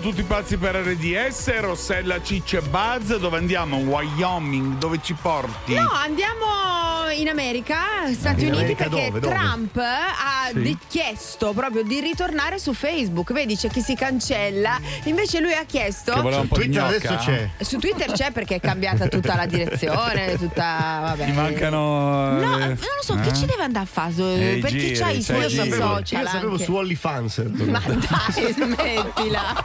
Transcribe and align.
tutti 0.00 0.22
pazzi 0.22 0.56
per 0.56 0.76
RDS, 0.76 1.60
Rossella 1.60 2.22
Ciccia 2.22 2.60
Buzz, 2.60 3.14
dove 3.14 3.36
andiamo? 3.36 3.76
Wyoming, 3.78 4.78
dove 4.78 5.00
ci 5.02 5.14
porti? 5.14 5.74
No, 5.74 5.90
andiamo 5.92 6.87
in 7.20 7.28
America, 7.28 7.76
Stati 8.12 8.42
In 8.46 8.52
Uniti, 8.52 8.72
America 8.72 8.88
perché 8.88 9.06
dove, 9.06 9.20
dove? 9.20 9.34
Trump 9.34 9.76
ha 9.76 10.48
Sì. 10.52 10.60
di- 10.60 10.78
chiesto 10.88 11.52
proprio 11.52 11.82
di 11.82 12.00
ritornare 12.00 12.58
su 12.58 12.72
Facebook. 12.72 13.32
Vedi, 13.32 13.56
c'è 13.56 13.68
chi 13.68 13.80
si 13.80 13.94
cancella. 13.94 14.78
Invece 15.04 15.40
lui 15.40 15.52
ha 15.52 15.64
chiesto. 15.64 16.12
Che 16.12 16.40
di 16.40 16.48
Twitter 16.48 16.82
adesso 16.84 17.16
c'è. 17.16 17.50
Su 17.60 17.78
Twitter 17.78 18.10
c'è 18.12 18.30
perché 18.30 18.56
è 18.56 18.60
cambiata 18.60 19.08
tutta 19.08 19.34
la 19.36 19.46
direzione, 19.46 20.36
tutta. 20.38 20.98
Vabbè. 21.16 21.24
Ti 21.24 21.32
mancano. 21.32 22.38
No, 22.38 22.58
eh, 22.58 22.66
non 22.66 22.76
lo 22.76 23.02
so, 23.02 23.14
che 23.20 23.28
eh? 23.30 23.34
ci 23.34 23.46
deve 23.46 23.62
andare 23.64 23.84
a 23.84 23.88
fare? 23.88 24.06
Eh, 24.08 24.54
i 24.54 24.60
perché 24.60 24.78
giri, 24.78 24.94
c'ha 24.98 25.10
i 25.10 25.22
suoi 25.22 25.50
social. 25.50 26.22
Io 26.22 26.28
sapevo 26.28 26.52
anche. 26.52 26.64
su 26.64 26.74
OnlyFans. 26.74 27.38
Ma 27.68 27.82
dai, 27.86 28.52
smettila. 28.52 29.62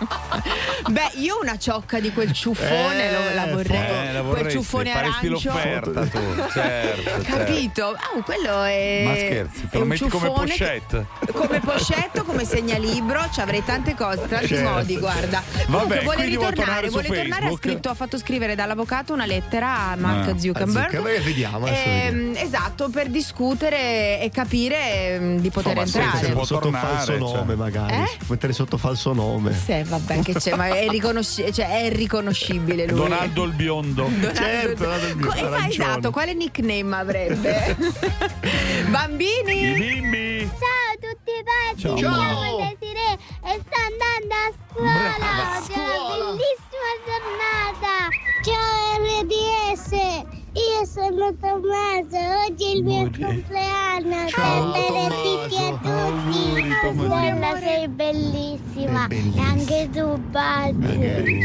Beh, 0.90 1.12
io 1.16 1.40
una 1.42 1.58
ciocca 1.58 2.00
di 2.00 2.12
quel 2.12 2.32
ciuffone 2.34 3.10
Eh, 3.10 3.12
lo- 3.12 3.34
la 3.36 3.48
vorrei. 3.54 3.78
Eh, 3.80 4.06
la 4.12 4.12
quel 4.12 4.24
vorresti, 4.24 4.52
ciuffone 4.52 4.92
faresti 4.92 5.26
arancio. 5.28 5.50
l'offerta 5.50 6.02
tu, 6.08 6.20
certo. 6.52 7.24
certo. 7.24 7.43
Capito? 7.46 7.88
Ah, 7.96 8.22
quello 8.24 8.64
è. 8.64 9.04
Ma 9.06 9.14
scherzi, 9.16 9.62
te 9.62 9.68
è 9.70 9.78
lo 9.78 9.82
un 9.84 9.88
metti 9.88 10.08
come 10.08 10.28
ciuffone 10.28 10.52
che- 10.54 10.58
pochette? 10.58 11.06
Come 11.32 11.60
pochette, 11.60 12.22
come 12.24 12.46
segnalibro, 12.46 13.30
ci 13.34 13.40
avrei 13.42 13.64
tante 13.64 13.96
cose, 13.96 14.28
tanti 14.28 14.48
Certo. 14.48 14.70
modi, 14.70 14.98
guarda. 14.98 15.42
Comunque 15.66 16.00
vuole 16.02 16.26
ritornare, 16.26 16.90
vuole 16.90 17.08
tornare, 17.08 17.48
ha 17.48 17.52
scritto, 17.54 17.90
ha 17.90 17.94
fatto 17.94 18.18
scrivere 18.18 18.56
dall'avvocato 18.56 19.14
una 19.14 19.26
lettera 19.26 19.92
a 19.92 19.96
Mark 19.96 20.30
Ah. 20.30 20.38
Zuckerberg. 20.38 20.86
Zuckerberg, 20.86 21.24
vediamo, 21.24 21.68
Ehm, 21.68 22.34
esatto, 22.36 22.90
per 22.90 23.10
discutere 23.10 24.20
e 24.22 24.30
capire 24.32 25.14
ehm, 25.16 25.40
di 25.40 25.50
poter 25.50 25.78
Insomma, 25.78 26.04
entrare. 26.06 26.26
se 26.26 26.32
può 26.32 26.44
sotto 26.44 26.62
tornare, 26.70 26.88
falso 26.96 27.18
nome, 27.18 27.46
cioè. 27.48 27.56
magari. 27.56 27.94
Eh? 27.94 28.10
Mettere 28.28 28.54
sotto 28.54 28.78
falso 28.78 29.14
nome. 29.14 29.54
Sì, 29.54 29.82
vabbè, 29.84 30.20
che 30.22 30.34
c'è, 30.34 30.56
ma 30.56 30.68
è, 30.68 30.88
riconosci- 30.90 31.54
cioè, 31.54 31.84
è 31.84 31.90
riconoscibile 31.94 32.86
lui. 32.88 32.96
Donaldo 32.98 33.44
il 33.44 33.52
biondo. 33.54 34.04
Donaldo- 34.04 34.34
Certo, 34.34 34.84
Donaldo 34.84 35.08
il 35.08 35.16
biondo, 35.16 35.50
Co- 35.50 35.66
esatto, 35.68 36.12
quale 36.12 36.34
nickname 36.34 36.96
avrebbe? 36.96 37.33
Bambini! 38.92 39.72
I 39.72 39.74
bimbi. 39.80 40.50
Ciao 40.60 40.86
a 40.94 40.98
tutti 41.00 41.34
pazzi, 41.44 41.82
Ciao. 41.82 41.98
Ciao. 41.98 42.58
Desiree 42.58 43.14
e 43.14 43.60
sto 43.60 43.78
andando 43.90 44.34
a 44.34 44.52
scuola. 44.54 44.92
Brava. 45.18 45.58
Oggi 45.58 45.74
è 45.74 45.76
una 45.76 46.14
bellissima 46.30 46.92
giornata. 47.06 47.94
Ciao 48.44 48.82
RDS, 49.22 49.92
io 50.54 50.86
sono 50.86 51.34
Tommaso, 51.40 52.22
oggi 52.46 52.66
è 52.66 52.76
il 52.76 52.84
mio 52.84 53.00
Buongiorno. 53.10 53.28
compleanno. 53.28 54.28
Ciao, 54.30 54.72
benedicti 54.72 55.58
a 55.64 55.70
tutti. 55.82 56.42
Sembra 57.10 57.52
sei 57.60 57.88
bellissima. 57.88 59.08
E 59.08 59.40
anche 59.40 59.90
tu, 59.92 60.20
tu. 60.30 60.38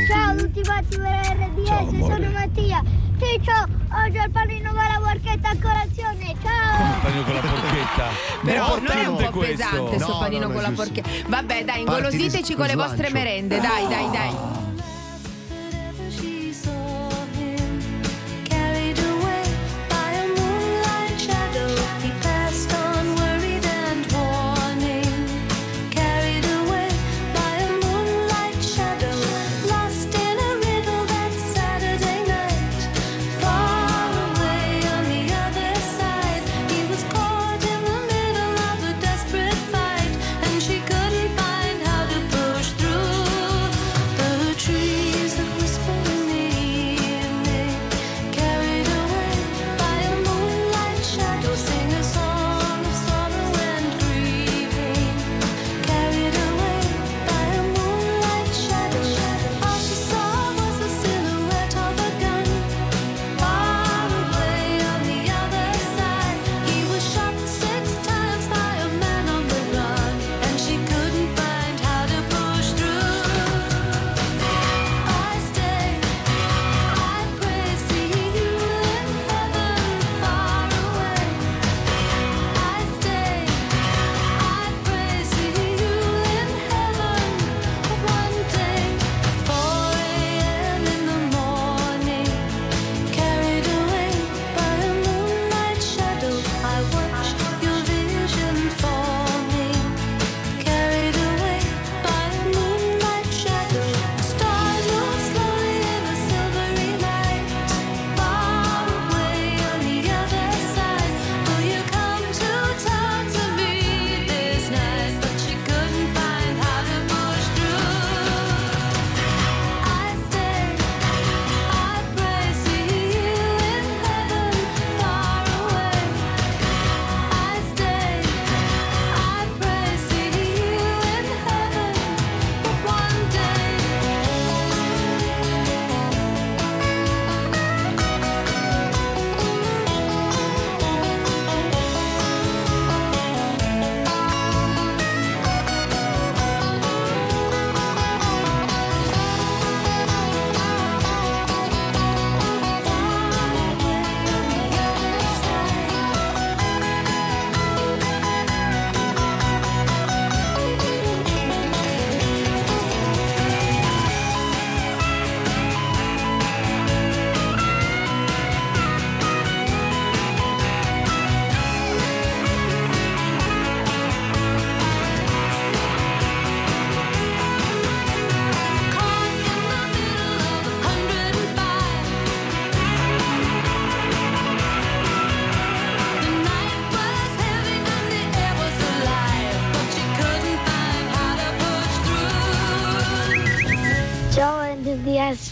Ciao 0.08 0.30
a 0.30 0.34
tutti 0.34 0.60
pazzi 0.60 0.96
per 0.98 1.36
RDS, 1.38 1.98
sono 1.98 2.30
Sì, 3.18 3.40
ciao, 3.44 3.66
oggi 4.04 4.16
il 4.16 4.30
panino 4.30 4.70
con 4.70 4.84
la 4.84 5.00
porchetta 5.02 5.48
a 5.48 5.56
colazione. 5.60 6.34
Ciao. 6.42 7.00
Taglio 7.02 7.22
con 7.24 7.34
la 7.34 7.40
porchetta. 7.40 8.06
Però 8.44 8.78
non 8.78 8.96
è 8.96 9.06
un 9.06 9.16
po' 9.16 9.30
questo. 9.30 9.56
pesante 9.56 9.98
sto 9.98 10.12
No, 10.12 10.18
panino 10.18 10.46
no, 10.46 10.52
con 10.52 10.62
la 10.62 10.70
porchetta. 10.70 11.08
Vabbè, 11.26 11.64
dai, 11.64 11.80
ingolositeci 11.80 12.54
con 12.54 12.66
le 12.66 12.74
vostre 12.74 13.10
merende. 13.10 13.60
Dai, 13.60 13.88
dai, 13.88 14.10
dai. 14.10 14.36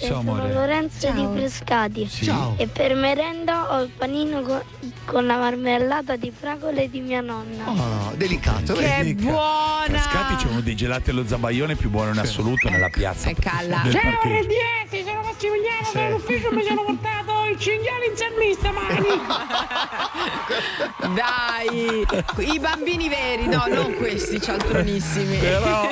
Ciao, 0.06 0.22
sono 0.22 0.32
amore. 0.32 0.52
Lorenzo 0.52 1.06
Ciao. 1.06 1.12
di 1.12 1.38
Frescati. 1.38 2.08
Ciao. 2.08 2.54
E 2.56 2.66
per 2.66 2.94
merenda 2.94 3.74
ho 3.74 3.82
il 3.82 3.90
panino 3.90 4.40
con, 4.42 4.62
con 5.04 5.26
la 5.26 5.36
marmellata 5.36 6.16
di 6.16 6.32
fragole 6.36 6.88
di 6.88 7.00
mia 7.00 7.20
nonna. 7.20 7.64
Oh, 7.66 8.12
delicato. 8.14 8.74
Che 8.74 8.80
vedi? 8.98 9.14
buona! 9.14 9.84
Frascati 9.86 10.36
c'è 10.36 10.50
uno 10.50 10.60
dei 10.60 10.76
gelati 10.76 11.10
allo 11.10 11.26
zabaione 11.26 11.74
più 11.74 11.90
buono 11.90 12.12
in 12.12 12.18
assoluto 12.18 12.68
nella 12.68 12.88
piazza. 12.88 13.28
E 13.28 13.34
calla. 13.34 13.82
Ciao 13.90 14.00
parcheggio. 14.02 14.48
RDS, 14.48 15.04
sono 15.04 15.22
Massimiliano 15.22 15.90
dall'ufficio 15.92 16.52
mi 16.52 16.62
sono 16.62 16.84
portato 16.84 17.46
il 17.50 17.58
cinghiale 17.58 18.06
in 18.06 18.16
salmista 18.16 18.70
mani. 18.72 19.06
Dai, 21.14 22.06
i 22.52 22.58
bambini 22.58 23.08
veri, 23.08 23.46
no, 23.46 23.64
non 23.68 23.94
questi 23.94 24.40
cialtronissimi. 24.40 25.36
Però, 25.38 25.90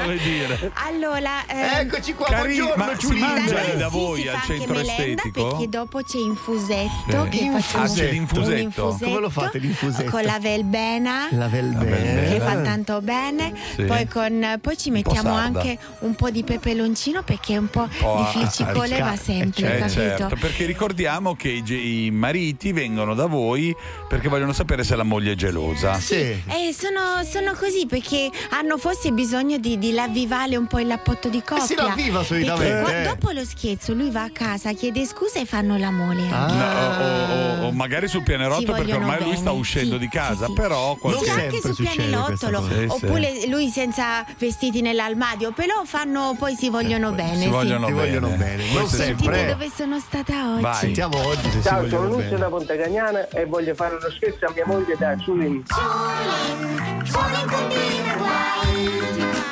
come 0.00 0.16
dire. 0.22 0.70
Allora, 0.86 1.46
ehm, 1.46 1.86
Eccoci 1.86 2.14
qua, 2.14 2.26
Cari- 2.26 2.56
buongiorno 2.56 2.84
ma 2.84 2.90
si 2.98 3.06
Giulia. 3.06 3.26
mangia 3.26 3.62
da 3.74 3.88
voi 3.88 4.28
al 4.28 4.40
centro 4.46 4.78
estetico? 4.78 5.48
Perché 5.48 5.68
dopo 5.68 6.00
c'è 6.02 6.18
infusetto 6.18 7.22
Sì. 7.24 7.28
che 7.30 7.36
Infusetto. 7.44 7.60
facciamo 7.60 7.84
Ah, 7.84 7.88
c'è 7.88 8.10
l'infusetto? 8.10 8.50
un 8.52 8.58
infusetto 8.58 9.04
Come 9.06 9.20
lo 9.20 9.30
fate 9.30 9.58
l'infusetto? 9.58 10.10
Con 10.10 10.22
la 10.22 10.38
velbena. 10.38 11.28
La 11.32 11.48
velbena. 11.48 12.28
Che 12.28 12.40
fa 12.40 12.56
tanto 12.62 13.00
bene, 13.00 13.52
Sì. 13.74 13.82
poi, 13.84 14.06
con, 14.08 14.58
poi 14.60 14.76
ci 14.78 14.88
po' 14.90 14.94
mettiamo 14.96 15.34
sarda. 15.36 15.60
anche 15.60 15.78
un 16.00 16.14
po' 16.14 16.30
di 16.30 16.42
peperoncino 16.44 17.22
perché 17.22 17.56
un 17.56 17.68
po' 17.68 17.88
po' 17.98 18.28
di 18.32 18.38
ficcicole 18.40 18.98
va 19.00 19.16
sempre, 19.16 19.76
Eh, 19.76 19.78
capito? 19.78 19.92
certo, 20.00 20.36
perché 20.40 20.64
ricordiamo 20.66 21.34
che 21.34 21.48
i, 21.48 21.62
ge- 21.62 21.74
i 21.76 22.10
mariti 22.10 22.72
vengono 22.72 23.14
da 23.14 23.26
voi 23.26 23.74
perché 24.08 24.28
vogliono 24.28 24.52
sapere 24.52 24.84
se 24.84 24.96
la 24.96 25.02
moglie 25.02 25.32
è 25.32 25.34
gelosa. 25.34 25.94
Sì. 25.98 26.14
Eh, 26.16 26.74
sono, 26.76 27.22
sono 27.28 27.52
così 27.58 27.86
perché 27.86 28.30
hanno 28.50 28.76
forse 28.78 29.10
bisogno 29.12 29.58
di, 29.58 29.78
di 29.78 29.85
ravvivare 29.94 30.56
un 30.56 30.66
po' 30.66 30.78
il 30.80 30.88
rapporto 30.88 31.28
di 31.28 31.42
coppia. 31.42 31.64
si 31.64 31.74
ravviva 31.74 32.22
solitamente, 32.22 32.80
qua- 32.82 33.00
eh. 33.00 33.02
dopo 33.04 33.30
lo 33.30 33.44
scherzo 33.44 33.92
lui 33.94 34.10
va 34.10 34.22
a 34.24 34.30
casa, 34.30 34.72
chiede 34.72 35.04
scusa 35.06 35.40
e 35.40 35.44
fanno 35.46 35.76
l'amore. 35.76 36.22
Ah. 36.30 36.46
No, 36.46 37.62
o, 37.62 37.64
o- 37.64 37.66
o 37.68 37.72
magari 37.72 38.08
sul 38.08 38.22
pianerottolo 38.22 38.60
Si 38.60 38.66
perché 38.66 38.82
vogliono 38.82 39.04
ormai 39.04 39.18
lui 39.18 39.28
bene. 39.30 39.40
sta 39.40 39.50
uscendo 39.52 39.92
Sì, 39.94 39.98
di 39.98 40.08
casa, 40.08 40.46
sì, 40.46 40.52
sì. 40.52 40.52
però 40.60 40.86
Non 40.86 40.98
qualche... 40.98 41.24
Sì, 41.24 41.30
anche 41.30 41.50
sempre 41.60 41.72
sul 41.74 41.88
pianerottolo. 41.88 42.62
Sì, 42.68 42.74
sì. 42.74 42.86
oppure 42.88 43.32
lui 43.48 43.68
senza 43.68 44.24
vestiti 44.38 44.80
nell'armadio 44.80 45.52
però 45.52 45.82
fanno 45.84 46.34
poi 46.38 46.54
si 46.54 46.68
vogliono 46.70 47.12
bene 47.12 47.36
si 47.36 47.42
sì. 47.42 47.48
vogliono 47.48 47.90
vogliono 47.90 48.28
bene. 48.28 48.36
bene. 48.56 48.62
Questo 48.70 48.78
Non 48.78 48.88
sempre. 49.06 49.46
dove 49.46 49.70
sono 49.74 49.98
stata 50.00 50.52
oggi 50.52 50.62
Vai. 50.62 50.74
Sentiamo 50.74 51.24
oggi 51.26 51.50
se 51.50 51.62
Ciao, 51.62 51.80
vogliono 51.80 51.88
sono 52.02 52.06
Lucio 52.14 52.24
bene. 52.28 52.38
da 52.38 52.46
Ponte 52.48 52.76
Cagnana 52.76 53.28
e 53.28 53.44
voglio 53.46 53.74
fare 53.74 53.94
uno 53.94 54.10
scherzo 54.10 54.46
a 54.46 54.52
mia 54.54 54.64
moglie 54.66 54.96
da 54.98 55.14
Sulim. 55.18 55.62
Solo 55.66 57.38
in 57.40 57.48
continua 57.48 58.14
guai, 58.16 59.45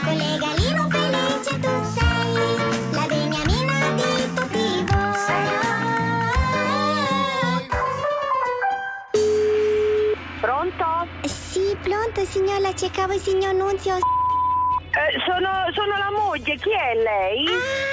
Pronto? 10.41 10.85
Sì, 11.25 11.77
pronto 11.83 12.25
signora, 12.27 12.75
cercavo 12.75 13.15
il 13.15 13.21
signor 13.21 13.55
Nunzio. 13.55 14.24
Eh, 14.97 15.21
sono, 15.27 15.51
sono 15.73 15.97
la 15.99 16.11
moglie, 16.11 16.57
chi 16.57 16.71
è 16.71 16.95
lei? 16.95 17.45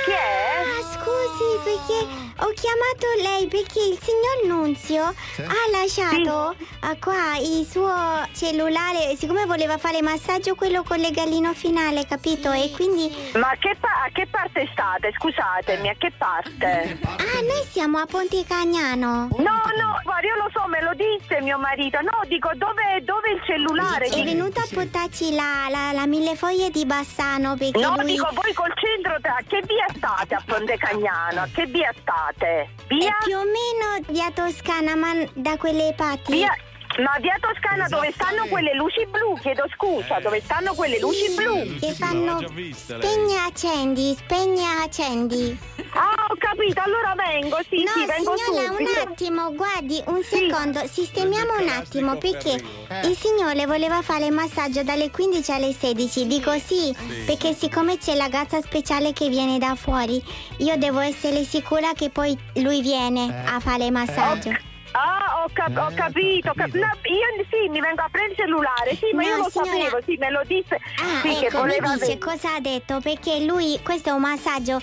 Chi 0.05 0.11
è? 0.11 0.61
Ah, 0.61 0.83
scusi, 0.93 1.59
perché 1.63 2.29
ho 2.43 2.51
chiamato 2.53 3.07
lei 3.21 3.47
perché 3.47 3.79
il 3.79 3.99
signor 3.99 4.45
Nunzio 4.45 5.03
ha 5.03 5.71
lasciato 5.71 6.55
ah, 6.81 6.95
qua 6.99 7.37
il 7.37 7.65
suo 7.65 7.91
cellulare, 8.33 9.15
siccome 9.17 9.45
voleva 9.45 9.77
fare 9.77 10.01
massaggio 10.01 10.53
quello 10.55 10.83
con 10.83 10.99
le 10.99 11.09
gallino 11.11 11.53
finale, 11.53 12.05
capito? 12.05 12.51
E 12.51 12.71
quindi 12.71 13.11
Ma 13.33 13.55
che 13.59 13.75
pa- 13.79 14.03
a 14.05 14.09
che 14.11 14.27
parte 14.27 14.69
state? 14.71 15.11
Scusatemi, 15.17 15.89
a 15.89 15.95
che 15.97 16.11
parte? 16.15 16.99
Ah, 17.03 17.41
noi 17.41 17.65
siamo 17.69 17.97
a 17.97 18.05
Ponte 18.05 18.43
Cagnano. 18.47 19.27
No, 19.37 19.61
no, 19.77 19.99
guarda, 20.03 20.27
io 20.27 20.35
lo 20.35 20.49
so, 20.53 20.67
me 20.67 20.81
lo 20.81 20.93
disse 20.93 21.41
mio 21.41 21.57
marito. 21.57 21.99
No, 22.01 22.21
dico, 22.27 22.51
dove, 22.55 23.01
dove 23.03 23.31
il 23.31 23.41
cellulare? 23.45 24.05
È 24.05 24.23
venuto 24.23 24.59
a 24.59 24.67
portarci 24.71 25.33
la, 25.33 25.67
la, 25.69 25.91
la 25.93 26.05
mille 26.05 26.35
foglie 26.35 26.69
di 26.69 26.85
Bassano 26.91 27.55
perché 27.55 27.79
No, 27.79 27.95
lui 27.95 28.11
dico, 28.11 28.27
voi 28.33 28.53
col 28.53 28.73
centro, 28.75 29.13
a 29.13 29.41
che 29.47 29.61
via 29.65 29.85
state 29.95 30.35
a 30.35 30.43
Ponte 30.45 30.75
Cagnano? 30.75 31.47
Che 31.53 31.65
via 31.67 31.89
state? 32.01 32.45
è 32.45 32.67
Via? 32.89 33.15
più 33.23 33.37
o 33.37 33.43
meno 33.45 34.05
via 34.09 34.29
Toscana, 34.31 34.97
ma 34.97 35.13
da 35.33 35.55
quelle 35.55 35.93
parti. 35.95 36.33
Via... 36.33 36.53
Ma 36.97 37.17
via 37.21 37.37
Toscana 37.39 37.87
dove 37.87 38.11
stanno 38.11 38.45
quelle 38.47 38.75
luci 38.75 39.05
blu? 39.07 39.37
Chiedo 39.39 39.65
scusa, 39.75 40.19
dove 40.19 40.41
stanno 40.41 40.73
quelle 40.73 40.99
luci 40.99 41.33
blu? 41.35 41.77
Che 41.79 41.95
L'aveva 41.97 42.37
fanno 42.37 42.39
spegne 42.75 43.37
accendi, 43.47 44.13
spegne 44.13 44.65
accendi. 44.83 45.57
Ah, 45.93 46.25
ho 46.27 46.35
capito, 46.37 46.81
allora 46.81 47.15
vengo, 47.15 47.57
sì, 47.69 47.83
no, 47.83 47.91
sì, 47.93 48.05
vengo 48.05 48.35
signora, 48.35 48.67
subito. 48.67 48.91
un 48.91 49.07
attimo, 49.07 49.53
guardi, 49.53 50.03
un 50.07 50.21
secondo, 50.21 50.85
sistemiamo 50.85 51.53
un 51.59 51.69
attimo 51.69 52.17
perché 52.17 52.61
il 53.03 53.17
signore 53.17 53.65
voleva 53.65 54.01
fare 54.01 54.25
il 54.25 54.33
massaggio 54.33 54.83
dalle 54.83 55.09
15 55.11 55.51
alle 55.51 55.73
16. 55.73 56.27
Dico 56.27 56.51
sì, 56.59 56.93
perché 57.25 57.53
siccome 57.53 57.97
c'è 57.97 58.15
la 58.15 58.27
gazza 58.27 58.61
speciale 58.61 59.13
che 59.13 59.29
viene 59.29 59.57
da 59.57 59.75
fuori, 59.75 60.21
io 60.57 60.75
devo 60.75 60.99
essere 60.99 61.43
sicura 61.45 61.93
che 61.93 62.09
poi 62.09 62.37
lui 62.55 62.81
viene 62.81 63.43
a 63.45 63.59
fare 63.61 63.85
il 63.85 63.91
massaggio. 63.93 64.69
Ah, 64.93 65.30
ho, 65.43 65.49
cap- 65.53 65.77
ho 65.77 65.89
Eh, 65.89 65.93
capito. 65.93 66.49
ho 66.49 66.53
cap- 66.53 66.69
capito. 66.69 66.85
no, 66.85 66.91
io 67.03 67.45
sì, 67.49 67.69
mi 67.69 67.79
vengo 67.79 68.01
a 68.01 68.09
prendere 68.09 68.33
il 68.33 68.37
cellulare. 68.37 68.95
Sì, 68.95 69.09
ma 69.13 69.23
io 69.23 69.37
No, 69.37 69.43
lo 69.43 69.49
signora. 69.49 69.71
sapevo, 69.71 69.99
sì, 70.05 70.15
me 70.17 70.29
lo 70.31 70.41
disse. 70.45 70.75
Ah, 70.75 71.21
sì, 71.21 71.45
ecco, 71.45 71.63
mi 71.63 71.75
dice 71.99 72.17
cosa 72.17 72.55
ha 72.55 72.59
detto, 72.59 72.99
perché 73.01 73.39
lui, 73.43 73.79
questo 73.83 74.09
è 74.09 74.11
un 74.11 74.21
massaggio, 74.21 74.81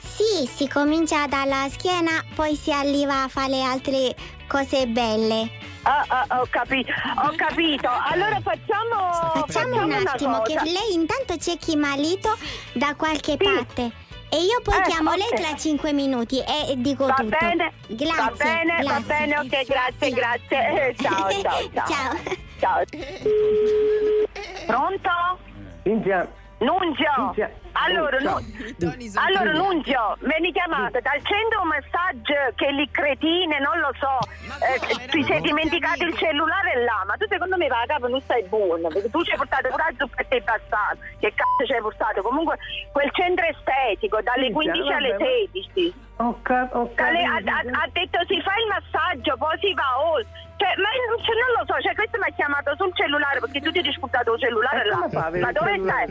sì, 0.00 0.46
si 0.46 0.68
comincia 0.68 1.26
dalla 1.26 1.66
schiena, 1.70 2.22
poi 2.34 2.54
si 2.56 2.72
arriva 2.72 3.24
a 3.24 3.28
fare 3.28 3.60
altre 3.62 4.14
cose 4.46 4.86
belle. 4.86 5.50
Ah, 5.86 6.02
ah, 6.06 6.40
ho 6.40 6.46
capito, 6.48 6.92
ho 6.92 7.32
capito. 7.36 7.88
Allora 8.08 8.40
facciamo. 8.40 9.12
Facciamo 9.34 9.76
un 9.82 9.82
una 9.92 9.98
attimo 10.10 10.40
che 10.42 10.54
lei 10.62 10.94
intanto 10.94 11.36
cerchi 11.36 11.72
il 11.72 11.78
marito 11.78 12.34
da 12.72 12.94
qualche 12.94 13.36
parte. 13.36 13.90
E 14.34 14.38
io 14.42 14.60
poi 14.64 14.76
Eh, 14.78 14.82
chiamo 14.88 15.12
lei 15.14 15.28
ok. 15.30 15.40
tra 15.40 15.54
5 15.56 15.92
minuti 15.92 16.40
e 16.40 16.74
dico 16.78 17.06
Va 17.06 17.14
tutto. 17.14 17.36
bene, 17.38 17.72
Grazie. 17.86 18.14
va 18.16 18.32
bene, 18.36 18.76
va 18.82 18.82
grazie. 18.82 19.04
bene, 19.06 19.38
ok, 19.38 19.64
grazie, 19.64 20.10
grazie. 20.10 20.88
Eh, 20.88 20.94
Ciao, 21.00 21.30
ciao, 21.30 21.70
ciao. 21.72 21.86
Ciao. 21.86 22.14
Ciao. 22.58 22.82
Pronto? 24.66 25.10
Cinzia, 25.84 26.28
Nunzio. 26.58 27.10
Allora, 27.76 28.20
Ciao. 28.20 28.38
Nu- 28.38 28.92
allora 29.16 29.52
Nunzio, 29.52 30.16
veni 30.20 30.52
chiamata 30.52 31.00
dal 31.00 31.20
centro 31.24 31.64
massaggio 31.64 32.54
che 32.54 32.70
lì 32.70 32.88
cretine, 32.90 33.58
non 33.58 33.78
lo 33.80 33.90
so, 33.98 34.18
eh, 34.62 35.06
ti 35.08 35.24
sei 35.24 35.40
dimenticato 35.40 36.04
il 36.04 36.16
cellulare 36.16 36.84
là, 36.84 37.02
ma 37.06 37.14
tu 37.16 37.26
secondo 37.28 37.56
me 37.56 37.66
va 37.66 37.80
a 37.80 37.86
capo 37.86 38.06
non 38.06 38.20
stai 38.22 38.44
buono, 38.44 38.88
perché 38.88 39.10
tu 39.10 39.22
ci 39.24 39.32
hai 39.32 39.36
portato 39.36 39.68
pure 39.68 39.82
la 39.88 39.94
zuppetta 39.98 40.36
e 40.36 40.42
passato, 40.42 40.98
che 41.18 41.34
cazzo 41.34 41.66
ci 41.66 41.72
hai 41.72 41.80
portato? 41.80 42.22
Comunque 42.22 42.56
quel 42.92 43.10
centro 43.12 43.44
estetico 43.44 44.20
dalle 44.22 44.46
Cinzia, 44.52 44.72
15 44.72 44.92
alle 44.92 45.10
vabbè, 45.10 45.24
ma- 45.24 45.30
16. 45.52 45.94
ho, 46.18 46.38
cap- 46.42 46.74
ho 46.76 46.94
capito. 46.94 47.50
ha- 47.50 47.82
ha 47.82 47.88
detto 47.92 48.18
si 48.28 48.40
fa 48.40 48.52
il 48.54 48.66
massaggio, 48.70 49.36
poi 49.36 49.58
si 49.58 49.74
va 49.74 50.00
oltre. 50.00 50.42
Cioè, 50.64 50.80
ma 50.80 50.88
io 50.96 51.12
cioè, 51.20 51.36
non 51.36 51.50
lo 51.60 51.62
so, 51.68 51.76
cioè 51.84 51.92
questo 51.94 52.16
mi 52.16 52.24
ha 52.24 52.32
chiamato 52.32 52.72
sul 52.80 52.88
cellulare 52.96 53.36
perché 53.38 53.60
tu 53.60 53.68
ti 53.70 53.78
hai 53.78 53.84
discutato 53.84 54.32
il 54.32 54.40
cellulare 54.40 54.80
Eh, 54.80 54.88
là. 54.88 54.96
avere 55.28 55.44
Ma 55.44 55.52
dove 55.52 55.76
stai? 55.76 56.06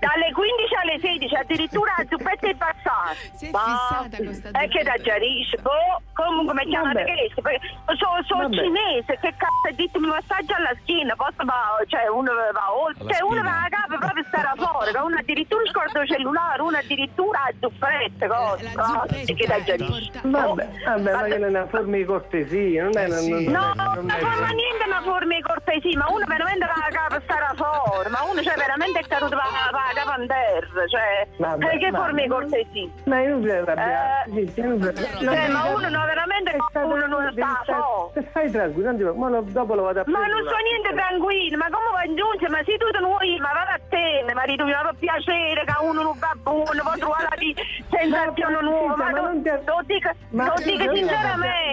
Dalle 0.00 0.28
15 0.32 0.74
alle 0.80 0.96
16, 0.98 1.34
addirittura 1.36 1.92
a 2.00 2.04
zuppetta 2.08 2.48
e 2.48 2.56
passata. 2.56 3.12
Si 3.36 3.46
è 3.46 3.50
Ma- 3.52 3.60
fissata 3.68 4.16
con 4.16 4.32
sta 4.32 4.48
È 4.56 4.64
che 4.72 4.80
da 4.82 4.96
zuppetta. 4.96 5.02
Giarisce, 5.12 5.56
boh, 5.60 6.00
comunque 6.16 6.54
mi 6.56 6.64
chiamate 6.72 7.04
Vabbè. 7.04 7.12
che 7.12 7.42
perché 7.42 7.60
sono 8.00 8.16
so 8.24 8.36
cinese, 8.48 9.12
che 9.20 9.30
cazzo 9.36 9.68
è 9.68 9.72
detto 9.76 10.00
mi 10.00 10.08
massaggio 10.08 10.54
alla 10.56 10.72
schiena, 10.80 11.12
poi 11.14 11.28
va, 11.44 11.76
cioè 11.86 12.08
uno 12.08 12.32
va 12.32 12.66
oltre, 12.72 13.12
cioè 13.12 13.20
uno 13.28 13.42
va 13.42 13.64
a 13.64 13.68
capo 13.68 13.98
proprio 14.00 14.24
stare 14.32 14.50
fuori, 14.56 14.88
che 14.92 14.98
uno 15.04 15.16
addirittura 15.20 15.62
scorda 15.68 16.00
il 16.00 16.08
cellulare, 16.08 16.62
uno 16.62 16.78
addirittura 16.80 17.38
a 17.44 17.52
zuppette, 17.60 18.24
cose, 18.26 18.72
La 18.74 19.04
che 19.08 19.24
zuppetta 19.26 19.62
Giarisce. 19.62 20.10
porta- 20.22 20.28
Vabbè, 20.48 20.68
vabbè, 20.86 21.12
ma 21.12 21.22
che 21.28 21.38
non 21.38 21.44
è 21.44 21.58
una 21.60 21.66
forma 21.66 21.96
di 21.96 22.04
cortesia, 22.04 22.84
non 22.84 22.96
è 22.96 23.04
una... 23.06 23.20
non- 23.20 23.50
No, 23.52 23.72
non 23.94 24.06
non 24.06 24.10
è- 24.10 24.20
fa 24.20 24.48
niente 24.52 24.84
una 24.86 25.00
forma 25.02 25.34
di 25.34 25.42
cortesia, 25.42 25.98
ma 25.98 26.06
uno 26.10 26.24
veramente 26.26 26.64
va 26.66 26.78
a 26.86 26.90
capo 26.90 27.20
stare 27.22 27.46
fuori, 27.56 28.08
ma 28.10 28.20
uno 28.30 28.42
cioè 28.42 28.54
veramente 28.56 28.98
è 29.00 29.06
caduto 29.06 29.36
va 29.36 29.42
va 29.70 29.84
a 29.90 29.94
capo 29.94 30.10
a 30.10 30.26
terra, 30.26 30.86
cioè 30.86 31.26
Vabbè, 31.36 31.74
eh, 31.74 31.78
che 31.78 31.90
forma 31.90 32.20
di 32.20 32.28
cortesia. 32.28 32.88
Ma 33.04 33.20
io. 33.20 33.30
Eh, 33.42 34.30
Cinzia, 34.32 34.64
non 34.66 34.78
non 34.78 34.94
Cioè, 34.94 35.48
ma 35.48 35.64
uno 35.74 35.88
no, 35.88 36.04
veramente 36.06 36.56
uno 36.72 37.06
non 37.06 37.32
sta 37.32 37.62
fuori. 37.64 38.26
Stai 38.30 38.50
tranquillo, 38.50 38.86
non 38.92 38.96
ti 38.96 39.04
ma 39.18 39.28
lo- 39.28 39.44
dopo 39.46 39.74
lo 39.74 39.82
vado 39.82 40.00
a 40.00 40.04
Ma 40.06 40.18
prendere. 40.18 40.40
non 40.42 40.48
so 40.52 40.56
niente 40.62 40.94
tranquillo, 40.94 41.56
ma 41.58 41.66
come 41.70 41.88
vai 41.92 42.14
giunge? 42.14 42.48
Ma 42.48 42.60
se 42.64 42.76
tu 42.76 42.86
non 43.00 43.10
vuoi, 43.10 43.38
ma 43.38 43.50
vado 43.52 43.70
a 43.72 43.80
te, 43.88 44.24
marito, 44.34 44.64
mi 44.64 44.72
fa 44.72 44.92
piacere 44.98 45.64
che 45.64 45.74
uno 45.80 46.02
non 46.02 46.18
va 46.18 46.32
buono, 46.42 46.82
può 46.82 46.92
trovare 46.96 47.26
la 47.30 47.36
di- 47.38 47.56
sensazione 47.90 48.54
Ma- 48.54 48.60
nuova, 48.60 48.96
ma 48.96 49.04
ma 49.04 49.10
lo, 49.10 49.22
non 49.22 49.42
ti- 49.42 49.50
lo 49.50 49.80
dico, 49.86 50.10
ma- 50.30 50.44
ti 50.56 50.62
ti. 50.62 50.76
Ma 50.82 50.84
non 50.84 50.94
ti 51.04 51.14
arrabbiare. 51.14 51.70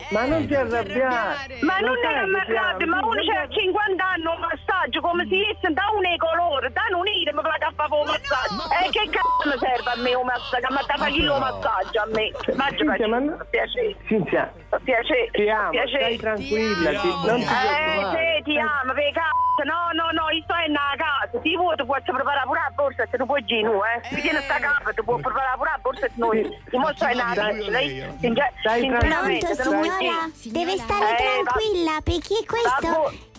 sai 1.61 1.97
che 1.97 2.25
mi 2.25 2.39
che 2.39 2.45
ti 2.45 2.55
arrabbio, 2.57 2.87
ma 2.87 2.97
uno 2.97 3.13
non 3.13 3.25
c'ha 3.25 3.45
ti- 3.47 3.59
50 3.61 4.05
anni 4.05 4.25
un 4.25 4.39
massaggio 4.39 4.99
come 5.01 5.23
se 5.29 5.35
fosse 5.53 5.73
da 5.73 5.85
un 5.93 6.05
colore, 6.17 6.71
da 6.71 6.81
un 6.89 6.99
unire, 7.05 7.31
mi 7.33 7.41
vado 7.41 7.65
a 7.65 7.71
proprio 7.75 7.99
un 8.01 8.07
massaggio. 8.07 8.61
E 8.81 8.89
che 8.89 9.03
cazzo 9.13 9.43
mi 9.45 9.57
serve 9.61 9.89
a 9.93 9.97
me 10.01 10.13
un 10.15 10.25
massaggio? 10.25 10.67
Mi 10.69 10.81
dà 10.87 10.95
fare 10.97 11.11
il 11.11 11.27
massaggio 11.27 11.99
a 12.01 12.07
me. 12.13 12.25
Faccio 12.33 12.75
Cinzia, 12.77 13.07
ma 13.07 13.17
faccio. 13.17 13.29
no- 13.29 13.37
Per 13.37 13.47
piacere. 13.49 13.95
Cinzia, 14.07 14.43
piacere. 14.83 15.29
ti 15.31 15.49
amo, 15.49 15.69
piacere. 15.69 16.03
stai 16.03 16.17
tranquilla, 16.17 16.89
Ti 16.89 16.97
ti- 16.97 17.27
non 17.27 17.39
ti 17.39 17.47
Eh, 17.47 18.01
sì, 18.13 18.43
ti 18.43 18.55
amo, 18.59 18.93
per 18.93 19.11
cazzo. 19.13 19.35
No, 19.57 19.89
no, 19.97 20.11
no, 20.13 20.29
io 20.29 20.43
sto 20.45 20.53
in 20.67 20.69
una 20.77 20.93
casa. 20.95 21.33
Ti 21.41 21.55
vuoi, 21.57 21.75
ti 21.75 21.83
posso 21.83 22.13
preparare 22.13 22.45
pure 22.45 22.59
la 22.61 22.71
borsa 22.75 23.03
se 23.09 23.17
tu 23.17 23.25
puoi 23.25 23.43
girare, 23.43 24.01
eh. 24.05 24.15
Mi 24.15 24.21
tieni 24.21 24.37
sta 24.45 24.59
capa, 24.61 24.93
ti 24.93 25.01
puoi 25.01 25.19
preparare 25.19 25.57
pure 25.57 25.71
la 25.73 25.79
borsa 25.81 26.05
se 26.05 26.13
noi. 26.13 26.45
Ti 26.69 26.77
mostro 26.77 27.07
in 27.09 27.15
una 27.17 27.33
casa. 27.33 27.57
Stai 27.57 28.81
sinceramente, 28.85 29.26
Pronto, 29.27 29.55
te 29.55 29.63
lo 29.63 29.71
vuoi 29.71 29.89
signora? 29.99 30.29
Deve 30.43 30.77
stare 30.77 31.17
Eh, 31.17 31.43
tranquilla 31.43 31.99
perché 32.03 32.45
questo 32.45 32.87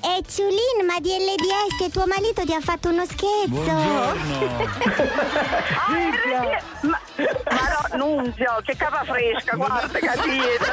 Vabbè. 0.01 0.17
è 0.19 0.21
Ciulin, 0.29 0.85
ma 0.87 0.99
di 1.01 1.11
LDS. 1.11 1.91
Tuo 1.93 2.05
marito 2.07 2.45
ti 2.45 2.53
ha 2.55 2.61
fatto 2.61 2.89
uno 2.91 3.05
scherzo. 3.05 3.49
Buongiorno. 3.49 4.67
Ah, 5.89 6.61
ma, 6.83 7.01
ma 7.19 7.97
no, 7.97 8.07
Nunzio, 8.07 8.61
che 8.65 8.77
capa 8.77 9.03
fresca, 9.05 9.57
guarda 9.57 9.99
che 9.99 10.11
dietro. 10.25 10.73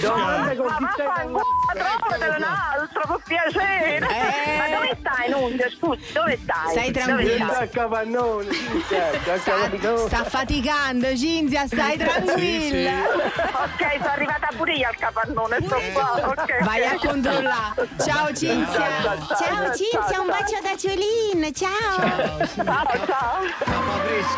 Domanda 0.00 0.54
con 0.54 0.66
Ma 0.66 0.78
vaffanculo, 0.80 1.42
trovatelo 1.74 2.36
un 2.36 2.42
altro, 2.42 3.02
per 3.06 3.20
piacere. 3.26 4.06
Eh. 4.06 4.56
Ma 4.56 4.76
dove 4.76 4.96
stai, 5.00 5.30
Nunzio? 5.30 5.70
Scusi, 5.70 6.12
dove 6.12 6.38
stai? 6.42 6.70
Stai 6.70 6.90
tranquilla. 6.92 7.48
stai? 7.48 7.64
a 7.64 7.68
capannone, 7.68 8.46
Cinzia, 8.52 9.06
a 9.08 9.38
Sta, 9.38 9.52
capannone. 9.52 9.98
sta 10.08 10.24
faticando, 10.24 11.16
Cinzia, 11.16 11.66
stai 11.66 11.96
tranquilla. 11.96 12.92
Ok, 13.12 13.92
sono 13.98 14.10
arrivata 14.10 14.48
pure 14.56 14.74
io 14.74 14.88
al 14.88 14.96
capannone, 14.96 15.58
sto 15.64 15.80
qua, 15.92 16.28
ok. 16.28 16.64
Vai 16.64 16.84
a 16.84 16.96
controllare. 16.98 17.88
Ciao 18.04 18.32
Cinzia. 18.32 18.86
Ciao 19.38 19.74
Cinzia, 19.74 20.20
un 20.20 20.26
bacio 20.28 20.60
da 20.62 20.76
Ciulin. 20.76 21.52
Ciao. 21.54 22.38
Ciao, 22.54 23.06
ciao. 23.06 24.34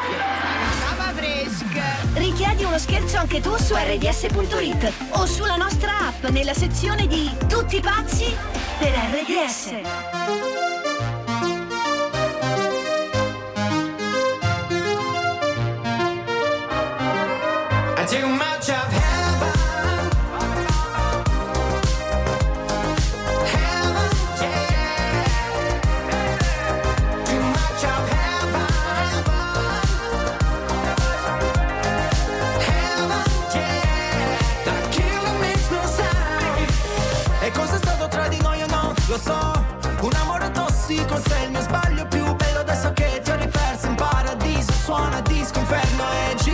Richiedi 2.15 2.65
uno 2.65 2.79
scherzo 2.79 3.17
anche 3.19 3.41
tu 3.41 3.57
su 3.57 3.75
rds.it 3.75 4.93
o 5.11 5.27
sulla 5.27 5.57
nostra 5.57 5.93
app 6.09 6.25
nella 6.27 6.55
sezione 6.55 7.07
di 7.07 7.31
Tutti 7.49 7.81
pazzi 7.81 8.35
per 8.79 8.93
RDS. 8.93 10.88
Tossico 40.89 41.21
se 41.29 41.45
il 41.45 41.51
mio 41.51 41.61
sbaglio 41.61 42.07
più 42.07 42.35
bello 42.35 42.61
adesso 42.61 42.93
che 42.95 43.21
ti 43.23 43.31
ho 43.31 43.37
riperso. 43.37 43.87
In 43.89 43.95
paradiso 43.95 44.73
suona 44.73 45.21
disco 45.21 45.59
inferno 45.59 46.05
e 46.11 46.35
gira 46.37 46.48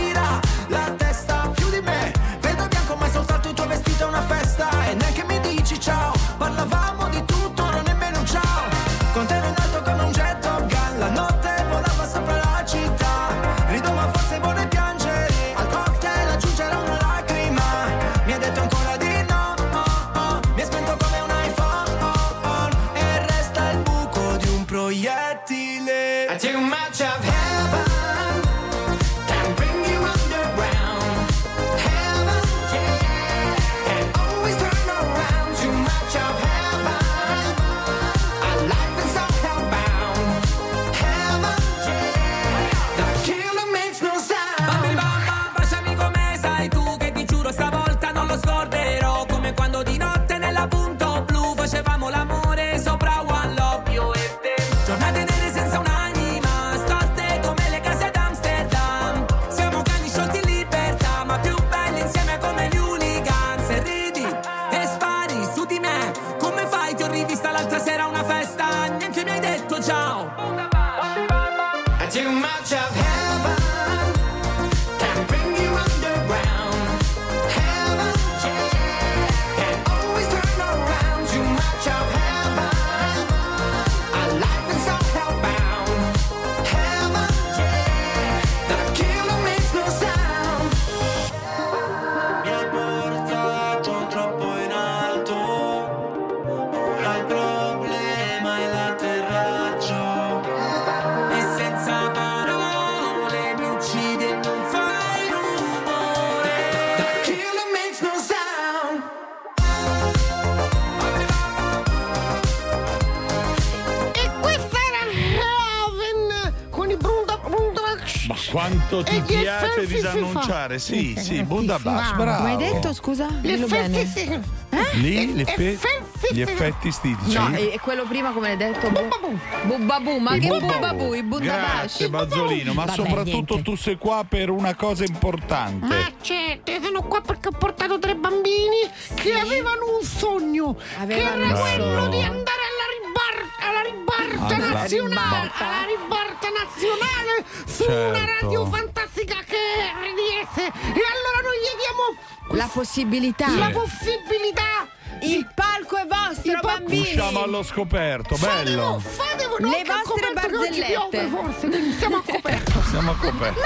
quanto 118.65 119.03
ti 119.03 119.17
E 119.17 119.21
piace 119.21 119.87
disannunciare? 119.87 120.79
Sì, 120.79 121.15
sì, 121.19 121.43
Bundabash, 121.43 122.09
Sì, 122.09 122.15
bravo. 122.15 122.37
Come 122.39 122.51
hai 122.51 122.57
detto, 122.57 122.93
scusa? 122.95 123.27
Gli 123.27 123.53
Dillo 123.53 123.67
bene. 123.67 124.01
effetti 124.01 124.21
sì. 124.21 124.63
Lì 124.95 125.27
gli, 125.29 125.41
effe- 125.41 125.73
effetti- 125.73 126.35
gli 126.35 126.41
effetti 126.41 126.91
stitici. 126.91 127.37
No, 127.39 127.55
e 127.55 127.79
quello 127.81 128.05
prima 128.05 128.33
come 128.33 128.49
l'hai 128.49 128.57
detto? 128.57 128.91
Bu- 128.91 129.39
Bubbabu, 129.65 130.19
ma 130.19 130.37
che 130.37 130.49
bubbabu? 130.49 131.15
Il 131.15 131.23
bundabash. 131.25 131.71
Grazie 131.77 132.09
Bazzolino, 132.09 132.73
ma 132.73 132.85
Vabbè, 132.87 132.97
soprattutto 132.97 133.55
niente. 133.55 133.63
tu 133.71 133.77
sei 133.77 133.97
qua 133.99 134.25
per 134.29 134.51
una 134.51 134.75
cosa 134.75 135.05
importante. 135.05 135.87
Ma 135.87 136.11
certo, 136.21 136.73
sono 136.83 137.03
qua 137.03 137.21
perché 137.21 137.49
ho 137.49 137.57
portato 137.57 137.99
tre 137.99 138.17
bambini 138.17 138.81
che 139.15 139.33
avevano 139.35 139.97
un 140.01 140.05
sogno. 140.05 140.77
Avevano 140.99 141.37
che 141.43 141.49
era 141.51 141.59
quello 141.61 142.09
di 142.09 142.23
andare 142.23 142.63
alla 142.73 142.87
ribalta, 142.99 143.69
alla 143.69 143.83
ribalta 143.83 144.55
Alla 144.57 144.81
nazionale. 144.81 145.51
Alla 145.59 145.85
ribalta 145.87 146.34
nazionale 146.65 147.45
su 147.67 147.83
una 147.85 148.15
Certo. 148.19 148.33
radio 148.47 148.67
fantastica 148.67 149.35
che 149.47 149.57
è 149.57 149.93
RDS. 149.93 150.57
E 150.59 151.03
allora 151.15 151.39
noi 151.43 151.59
gli 151.61 151.75
diamo 151.79 152.59
La 152.59 152.69
possibilità. 152.73 153.49
la 153.57 153.71
possibilità. 153.71 154.89
Il 155.23 155.49
palco 155.55 155.97
è 155.97 156.07
vostro, 156.07 156.51
Il 156.53 156.59
palco- 156.61 156.79
bambini. 156.79 157.01
Usciamo 157.01 157.43
allo 157.43 157.63
scoperto, 157.63 158.37
Fatevo, 158.37 158.65
bello. 158.65 158.99
fatevo 158.99 159.57
Le 159.59 159.83
che 159.83 159.91
ho 159.93 159.95
vostre 160.05 160.27
che 160.27 160.33
barzellette. 160.35 160.85
piove 160.87 161.27
forse, 161.29 161.69
quindi 161.69 161.93
siamo 161.97 162.17
a 162.17 162.23
coperto. 162.27 162.83
Siamo 162.91 163.11
a 163.11 163.17
coperto. 163.17 163.61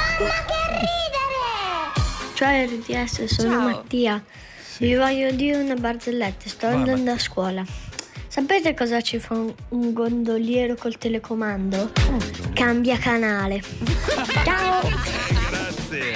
Ciao 2.35 2.65
RDS, 2.65 3.25
sono 3.25 3.51
Ciao. 3.51 3.61
Mattia. 3.69 4.23
Vi 4.79 4.95
voglio 4.95 5.33
dire 5.33 5.57
una 5.57 5.75
barzelletta, 5.75 6.49
sto 6.49 6.67
Vai, 6.69 6.77
andando 6.77 7.11
a 7.11 7.19
scuola. 7.19 7.65
Sapete 8.29 8.75
cosa 8.75 9.01
ci 9.01 9.19
fa 9.19 9.35
un, 9.35 9.53
un 9.71 9.93
gondoliero 9.93 10.75
col 10.75 10.99
telecomando? 10.99 11.91
Cambia 12.53 12.99
canale. 12.99 13.63
Ciao! 14.45 14.81
Grazie. 15.51 16.15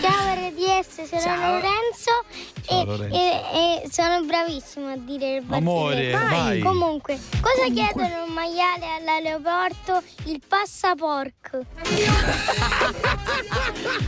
Ciao 0.00 0.34
RDS! 0.34 1.02
Sono 1.08 1.20
Ciao. 1.20 1.52
Lorenzo, 1.54 2.24
Ciao, 2.62 2.80
e, 2.80 2.84
Lorenzo. 2.84 3.16
e- 3.16 3.82
e 3.84 3.90
sono 3.90 4.22
bravissimo 4.24 4.88
a 4.92 4.96
dire 4.96 5.40
barzellette. 5.40 5.54
Amore, 5.56 6.10
vai. 6.12 6.58
Comunque, 6.60 7.18
cosa 7.40 7.64
chiedono 7.72 8.24
un 8.26 8.32
maiale 8.32 8.86
all'aeroporto? 8.98 10.02
Il 10.24 10.40
passaporto. 10.46 11.64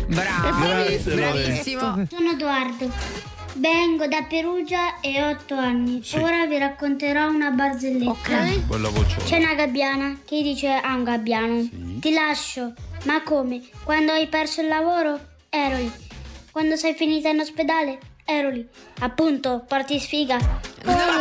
Bravo, 0.07 0.57
bravissimo. 0.57 2.07
Sono 2.09 2.31
Edoardo. 2.31 3.37
Vengo 3.59 4.07
da 4.07 4.23
Perugia 4.23 5.01
e 5.01 5.21
ho 5.21 5.31
8 5.31 5.55
anni. 5.55 6.01
Ora 6.15 6.47
vi 6.47 6.59
racconterò 6.59 7.29
una 7.29 7.51
barzelletta. 7.51 8.45
Bella 8.69 8.89
voce. 8.89 9.17
C'è 9.25 9.39
una 9.39 9.55
gabbiana 9.55 10.21
che 10.25 10.43
dice 10.43 10.69
a 10.69 10.95
un 10.95 11.03
gabbiano: 11.03 11.69
Ti 11.99 12.13
lascio. 12.13 12.73
Ma 13.03 13.21
come? 13.25 13.63
Quando 13.83 14.13
hai 14.13 14.29
perso 14.29 14.61
il 14.61 14.69
lavoro? 14.69 15.19
Ero 15.49 15.77
lì. 15.77 15.91
Quando 16.53 16.77
sei 16.77 16.95
finita 16.95 17.31
in 17.31 17.41
ospedale? 17.41 17.99
Ero 18.25 18.51
lì. 18.51 18.65
Appunto, 19.01 19.65
parti 19.67 19.99
sfiga. 19.99 20.39
Povero 20.83 21.13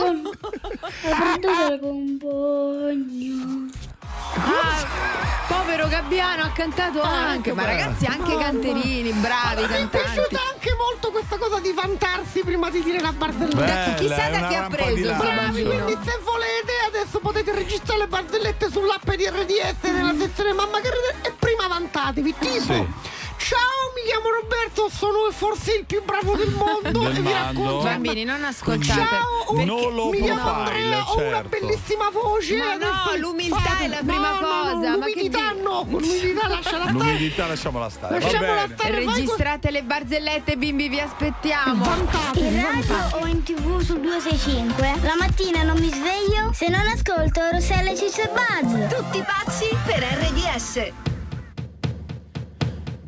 gabbiano. 0.00 0.30
Ho 0.30 0.36
perduto 1.02 1.72
il 1.74 1.80
compagno. 1.80 3.66
Ah, 4.34 4.86
povero 5.46 5.88
Gabbiano 5.88 6.42
ha 6.42 6.50
cantato 6.50 7.00
anche, 7.02 7.52
ma 7.52 7.64
ragazzi 7.64 8.04
anche 8.06 8.36
canterini, 8.36 9.10
bravi 9.12 9.62
Mi 9.62 9.64
è 9.64 9.68
cantanti. 9.68 9.88
piaciuta 9.98 10.40
anche 10.52 10.74
molto 10.76 11.10
questa 11.10 11.38
cosa 11.38 11.58
di 11.60 11.72
vantarsi 11.72 12.40
prima 12.44 12.70
di 12.70 12.82
dire 12.82 13.00
la 13.00 13.12
barzelletta. 13.12 13.94
Chissà 13.94 14.28
da 14.28 14.46
chi 14.48 14.54
ha 14.54 14.66
preso. 14.68 15.14
Bravi, 15.14 15.62
quindi 15.64 15.96
se 16.04 16.18
volete 16.24 16.72
adesso 16.86 17.18
potete 17.20 17.52
registrare 17.52 18.00
le 18.00 18.06
barzellette 18.08 18.70
sull'app 18.70 19.10
di 19.12 19.26
RDS 19.28 19.90
nella 19.90 20.14
sezione 20.18 20.52
Mamma 20.52 20.80
che 20.80 20.90
ride 20.90 21.28
e 21.28 21.32
prima 21.38 21.66
vantatevi. 21.68 22.34
Tipo, 22.38 22.60
Sì. 22.60 22.86
Ciao 23.38 23.92
mi 23.94 24.02
chiamo 24.10 24.30
Roberto, 24.30 24.88
sono 24.90 25.30
forse 25.30 25.74
il 25.76 25.84
più 25.84 26.02
bravo 26.04 26.36
del 26.36 26.50
mondo 26.54 27.00
Del 27.00 27.16
e 27.16 27.20
vi 27.20 27.32
racconto. 27.32 27.82
Bambini, 27.82 28.24
non 28.24 28.44
ascoltate. 28.44 28.84
Ciao, 29.00 29.54
perché- 29.54 29.64
No 29.64 29.88
low 29.88 30.10
mi 30.10 30.20
chiamo 30.22 30.40
profile, 30.42 30.82
Andrea, 30.84 31.04
ho 31.10 31.14
una 31.16 31.22
certo. 31.30 31.48
bellissima 31.48 32.10
voce. 32.10 32.56
Ma 32.56 32.64
no, 32.64 32.70
adesso 32.72 33.16
l'umiltà 33.18 33.56
fate- 33.58 33.84
è 33.84 33.88
la 33.88 33.96
prima 33.98 34.30
no, 34.30 34.40
no, 34.40 34.72
cosa, 34.72 34.90
No, 34.90 34.98
ma 34.98 35.04
che 35.06 35.12
l'umiltà 35.14 35.52
di- 35.52 35.60
no, 35.62 35.86
l'umiltà 35.88 36.48
lasciala 36.48 36.82
stare. 36.84 36.92
L'umidità 36.92 37.46
lasciamola 37.46 37.88
stare. 37.88 38.20
Lasciamola 38.20 38.66
stare. 38.74 38.90
Registrate 39.04 39.70
le 39.70 39.82
barzellette, 39.82 40.56
bimbi, 40.56 40.88
vi 40.88 41.00
aspettiamo. 41.00 41.84
Vantatevi, 41.84 42.46
In 42.46 42.62
radio 42.62 43.18
o 43.20 43.26
in 43.26 43.42
tv 43.42 43.80
sul 43.80 44.00
265 44.00 44.94
La 45.02 45.14
mattina 45.18 45.62
non 45.62 45.78
mi 45.78 45.88
sveglio 45.88 46.50
se 46.52 46.68
non 46.68 46.86
ascolto 46.86 47.40
Rossella 47.52 47.94
Ciccio 47.94 48.22
e 48.22 48.30
Buzz 48.32 48.94
Tutti 48.94 49.22
pazzi 49.24 49.68
per 49.84 50.02
RDS. 50.02 50.92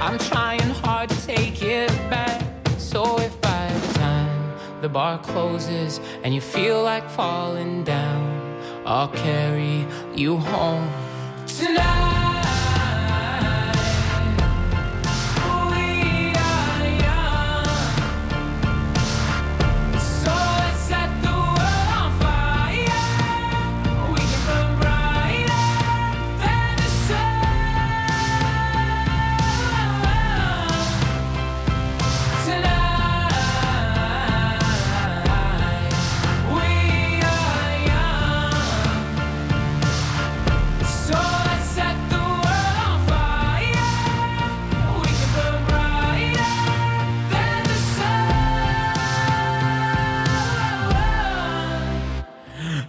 I'm 0.00 0.18
trying 0.18 0.70
hard 0.82 1.10
to 1.10 1.26
take 1.26 1.62
it 1.62 1.90
back. 2.08 2.42
So 2.78 3.18
if 3.18 3.38
by 3.40 3.70
the 3.72 3.94
time 3.98 4.52
the 4.80 4.88
bar 4.88 5.18
closes 5.18 6.00
and 6.24 6.34
you 6.34 6.40
feel 6.40 6.82
like 6.82 7.08
falling 7.10 7.84
down, 7.84 8.22
I'll 8.86 9.08
carry 9.08 9.86
you 10.14 10.38
home 10.38 10.88
tonight. 11.46 12.09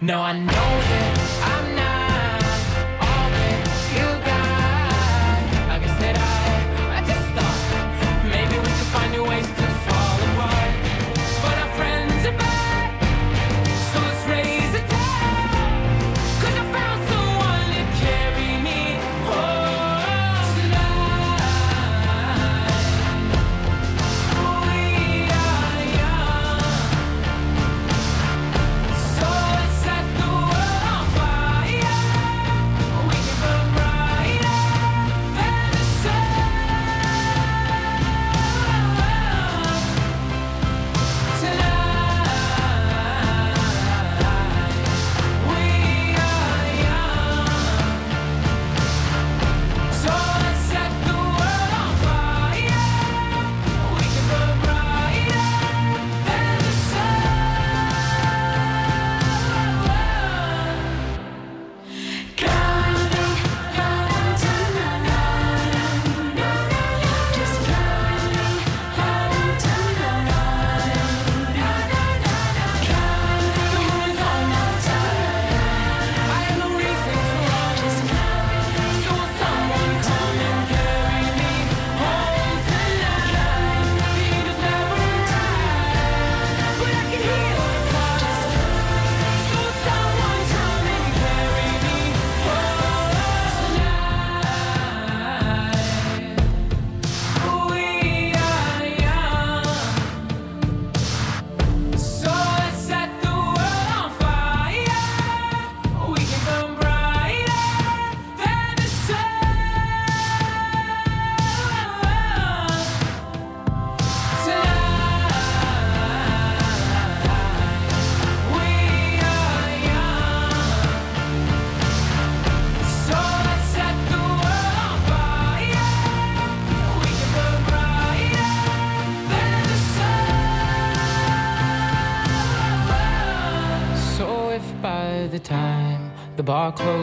No, 0.02 0.20
I 0.20 0.32
know. 0.32 0.61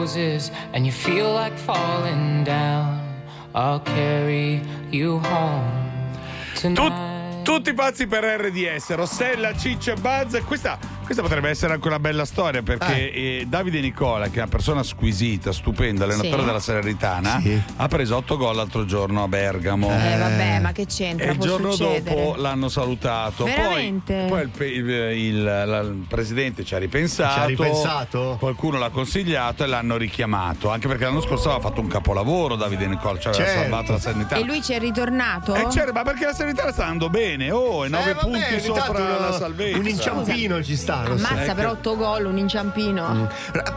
Bar 0.00 0.06
closes 0.06 0.50
and 0.72 0.86
you 0.86 0.92
feel 0.92 1.32
like 1.32 1.56
falling 1.58 2.44
down. 2.44 2.98
I'll 3.54 3.80
carry 3.80 4.62
you 4.90 5.18
home 5.18 5.64
tonight. 6.54 7.18
Tutti 7.42 7.72
pazzi 7.72 8.06
per 8.06 8.22
RDS, 8.22 8.94
Rossella, 8.94 9.56
Ciccio 9.56 9.92
e 9.92 9.96
Buzz. 9.96 10.38
Questa, 10.44 10.78
questa 11.10 11.22
potrebbe 11.26 11.50
essere 11.50 11.72
anche 11.72 11.88
una 11.88 11.98
bella 11.98 12.24
storia 12.24 12.62
perché 12.62 13.12
eh, 13.12 13.44
Davide 13.48 13.80
Nicola, 13.80 14.28
che 14.28 14.36
è 14.36 14.42
una 14.42 14.46
persona 14.46 14.84
squisita, 14.84 15.50
stupenda, 15.50 16.04
allenatore 16.04 16.38
Sì. 16.38 16.44
della 16.44 16.60
Salernitana, 16.60 17.42
ha 17.78 17.88
preso 17.88 18.14
8 18.14 18.36
gol 18.36 18.54
l'altro 18.54 18.84
giorno 18.84 19.24
a 19.24 19.26
Bergamo. 19.26 19.88
Eh, 19.90 20.16
vabbè, 20.16 20.60
ma 20.60 20.70
che 20.70 20.86
c'entra? 20.86 21.26
E 21.26 21.32
il 21.32 21.38
giorno 21.38 21.72
succedere. 21.72 22.14
dopo 22.14 22.40
l'hanno 22.40 22.68
salutato. 22.68 23.42
Poi, 23.42 23.52
Veramente? 23.56 24.26
poi 24.28 24.42
il, 24.42 24.48
pe- 24.50 24.66
il- 24.68 24.88
il- 24.88 25.42
la- 25.42 25.80
il 25.80 26.04
presidente 26.08 26.64
ci 26.64 26.76
ha 26.76 26.78
ripensato. 26.78 27.34
Ci 27.34 27.40
ha 27.40 27.44
ripensato? 27.46 28.36
Qualcuno 28.38 28.78
l'ha 28.78 28.90
consigliato 28.90 29.64
e 29.64 29.66
l'hanno 29.66 29.96
richiamato. 29.96 30.70
Anche 30.70 30.86
perché 30.86 31.04
l'anno 31.06 31.22
scorso 31.22 31.50
aveva 31.50 31.68
fatto 31.68 31.80
un 31.80 31.88
capolavoro 31.88 32.54
Davide 32.54 32.86
Nicola, 32.86 33.18
cioè 33.18 33.32
aveva 33.32 33.48
Certo. 33.48 33.60
salvato 33.62 33.92
la 33.92 33.98
Salernitana. 33.98 34.40
E 34.40 34.44
lui 34.44 34.62
ci 34.62 34.74
è 34.74 34.78
ritornato? 34.78 35.54
Eh, 35.56 35.66
certo, 35.72 35.92
ma 35.92 36.02
perché 36.04 36.24
la 36.26 36.32
Salernitana 36.34 36.70
sta 36.70 36.82
andando 36.84 37.10
bene? 37.10 37.50
Oh, 37.50 37.84
e 37.84 37.88
9 37.88 38.10
Eh, 38.10 38.14
punti 38.14 38.44
ogni 38.48 38.60
sopra 38.60 39.18
la 39.18 39.32
salvezza. 39.32 39.76
Un 39.78 39.88
inciampino 39.88 40.62
ci 40.62 40.76
sta. 40.76 40.98
Lo 41.08 41.18
sai. 41.18 41.32
Ammazza 41.32 41.54
per 41.54 41.66
8 41.66 41.96
gol, 41.96 42.24
un 42.26 42.38
inciampino. 42.38 43.28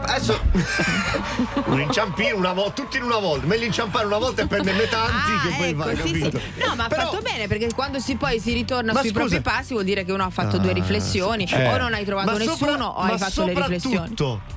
Adesso 0.06 0.40
un 1.66 1.80
inciampino 1.80 2.36
una 2.36 2.52
volta, 2.52 2.82
tutti 2.82 2.96
in 2.98 3.04
una 3.04 3.18
volta. 3.18 3.46
Meglio 3.46 3.64
inciampare 3.66 4.06
una 4.06 4.18
volta 4.18 4.42
e 4.42 4.46
prenderne 4.46 4.88
tanti 4.88 5.12
Ah, 5.12 5.46
che 5.48 5.54
poi 5.56 5.68
ecco, 5.70 5.84
vai, 5.84 5.96
sì, 5.96 6.02
sì. 6.06 6.18
capito? 6.20 6.40
No, 6.66 6.74
ma 6.74 6.84
ha 6.84 6.88
Però- 6.88 7.02
fatto 7.10 7.20
bene 7.22 7.46
perché 7.46 7.72
quando 7.74 7.98
si 7.98 8.16
poi 8.16 8.40
si 8.40 8.52
ritorna 8.52 8.92
Ma 8.92 9.00
sui 9.00 9.08
scusa. 9.10 9.20
propri 9.24 9.40
passi 9.40 9.72
vuol 9.72 9.84
dire 9.84 10.04
che 10.04 10.12
uno 10.12 10.24
ha 10.24 10.30
fatto 10.30 10.56
Ah, 10.56 10.58
due 10.60 10.72
riflessioni 10.72 11.46
sì. 11.46 11.54
o 11.54 11.76
non 11.76 11.94
hai 11.94 12.04
trovato 12.04 12.30
Ma 12.32 12.38
nessuno 12.38 12.56
sopra- 12.56 12.88
o 12.88 12.96
hai 12.96 13.10
ma 13.12 13.18
fatto 13.18 13.44
le 13.44 13.54
riflessioni. 13.54 14.14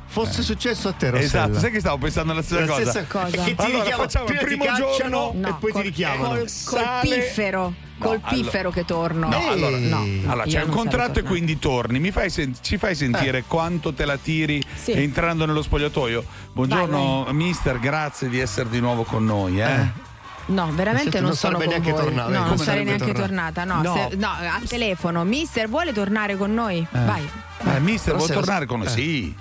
fosse 0.07 0.41
successo 0.41 0.87
a 0.87 0.93
te, 0.93 1.09
Rossella. 1.09 1.25
Esatto, 1.45 1.59
sai 1.59 1.71
che 1.71 1.79
stavo 1.79 1.97
pensando 1.97 2.31
alla 2.31 2.41
stessa 2.41 2.61
La 2.61 2.67
cosa? 2.67 2.81
stessa 2.91 3.05
cosa. 3.07 3.25
Che 3.43 3.55
ti 3.55 3.55
Allora, 3.57 3.83
richiamano, 3.83 4.09
facciamo 4.09 4.25
il 4.29 4.37
prima 4.37 4.65
ti 4.65 4.71
primo 4.71 4.97
giorno 4.97 5.33
e 5.33 5.53
poi 5.53 5.59
ti 5.59 5.71
col- 5.71 5.81
richiamano. 5.83 6.27
Col, 6.29 6.51
col 6.65 6.83
piffero. 7.01 7.73
Col 7.99 8.19
piffero 8.19 8.69
che 8.69 8.85
torno. 8.85 9.27
No, 9.27 9.49
allora, 9.49 9.77
no. 9.77 10.05
allora 10.27 10.43
c'è 10.45 10.61
un 10.63 10.69
contratto 10.69 11.19
e 11.19 11.23
quindi 11.23 11.57
torni. 11.57 11.99
Mi 11.99 12.11
fai 12.11 12.29
sen- 12.29 12.55
ci 12.61 12.77
fai 12.77 12.93
sentire 12.95 13.43
quanto 13.47 13.93
te 13.93 14.05
la 14.05 14.17
tiri 14.17 14.61
Sì. 14.75 14.91
entrando 14.91 15.45
nello 15.45 15.61
spogliatoio? 15.63 16.23
Buongiorno, 16.53 17.27
mister, 17.31 17.79
grazie 17.79 18.29
di 18.29 18.39
essere 18.39 18.69
di 18.69 18.79
nuovo 18.79 19.03
con 19.03 19.25
noi. 19.25 19.59
Eh. 19.61 20.05
No, 20.47 20.69
veramente 20.73 21.17
non, 21.19 21.29
non 21.29 21.35
sono 21.37 21.57
neanche 21.57 21.91
voi. 21.91 22.03
tornata, 22.03 22.29
No, 22.29 22.35
come 22.37 22.47
non 22.49 22.57
sarei 22.59 22.83
neanche 22.85 23.11
tornata? 23.13 23.63
tornata. 23.65 23.65
No, 23.65 23.81
No. 23.95 24.07
se- 24.09 24.15
no, 24.15 24.29
al 24.29 24.63
telefono. 24.67 25.23
Mister, 25.25 25.67
vuole 25.67 25.91
tornare 25.91 26.37
con 26.37 26.53
noi? 26.53 26.85
Vai. 26.91 27.27
Eh, 27.65 27.79
mister, 27.79 28.13
Rossella, 28.13 28.33
tornare 28.35 28.65
con 28.65 28.79
noi? 28.79 28.87
eh. 28.87 28.91
Sì. 28.91 29.35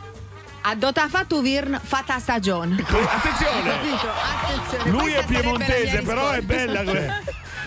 A 0.62 0.74
dota 0.74 1.06
fatto 1.08 1.40
Virn, 1.42 1.78
fatta 1.80 2.18
stagione. 2.18 2.74
Attenzione! 2.80 3.70
Attenzione. 3.70 4.90
Lui 4.90 5.12
questa 5.12 5.20
è 5.20 5.24
piemontese, 5.26 6.02
però 6.02 6.30
è 6.30 6.40
bella. 6.40 6.82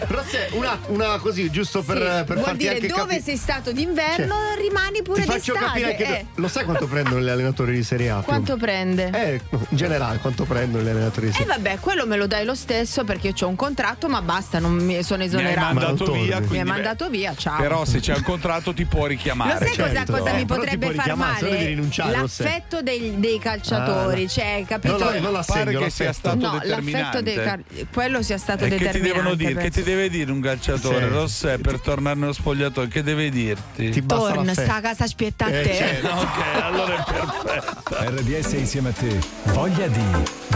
Rosse, 0.07 0.49
una, 0.53 0.79
una 0.87 1.17
così, 1.19 1.49
giusto 1.51 1.81
per, 1.83 1.97
Sì, 1.97 2.23
per 2.23 2.35
vuol 2.35 2.39
farti 2.43 2.57
dire 2.57 2.73
anche 2.75 2.87
dove 2.87 2.99
capire. 3.01 3.21
sei 3.21 3.35
stato 3.37 3.71
d'inverno, 3.71 4.35
rimani 4.57 5.01
pure 5.01 5.21
Ti 5.21 5.27
faccio 5.27 5.53
d'estate. 5.53 5.81
capire 5.81 5.91
anche. 5.91 6.19
eh. 6.19 6.25
Lo 6.35 6.47
sai 6.47 6.63
quanto 6.65 6.87
prendono 6.87 7.21
gli 7.21 7.27
allenatori 7.29 7.73
di 7.73 7.83
Serie 7.83 8.09
A? 8.09 8.21
Quanto 8.21 8.55
prende? 8.57 9.09
Eh, 9.13 9.41
no, 9.49 9.65
in 9.69 9.77
generale, 9.77 10.17
quanto 10.19 10.45
prendono 10.45 10.83
gli 10.83 10.87
allenatori 10.89 11.27
di 11.27 11.31
E 11.31 11.35
Serie 11.37 11.51
A? 11.53 11.55
vabbè, 11.57 11.79
quello 11.79 12.07
me 12.07 12.15
lo 12.17 12.27
dai 12.27 12.45
lo 12.45 12.55
stesso 12.55 13.03
perché 13.03 13.27
io 13.27 13.33
ho 13.41 13.47
un 13.47 13.55
contratto, 13.55 14.07
ma 14.07 14.21
basta, 14.21 14.59
non 14.59 14.73
mi 14.73 15.03
sono 15.03 15.17
Mi 15.17 15.23
hai 15.23 15.27
esonerato. 15.29 15.73
mandato 15.73 16.05
Ma 16.11 16.17
via. 16.21 16.39
Mi 16.39 16.47
quindi 16.47 16.57
hai 16.57 16.63
mandato 16.75 17.09
via, 17.09 17.35
ciao. 17.35 17.57
Però 17.59 17.85
se 17.85 17.99
c'è 17.99 18.15
un 18.15 18.23
contratto 18.23 18.73
ti 18.73 18.85
può 18.85 19.01
Lo 19.01 19.07
richiamare. 19.07 19.65
sai 19.67 19.75
cosa, 19.77 19.93
certo. 19.93 20.11
cosa 20.13 20.29
Eh, 20.31 20.35
mi 20.35 20.45
potrebbe 20.45 20.91
far 20.93 21.07
no 21.07 21.15
male? 21.17 21.65
rinunciare, 21.65 22.17
lo 22.17 22.27
sai. 22.27 22.45
L'affetto 22.47 22.81
dei, 22.81 23.19
dei 23.19 23.37
calciatori, 23.39 24.23
Ah, 24.23 24.27
cioè, 24.27 24.63
capito? 24.67 24.97
Non 24.97 25.13
la- 25.13 25.19
non 25.19 25.31
la 25.33 25.43
Pare 25.45 25.75
che 25.75 25.89
sia 25.89 26.05
l'affetto. 26.05 26.13
stato 26.13 26.35
no, 26.37 26.41
l'affetto 26.53 26.67
determinante. 26.67 27.23
dei 27.23 27.35
car- 27.35 27.59
quello 27.93 28.21
sia 28.21 28.37
stato 28.37 28.63
E 28.65 28.69
che 28.69 28.77
ti 28.77 28.83
determinante. 28.83 29.17
devono 29.21 29.35
dire? 29.35 29.61
Che 29.61 29.69
ti 29.69 29.81
deve 29.89 30.09
dire 30.09 30.31
un 30.31 30.39
calciatore? 30.41 31.07
Sì. 31.07 31.13
Rossè, 31.13 31.57
per 31.57 31.79
tornare 31.79 32.17
nello 32.19 32.33
spogliatoio, 32.33 32.87
che 32.87 33.01
deve 33.03 33.29
dirti? 33.29 33.89
Ti 33.89 34.05
Torna, 34.05 34.53
sta 34.53 34.79
casa 34.81 35.03
aspetta 35.05 35.45
a 35.45 35.49
Eh, 35.49 35.63
te. 35.63 35.73
certo. 35.75 36.07
ok, 36.07 36.61
allora 36.61 36.95
è 37.05 37.11
perfetto. 37.11 37.95
RDS 37.99 38.51
insieme 38.53 38.89
a 38.89 38.93
te. 38.93 39.19
Voglia 39.53 39.87
di 39.87 40.01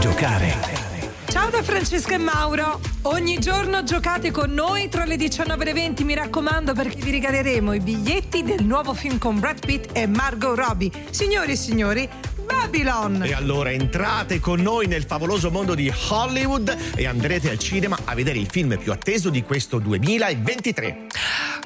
giocare. 0.00 0.92
Ciao 1.28 1.50
da 1.50 1.62
Francesca 1.64 2.14
e 2.14 2.18
Mauro. 2.18 2.78
Ogni 3.02 3.38
giorno 3.40 3.82
giocate 3.82 4.30
con 4.30 4.52
noi 4.52 4.88
tra 4.88 5.04
le 5.04 5.16
19 5.16 5.62
e 5.62 5.66
le 5.66 5.72
20, 5.72 6.04
mi 6.04 6.14
raccomando, 6.14 6.74
perché 6.74 7.00
vi 7.02 7.10
regaleremo 7.10 7.72
i 7.72 7.80
biglietti 7.80 8.44
del 8.44 8.64
nuovo 8.64 8.94
film 8.94 9.18
con 9.18 9.40
Brad 9.40 9.64
Pitt 9.66 9.88
e 9.92 10.06
Margot 10.06 10.56
Robbie. 10.56 10.90
Signori 11.10 11.52
e 11.52 11.56
signori, 11.56 12.08
Babylon. 12.44 13.22
E 13.24 13.32
allora 13.32 13.70
entrate 13.70 14.40
con 14.40 14.60
noi 14.60 14.86
nel 14.86 15.04
favoloso 15.04 15.50
mondo 15.50 15.74
di 15.74 15.92
Hollywood 16.08 16.76
e 16.94 17.06
andrete 17.06 17.50
al 17.50 17.58
cinema 17.58 17.96
a 18.04 18.14
vedere 18.14 18.38
il 18.38 18.48
film 18.48 18.78
più 18.78 18.92
atteso 18.92 19.30
di 19.30 19.42
questo 19.42 19.78
2023. 19.78 21.06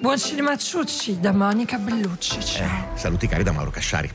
Buon 0.01 0.19
cinema 0.19 0.57
ciucci 0.57 1.19
da 1.21 1.33
Monica 1.33 1.77
Bellucci. 1.79 2.41
Ciao. 2.41 2.91
Saluti 2.95 3.27
cari 3.27 3.43
da 3.43 3.53
Mauro 3.53 3.71
Casciari. 3.71 4.11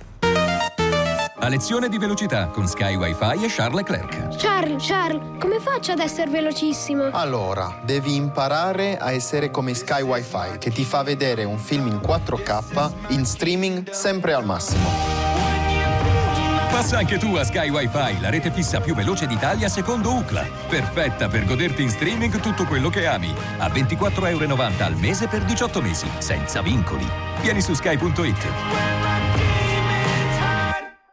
A 1.43 1.49
lezione 1.49 1.89
di 1.89 1.97
velocità 1.97 2.47
con 2.47 2.67
Sky 2.67 2.95
Wi-Fi 2.95 3.43
e 3.43 3.47
Charles 3.49 3.75
Leclerc. 3.75 4.37
Charles, 4.37 4.87
Charles, 4.87 5.21
come 5.41 5.59
faccio 5.59 5.91
ad 5.91 5.99
essere 5.99 6.31
velocissimo? 6.31 7.09
Allora, 7.11 7.81
devi 7.83 8.15
imparare 8.15 8.97
a 8.97 9.11
essere 9.11 9.51
come 9.51 9.73
Sky 9.73 10.03
Wi-Fi, 10.03 10.57
che 10.57 10.71
ti 10.71 10.85
fa 10.85 11.03
vedere 11.03 11.43
un 11.43 11.57
film 11.57 11.87
in 11.87 11.99
4K 12.01 13.09
in 13.09 13.25
streaming 13.25 13.89
sempre 13.89 14.31
al 14.31 14.45
massimo. 14.45 15.22
Passa 16.83 16.97
anche 16.97 17.17
tu 17.17 17.33
a 17.35 17.45
Sky 17.45 17.69
Wi-Fi, 17.69 18.19
la 18.19 18.29
rete 18.29 18.51
fissa 18.51 18.81
più 18.81 18.93
veloce 18.93 19.25
d'Italia 19.25 19.69
secondo 19.69 20.15
UCLA. 20.15 20.45
Perfetta 20.67 21.29
per 21.29 21.45
goderti 21.45 21.81
in 21.81 21.89
streaming 21.89 22.41
tutto 22.41 22.65
quello 22.65 22.89
che 22.89 23.07
ami. 23.07 23.33
A 23.59 23.67
24,90 23.67 24.27
euro 24.27 24.67
al 24.79 24.97
mese 24.97 25.29
per 25.29 25.45
18 25.45 25.81
mesi, 25.81 26.09
senza 26.17 26.61
vincoli. 26.61 27.07
Vieni 27.41 27.61
su 27.61 27.73
sky.it. 27.73 28.47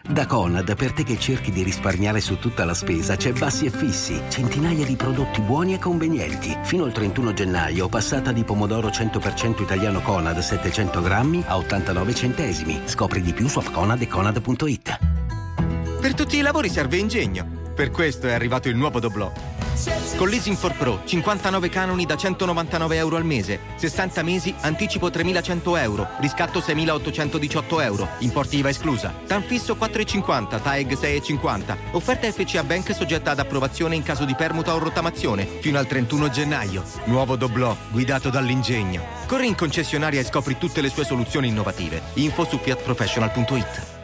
Da 0.08 0.26
Conad, 0.26 0.74
per 0.74 0.92
te 0.92 1.04
che 1.04 1.16
cerchi 1.16 1.52
di 1.52 1.62
risparmiare 1.62 2.20
su 2.20 2.40
tutta 2.40 2.64
la 2.64 2.74
spesa, 2.74 3.14
c'è 3.14 3.30
Bassi 3.30 3.66
e 3.66 3.70
Fissi, 3.70 4.20
centinaia 4.28 4.84
di 4.84 4.96
prodotti 4.96 5.40
buoni 5.40 5.74
e 5.74 5.78
convenienti. 5.78 6.58
Fino 6.64 6.82
al 6.82 6.90
31 6.90 7.32
gennaio, 7.32 7.88
passata 7.88 8.32
di 8.32 8.42
pomodoro 8.42 8.88
100% 8.88 9.62
italiano 9.62 10.00
Conad 10.00 10.36
700 10.36 11.00
grammi 11.00 11.44
a 11.46 11.56
89 11.56 12.12
centesimi. 12.12 12.80
Scopri 12.86 13.22
di 13.22 13.32
più 13.32 13.46
su 13.46 13.60
appconad 13.60 14.02
e 14.02 14.08
conad.it. 14.08 14.98
Per 16.00 16.14
tutti 16.14 16.38
i 16.38 16.40
lavori 16.40 16.70
serve 16.70 16.96
ingegno. 16.96 17.46
Per 17.74 17.90
questo 17.90 18.26
è 18.26 18.32
arrivato 18.32 18.70
il 18.70 18.74
nuovo 18.74 19.00
Doblò. 19.00 19.30
Con 20.16 20.28
Leasing 20.30 20.56
for 20.56 20.74
Pro, 20.74 21.02
59 21.04 21.68
canoni 21.68 22.06
da 22.06 22.16
199 22.16 22.96
euro 22.96 23.16
al 23.16 23.24
mese, 23.26 23.60
60 23.76 24.22
mesi, 24.22 24.54
anticipo 24.60 25.08
3.100 25.08 25.78
euro, 25.78 26.08
riscatto 26.20 26.60
6.818 26.60 27.82
euro, 27.82 28.08
importi 28.20 28.56
IVA 28.56 28.70
esclusa. 28.70 29.14
TAN 29.26 29.42
fisso 29.42 29.76
4,50, 29.78 30.62
TAEG 30.62 30.92
6,50. 30.94 31.76
Offerta 31.90 32.32
FCA 32.32 32.64
Bank 32.64 32.94
soggetta 32.94 33.32
ad 33.32 33.38
approvazione 33.38 33.94
in 33.94 34.02
caso 34.02 34.24
di 34.24 34.34
permuta 34.34 34.74
o 34.74 34.78
rottamazione, 34.78 35.46
fino 35.60 35.78
al 35.78 35.86
31 35.86 36.30
gennaio. 36.30 36.82
Nuovo 37.04 37.36
Doblò, 37.36 37.76
guidato 37.90 38.30
dall'ingegno. 38.30 39.02
Corri 39.26 39.48
in 39.48 39.54
concessionaria 39.54 40.20
e 40.20 40.24
scopri 40.24 40.56
tutte 40.56 40.80
le 40.80 40.88
sue 40.88 41.04
soluzioni 41.04 41.48
innovative. 41.48 42.00
Info 42.14 42.46
su 42.46 42.58
fiatprofessional.it. 42.58 43.98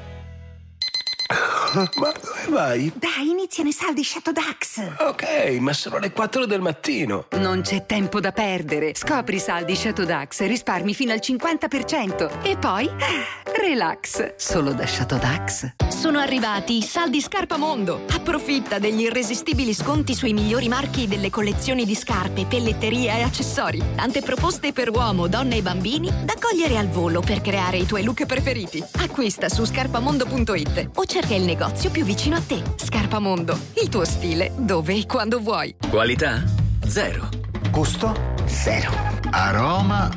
Ma 1.76 1.84
dove 1.92 2.48
vai? 2.48 2.90
Dai, 2.94 3.28
iniziano 3.28 3.68
i 3.68 3.72
saldi 3.72 4.02
Shadow 4.02 4.32
Dax. 4.32 4.80
Ok, 4.98 5.58
ma 5.60 5.74
sono 5.74 5.98
le 5.98 6.10
4 6.10 6.46
del 6.46 6.62
mattino. 6.62 7.26
Non 7.32 7.60
c'è 7.60 7.84
tempo 7.84 8.18
da 8.18 8.32
perdere. 8.32 8.92
Scopri 8.94 9.36
i 9.36 9.40
saldi 9.40 9.76
Shadow 9.76 10.06
Dax 10.06 10.40
e 10.40 10.46
risparmi 10.46 10.94
fino 10.94 11.12
al 11.12 11.20
50%. 11.22 12.40
E 12.40 12.56
poi, 12.56 12.88
relax. 13.60 14.36
Solo 14.36 14.72
da 14.72 14.86
Shadow 14.86 15.18
Dax. 15.18 15.74
Sono 15.90 16.18
arrivati 16.18 16.78
i 16.78 16.82
saldi 16.82 17.20
Scarpa 17.20 17.58
Mondo. 17.58 18.04
Approfitta 18.10 18.78
degli 18.78 19.02
irresistibili 19.02 19.74
sconti 19.74 20.14
sui 20.14 20.32
migliori 20.32 20.68
marchi 20.68 21.06
delle 21.06 21.28
collezioni 21.28 21.84
di 21.84 21.94
scarpe, 21.94 22.46
pelletteria 22.46 23.16
e 23.16 23.22
accessori. 23.22 23.82
Tante 23.94 24.22
proposte 24.22 24.72
per 24.72 24.88
uomo, 24.88 25.26
donna 25.26 25.54
e 25.56 25.60
bambini 25.60 26.10
da 26.24 26.34
cogliere 26.40 26.78
al 26.78 26.88
volo 26.88 27.20
per 27.20 27.42
creare 27.42 27.76
i 27.76 27.84
tuoi 27.84 28.02
look 28.02 28.24
preferiti. 28.24 28.82
Acquista 28.98 29.50
su 29.50 29.66
scarpamondo.it 29.66 30.90
o 30.94 31.04
cerca 31.04 31.34
il 31.34 31.42
negozio 31.42 31.65
più 31.90 32.04
vicino 32.04 32.36
a 32.36 32.40
te. 32.40 32.62
Scarpamondo, 32.76 33.58
il 33.82 33.88
tuo 33.88 34.04
stile 34.04 34.52
dove 34.56 34.94
e 34.94 35.06
quando 35.06 35.40
vuoi. 35.40 35.74
Qualità? 35.88 36.44
Zero. 36.86 37.28
Gusto? 37.70 38.34
Zero. 38.44 38.92
Aroma? 39.30 40.08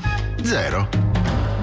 Zero. 0.41 0.87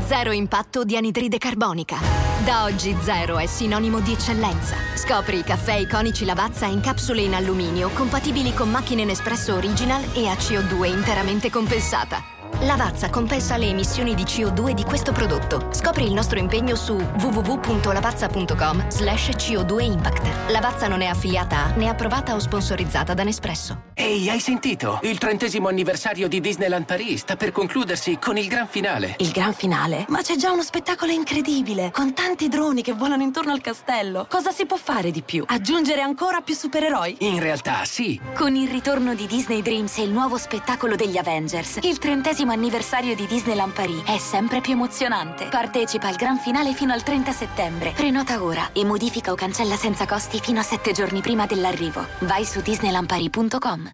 Zero 0.07 0.33
impatto 0.33 0.85
di 0.85 0.97
anidride 0.97 1.39
carbonica. 1.39 1.99
Da 2.45 2.65
oggi 2.65 2.97
zero 3.01 3.39
è 3.39 3.47
sinonimo 3.47 4.01
di 4.01 4.13
eccellenza. 4.13 4.77
Scopri 4.95 5.39
i 5.39 5.43
caffè 5.43 5.75
iconici 5.75 6.25
Lavazza 6.25 6.67
in 6.67 6.81
capsule 6.81 7.23
in 7.23 7.35
alluminio 7.35 7.89
compatibili 7.91 8.55
con 8.55 8.71
macchine 8.71 9.05
Nespresso 9.05 9.55
Original 9.55 10.03
e 10.15 10.29
a 10.29 10.35
CO2 10.35 10.85
interamente 10.87 11.51
compensata. 11.51 12.36
Lavazza 12.61 13.11
compensa 13.11 13.59
le 13.59 13.67
emissioni 13.67 14.15
di 14.15 14.23
CO2 14.23 14.71
di 14.71 14.83
questo 14.83 15.13
prodotto. 15.13 15.69
Scopri 15.73 16.07
il 16.07 16.15
nostro 16.15 16.39
impegno 16.39 16.75
su 16.75 16.95
www.lavazza.com 16.95 18.89
slash 18.89 19.29
CO2 19.37 19.83
Impact. 19.83 20.51
Lavazza 20.51 20.89
non 20.89 21.03
è 21.03 21.07
affiliata 21.07 21.65
a 21.65 21.75
né 21.75 21.89
approvata 21.89 22.35
o 22.35 22.39
sponsorizzata 22.39 23.13
da 23.13 23.25
Nespresso. 23.25 23.83
Ehi, 23.93 24.31
hai 24.31 24.41
sentito? 24.41 25.01
Il 25.03 25.19
trentesimo 25.19 25.69
anniversario 25.69 26.29
di 26.29 26.41
Disneyland 26.41 26.87
Paris 26.87 27.21
sta 27.21 27.37
per 27.37 27.53
concludersi 27.53 28.19
con 28.19 28.39
il 28.39 28.47
gran 28.47 28.67
finale. 28.67 29.17
Il 29.19 29.33
gran 29.33 29.53
finale? 29.53 30.07
Ma 30.09 30.23
c'è 30.23 30.37
già 30.37 30.51
uno 30.51 30.63
spettacolo 30.63 31.13
incredibile, 31.13 31.91
con 31.93 32.15
tanti 32.15 32.49
droni 32.49 32.81
che 32.83 32.95
volano 32.95 33.23
intorno 33.23 33.53
al 33.53 33.61
castello. 33.61 34.27
Cosa 34.31 34.51
si 34.51 34.65
può 34.65 34.79
fare 34.79 35.11
di 35.11 35.21
più? 35.21 35.45
Aggiungere 35.47 36.01
ancora 36.01 36.41
più 36.41 36.55
supereroi? 36.55 37.17
In 37.21 37.41
realtà, 37.41 37.85
sì. 37.85 38.19
Con 38.35 38.57
il 38.57 38.69
ritorno 38.69 39.15
di 39.15 39.27
Disney 39.27 39.61
Dreams 39.61 39.99
e 39.99 40.05
il 40.05 40.11
nuovo 40.11 40.39
spettacolo 40.39 40.97
degli 40.97 41.19
Avengers, 41.19 41.81
il 41.83 41.99
trentesimo 41.99 42.46
anniversario 42.53 43.15
di 43.15 43.27
Disneyland 43.27 43.73
Paris 43.73 44.03
è 44.05 44.19
sempre 44.19 44.61
più 44.61 44.73
emozionante. 44.73 45.49
Partecipa 45.49 46.09
al 46.09 46.17
gran 46.17 46.39
finale 46.39 46.73
fino 46.73 46.93
al 46.93 47.03
30 47.03 47.33
settembre. 47.33 47.93
Prenota 47.93 48.43
ora 48.43 48.71
e 48.73 48.85
modifica 48.85 49.33
o 49.33 49.35
cancella 49.35 49.77
senza 49.77 50.07
costi 50.07 50.41
fino 50.41 50.61
a 50.61 50.63
7 50.63 50.93
giorni 50.93 51.21
prima 51.21 51.47
dell'arrivo. 51.47 52.07
Vai 52.21 52.45
su 52.45 52.61
disneylandparis.com. 52.61 53.91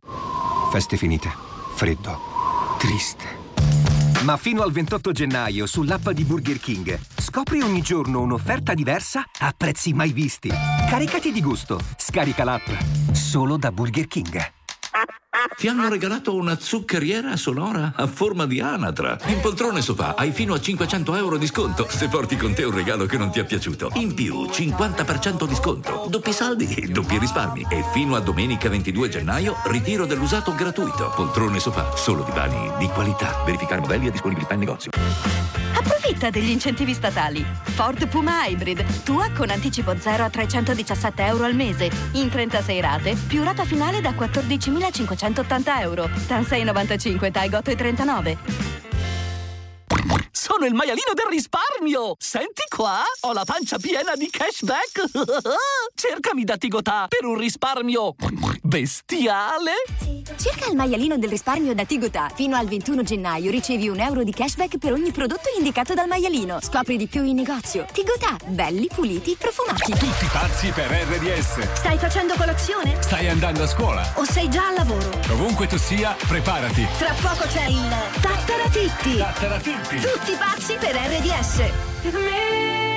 Feste 0.71 0.97
finite. 0.97 1.31
Freddo. 1.75 2.21
Triste. 2.79 3.41
Ma 4.23 4.37
fino 4.37 4.63
al 4.63 4.73
28 4.73 5.13
gennaio 5.13 5.67
sull'app 5.67 6.11
di 6.11 6.25
Burger 6.25 6.59
King 6.59 6.99
scopri 7.33 7.63
ogni 7.63 7.81
giorno 7.81 8.21
un'offerta 8.21 8.75
diversa 8.75 9.25
a 9.39 9.55
prezzi 9.57 9.95
mai 9.95 10.13
visti. 10.13 10.51
Caricati 10.51 11.33
di 11.33 11.41
gusto. 11.41 11.81
Scarica 11.97 12.45
l'app. 12.45 12.69
Solo 13.13 13.57
da 13.57 13.73
Burger 13.73 14.07
King. 14.07 14.39
Ti 15.57 15.67
hanno 15.67 15.89
regalato 15.89 16.35
una 16.35 16.59
zuccheriera 16.61 17.37
sonora 17.37 17.95
a 17.97 18.07
forma 18.07 18.45
di 18.45 18.61
anatra. 18.61 19.17
In 19.27 19.41
poltrone 19.41 19.81
sofà 19.81 20.15
hai 20.15 20.31
fino 20.31 20.53
a 20.53 20.61
500 20.61 21.17
euro 21.17 21.39
di 21.39 21.47
sconto 21.47 21.87
se 21.89 22.09
porti 22.09 22.37
con 22.37 22.53
te 22.53 22.65
un 22.65 22.75
regalo 22.75 23.07
che 23.07 23.17
non 23.17 23.31
ti 23.31 23.41
è 23.41 23.45
piaciuto. 23.45 23.93
In 23.95 24.13
più, 24.13 24.45
50% 24.45 25.47
di 25.47 25.55
sconto. 25.55 26.07
Doppi 26.11 26.33
saldi 26.33 26.75
e 26.75 26.89
doppi 26.89 27.19
risparmi. 27.19 27.65
E 27.71 27.83
fino 27.93 28.15
a 28.15 28.21
domenica 28.21 28.69
22 28.69 29.09
gennaio, 29.09 29.57
ritiro 29.65 30.05
dell'usato 30.05 30.55
gratuito. 30.55 31.11
Poltrone 31.17 31.61
sofà, 31.61 31.97
solo 31.97 32.25
divani 32.25 32.71
di 32.79 32.89
qualità. 32.89 33.43
Verificare 33.47 33.81
modelli 33.81 34.09
e 34.09 34.11
disponibilità 34.11 34.53
in 34.53 34.61
negozio. 34.61 34.91
Approfitta 35.75 36.29
degli 36.31 36.51
incentivi 36.51 36.93
statali. 36.93 37.45
Ford 37.63 38.07
Puma 38.07 38.47
Hybrid, 38.47 39.03
tua 39.03 39.31
con 39.35 39.49
anticipo 39.49 39.99
0 39.99 40.25
a 40.25 40.31
317 40.31 41.25
euro 41.25 41.45
al 41.45 41.55
mese, 41.55 41.91
in 42.13 42.29
36 42.29 42.81
rate, 42.81 43.17
più 43.27 43.43
rata 43.43 43.65
finale 43.65 44.01
da 44.01 44.13
14.580 45.23 45.83
euro. 45.85 46.11
TAN 46.29 46.45
695, 46.45 47.31
TAG 47.31 47.55
839. 47.55 48.72
Sono 50.53 50.67
il 50.67 50.75
maialino 50.75 51.15
del 51.15 51.25
risparmio! 51.31 52.15
Senti 52.19 52.65
qua, 52.69 53.03
ho 53.21 53.33
la 53.33 53.43
pancia 53.43 53.79
piena 53.79 54.15
di 54.15 54.29
cashback! 54.29 55.11
Cercami 55.97 56.45
da 56.45 56.59
Tigotà 56.59 57.07
per 57.09 57.25
un 57.25 57.39
risparmio 57.39 58.15
bestiale! 58.61 59.73
Cerca 60.37 60.69
il 60.69 60.77
maialino 60.77 61.17
del 61.17 61.31
risparmio 61.31 61.75
da 61.75 61.85
Tigotà. 61.85 62.31
Fino 62.35 62.57
al 62.57 62.67
21 62.67 63.03
gennaio 63.03 63.51
ricevi 63.51 63.89
un 63.89 63.99
euro 63.99 64.23
di 64.23 64.33
cashback 64.33 64.79
per 64.79 64.93
ogni 64.93 65.11
prodotto 65.11 65.49
indicato 65.57 65.95
dal 65.95 66.07
maialino. 66.07 66.61
Scopri 66.61 66.97
di 66.97 67.07
più 67.07 67.25
in 67.25 67.37
negozio. 67.37 67.87
Tigotà, 67.91 68.37
belli, 68.47 68.89
puliti, 68.93 69.37
profumati. 69.39 69.93
Tutti 69.93 70.27
pazzi 70.31 70.69
per 70.71 70.91
RDS. 70.91 71.73
Stai 71.75 71.99
facendo 71.99 72.35
colazione? 72.35 72.97
Stai 73.01 73.29
andando 73.29 73.63
a 73.63 73.67
scuola. 73.67 74.13
O 74.17 74.25
sei 74.25 74.49
già 74.49 74.69
al 74.69 74.75
lavoro? 74.75 75.11
Ovunque 75.31 75.67
tu 75.67 75.77
sia, 75.77 76.17
preparati. 76.27 76.87
Tra 76.99 77.15
poco 77.21 77.47
c'è 77.49 77.67
il 77.67 78.21
Tattaratitti! 78.21 79.17
Tattaratitti! 79.19 79.97
Tutti 80.01 80.37
pazzi 80.43 80.77
per 80.77 80.97
RDS! 80.97 82.92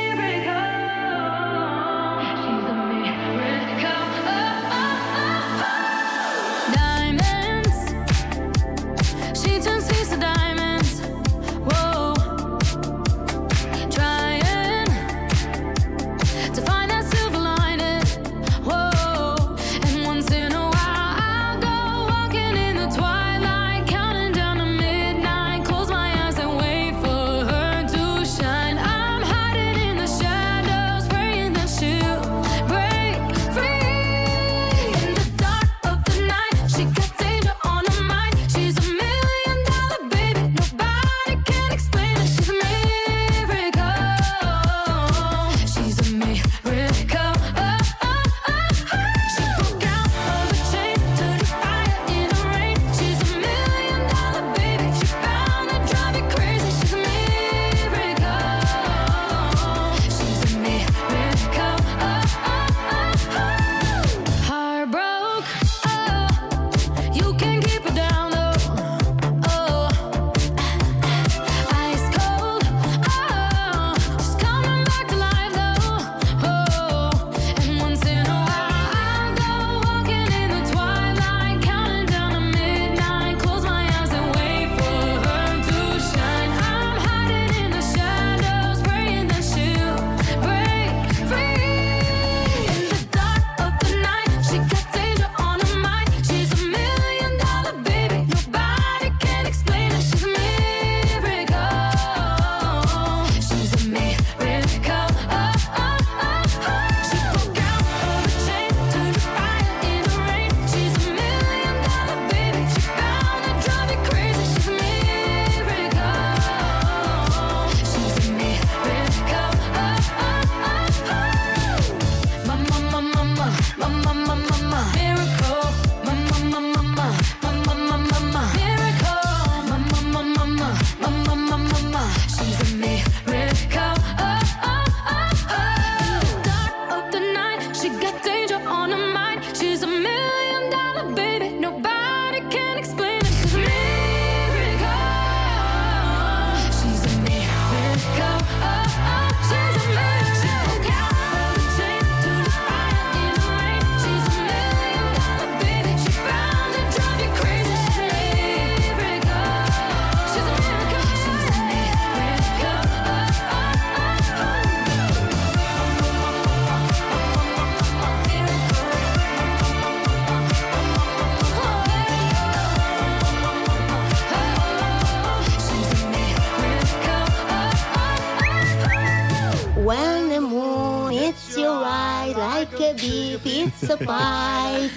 Like 182.55 182.79
a 182.79 182.93
bee, 182.93 183.37
it's 183.43 183.83
a 183.89 183.97
pie, 183.97 184.89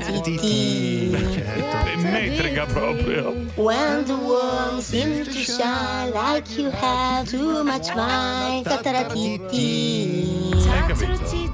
titi. 0.00 1.12
È 1.12 1.96
metrica 1.96 2.64
proprio. 2.66 3.34
When 3.56 4.04
the 4.04 4.16
world 4.16 4.82
seems 4.82 5.28
to 5.28 5.32
shine 5.32 6.12
like 6.12 6.48
you 6.56 6.70
have 6.70 7.28
too 7.28 7.62
much 7.62 7.94
mind, 7.94 8.64
tataratiti. 8.64 10.52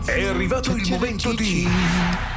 È 0.05 0.25
arrivato 0.25 0.71
il 0.73 0.89
momento 0.89 1.33
di. 1.33 2.30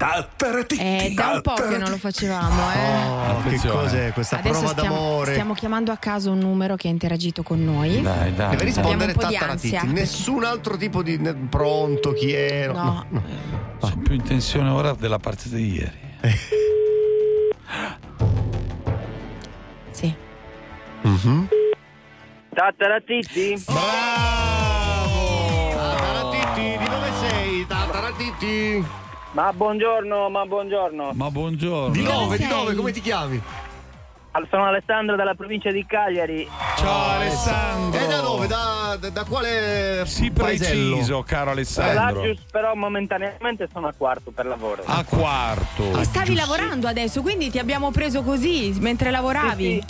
È 0.00 1.10
da 1.10 1.32
un 1.34 1.42
po' 1.42 1.52
che 1.52 1.76
non 1.76 1.90
lo 1.90 1.98
facevamo, 1.98 2.72
eh. 2.72 3.04
Oh, 3.06 3.42
che 3.42 3.58
cos'è 3.68 4.12
questa 4.14 4.38
Adesso 4.38 4.60
prova 4.60 4.72
stiamo, 4.72 4.94
d'amore? 4.94 5.32
stiamo 5.32 5.52
chiamando 5.52 5.92
a 5.92 5.98
caso 5.98 6.30
un 6.30 6.38
numero 6.38 6.74
che 6.76 6.88
ha 6.88 6.90
interagito 6.90 7.42
con 7.42 7.62
noi. 7.62 8.00
Dai, 8.00 8.32
dai. 8.34 8.48
Deve 8.48 8.64
rispondere 8.64 9.12
Tattaratiti. 9.12 9.86
Nessun 9.88 10.44
altro 10.44 10.78
tipo 10.78 11.02
di 11.02 11.18
pronto, 11.50 12.12
chi 12.14 12.32
è? 12.32 12.68
No. 12.72 13.04
Sono 13.78 14.00
più 14.02 14.14
in 14.14 14.22
tensione 14.22 14.70
ora 14.70 14.94
della 14.94 15.18
partita 15.18 15.56
di 15.56 15.70
ieri. 15.74 15.98
Sì. 19.92 20.14
Mhm. 21.02 21.48
Tattaratiti? 22.54 23.62
Tattaratiti, 25.76 26.78
di 26.78 26.84
dove 26.88 27.10
sei? 27.20 27.66
Tattaratiti. 27.66 28.99
Ma 29.32 29.52
buongiorno, 29.52 30.28
ma 30.28 30.44
buongiorno. 30.44 31.10
Ma 31.14 31.30
buongiorno. 31.30 31.92
Di 31.92 32.02
dove? 32.02 32.36
Di 32.36 32.46
dove? 32.46 32.74
Come 32.74 32.90
ti 32.92 33.00
chiami? 33.00 33.40
Sono 34.48 34.64
Alessandro 34.66 35.16
dalla 35.16 35.34
provincia 35.34 35.70
di 35.70 35.84
Cagliari. 35.86 36.48
Ciao 36.76 37.10
Alessandro. 37.10 38.00
E 38.00 38.06
da 38.06 38.20
dove? 38.20 38.46
Da, 38.46 38.96
da- 38.98 39.10
da 39.10 39.24
quale 39.24 40.02
Sì, 40.06 40.30
paesello? 40.30 40.94
preciso, 40.96 41.22
caro 41.22 41.50
Alessandro. 41.50 42.20
Laggius, 42.22 42.44
però 42.50 42.74
momentaneamente 42.74 43.68
sono 43.72 43.86
a 43.88 43.94
quarto 43.96 44.30
per 44.32 44.46
lavoro. 44.46 44.82
A 44.86 45.04
quarto. 45.04 45.98
E 45.98 46.04
stavi 46.04 46.34
lavorando 46.34 46.88
adesso, 46.88 47.22
quindi 47.22 47.50
ti 47.50 47.58
abbiamo 47.58 47.90
preso 47.90 48.22
così 48.22 48.74
mentre 48.80 49.10
lavoravi. 49.10 49.82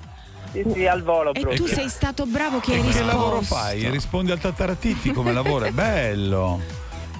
Sì, 0.52 0.64
sì, 0.72 0.86
al 0.86 1.02
volo 1.02 1.30
E 1.32 1.40
proprio. 1.40 1.56
tu 1.64 1.66
sei 1.66 1.88
stato 1.88 2.26
bravo 2.26 2.58
che 2.60 2.72
hai 2.72 2.78
E 2.78 2.80
che 2.80 2.86
risposto. 2.88 3.06
lavoro 3.16 3.40
fai? 3.42 3.88
Rispondi 3.88 4.32
al 4.32 4.38
Tattaratiti 4.40 5.12
come 5.12 5.32
lavoro? 5.32 5.66
È 5.66 5.70
bello. 5.70 6.60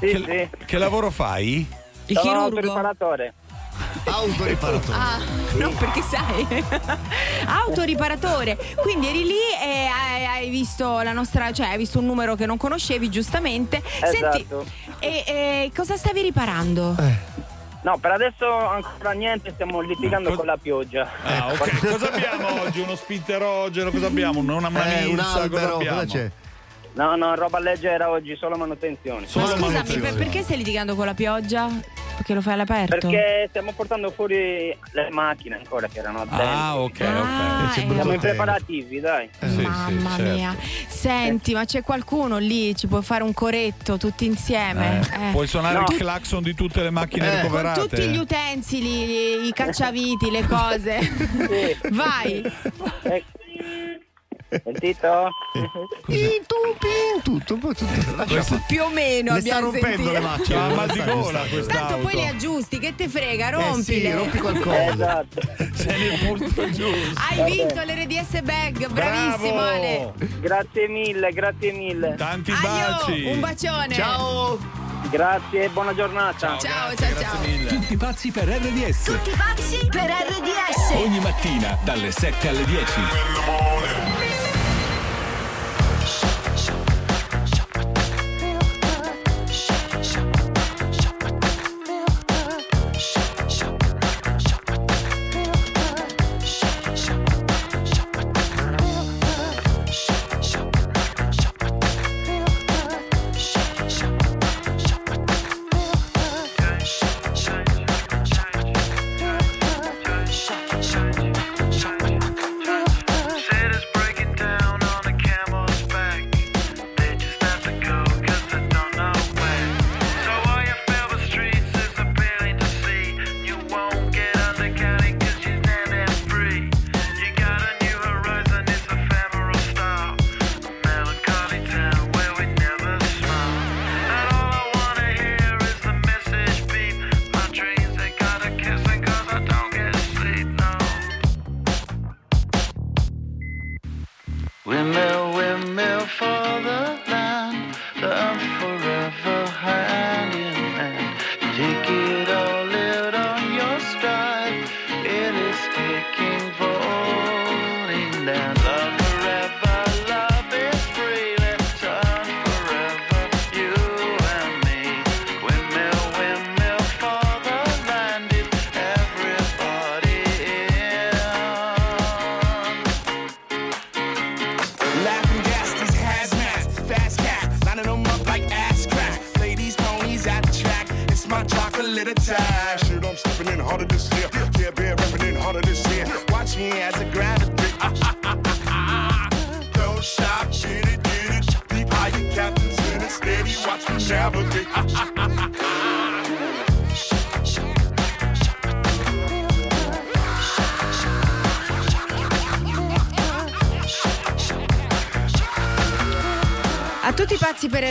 Sì, 0.01 0.23
che, 0.25 0.51
che 0.67 0.79
lavoro 0.79 1.11
fai? 1.11 1.79
Il 2.11 2.17
Sono 2.17 2.29
chirurgo? 2.29 2.45
autoriparatore. 2.57 3.35
Autoriparatore. 4.05 4.99
Ah, 4.99 5.19
no, 5.57 5.71
perché 5.71 6.03
sai. 6.03 6.65
Autoriparatore. 7.47 8.59
Quindi 8.83 9.09
eri 9.09 9.25
lì 9.25 9.39
e 9.63 9.87
hai, 9.87 10.27
hai 10.27 10.51
visto 10.51 11.01
la 11.03 11.13
nostra, 11.13 11.53
cioè 11.53 11.69
hai 11.69 11.79
visto 11.79 11.99
un 12.01 12.07
numero 12.07 12.35
che 12.35 12.47
non 12.47 12.57
conoscevi, 12.57 13.09
giustamente. 13.11 13.83
Senti, 14.01 14.17
Esatto. 14.43 14.67
e, 14.99 15.25
e 15.27 15.71
cosa 15.75 15.97
stavi 15.97 16.21
riparando? 16.23 16.97
No, 17.83 17.97
per 17.99 18.11
adesso 18.13 18.47
ancora 18.53 19.13
niente, 19.13 19.53
stiamo 19.55 19.81
litigando 19.81 20.35
con 20.35 20.45
la 20.47 20.59
pioggia. 20.61 21.09
Ah, 21.23 21.47
ok. 21.53 21.79
Cosa 21.93 22.13
abbiamo 22.13 22.61
oggi? 22.63 22.81
Uno 22.81 22.95
spinterogeno? 22.97 23.91
Cosa 23.91 24.07
abbiamo? 24.07 24.41
Una, 24.41 24.57
una 24.57 24.69
Eh, 24.99 25.07
un 25.07 25.19
albero, 25.21 25.49
cosa 25.49 25.75
abbiamo? 25.77 26.01
cosa 26.01 26.07
c'è? 26.07 26.31
No, 26.93 27.15
no, 27.17 27.35
roba 27.37 27.59
leggera 27.61 28.11
oggi, 28.11 28.37
solo 28.37 28.57
manutenzione. 28.57 29.27
Ma 29.33 29.47
scusami, 29.47 29.99
per- 29.99 30.15
perché 30.15 30.43
stai 30.43 30.57
litigando 30.59 30.95
con 30.97 31.07
la 31.07 31.15
pioggia? 31.15 31.69
Perché 32.21 32.35
lo 32.35 32.43
fai 32.43 32.53
all'aperto? 32.53 33.09
Perché 33.09 33.47
stiamo 33.49 33.73
portando 33.73 34.11
fuori 34.11 34.77
le 34.93 35.09
macchine 35.11 35.57
ancora 35.57 35.89
che 35.89 36.01
erano 36.01 36.19
dentro. 36.27 36.37
Ah, 36.47 36.79
ok, 36.79 37.01
Ah, 37.01 37.65
ok. 37.73 37.77
eh. 37.79 37.81
Siamo 37.81 38.13
impreparativi, 38.13 39.01
dai. 39.01 39.31
Mamma 39.39 40.17
certo. 40.17 40.35
mia. 40.35 40.55
Senti, 40.87 41.55
ma 41.55 41.65
c'è 41.65 41.83
qualcuno 41.83 42.37
lì? 42.37 42.77
Ci 42.77 42.89
puoi 42.89 43.03
fare 43.03 43.23
un 43.23 43.33
coretto 43.33 43.97
tutti 43.97 44.27
insieme? 44.27 45.01
Eh, 45.01 45.29
Eh. 45.29 45.31
Puoi 45.33 45.47
suonare 45.47 45.79
No. 45.79 45.87
il 45.89 45.97
clacson 45.97 46.43
di 46.43 46.55
tutte 46.55 46.83
le 46.83 46.91
macchine 46.91 47.27
Con 47.31 47.41
ricoverate? 47.41 47.81
tutti 47.81 48.03
gli 48.09 48.19
utensili, 48.19 49.47
i 49.49 49.53
cacciaviti, 49.55 50.31
le 50.31 50.47
cose. 50.47 50.99
Vai. 51.91 52.43
Sentito? 54.65 55.29
tutto, 57.23 57.55
un 57.55 57.61
po' 57.61 57.75
tutto. 57.75 58.17
Lascia- 58.17 58.63
Più 58.67 58.83
o 58.83 58.89
meno 58.89 59.35
Le 59.35 59.41
sta 59.41 59.57
abbiamo 59.57 59.71
rompendo 59.73 59.97
sentito. 59.97 60.13
le 60.13 60.21
macchine. 60.21 60.59
Ah, 60.59 60.67
le 60.69 60.75
mal 60.75 60.89
di 60.91 61.03
gola. 61.05 61.41
Tanto 61.67 61.97
poi 61.99 62.15
le 62.15 62.27
aggiusti, 62.29 62.79
che 62.79 62.95
te 62.95 63.09
frega, 63.09 63.49
Eh 63.49 63.51
rompile. 63.53 63.83
sì, 63.83 64.11
rompi 64.13 64.39
qualcosa. 64.39 64.93
Esatto. 64.93 65.41
Sei 65.75 66.09
nel 66.09 66.19
punto 66.19 66.71
giusto. 66.71 67.21
Hai 67.29 67.45
vinto 67.53 67.81
l'RDS 67.83 68.41
bag, 68.43 68.87
bravissimo 68.89 69.53
Bravo. 69.55 69.69
Ale. 69.69 70.13
Grazie 70.41 70.89
mille, 70.89 71.31
grazie 71.33 71.73
mille. 71.73 72.15
Tanti 72.17 72.51
Aio, 72.51 72.89
baci. 73.07 73.25
un 73.27 73.41
bacione. 73.41 73.95
Ciao. 73.95 74.59
Grazie 75.11 75.65
e 75.65 75.69
buona 75.71 75.95
giornata. 75.95 76.59
Ciao, 76.59 76.95
ciao, 76.95 77.15
ciao. 77.21 77.67
Tutti 77.69 77.97
pazzi 77.97 78.31
per 78.31 78.47
RDS. 78.49 79.03
Tutti 79.05 79.31
pazzi 79.31 79.87
per 79.91 80.09
RDS. 80.11 80.91
Ogni 80.95 81.19
mattina 81.21 81.79
dalle 81.83 82.11
7 82.13 82.49
alle 82.49 82.65
10. 82.65 83.01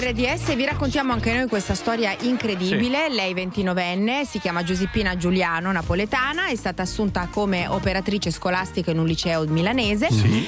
RDS, 0.09 0.55
vi 0.55 0.65
raccontiamo 0.65 1.13
anche 1.13 1.31
noi 1.31 1.47
questa 1.47 1.75
storia 1.75 2.15
incredibile. 2.21 3.09
Lei 3.09 3.35
29enne, 3.35 4.25
si 4.25 4.39
chiama 4.39 4.63
Giuseppina 4.63 5.15
Giuliano, 5.15 5.71
napoletana, 5.71 6.47
è 6.47 6.55
stata 6.55 6.81
assunta 6.81 7.27
come 7.31 7.67
operatrice 7.67 8.31
scolastica 8.31 8.89
in 8.89 8.97
un 8.97 9.05
liceo 9.05 9.45
milanese, 9.45 10.07
Sì. 10.09 10.47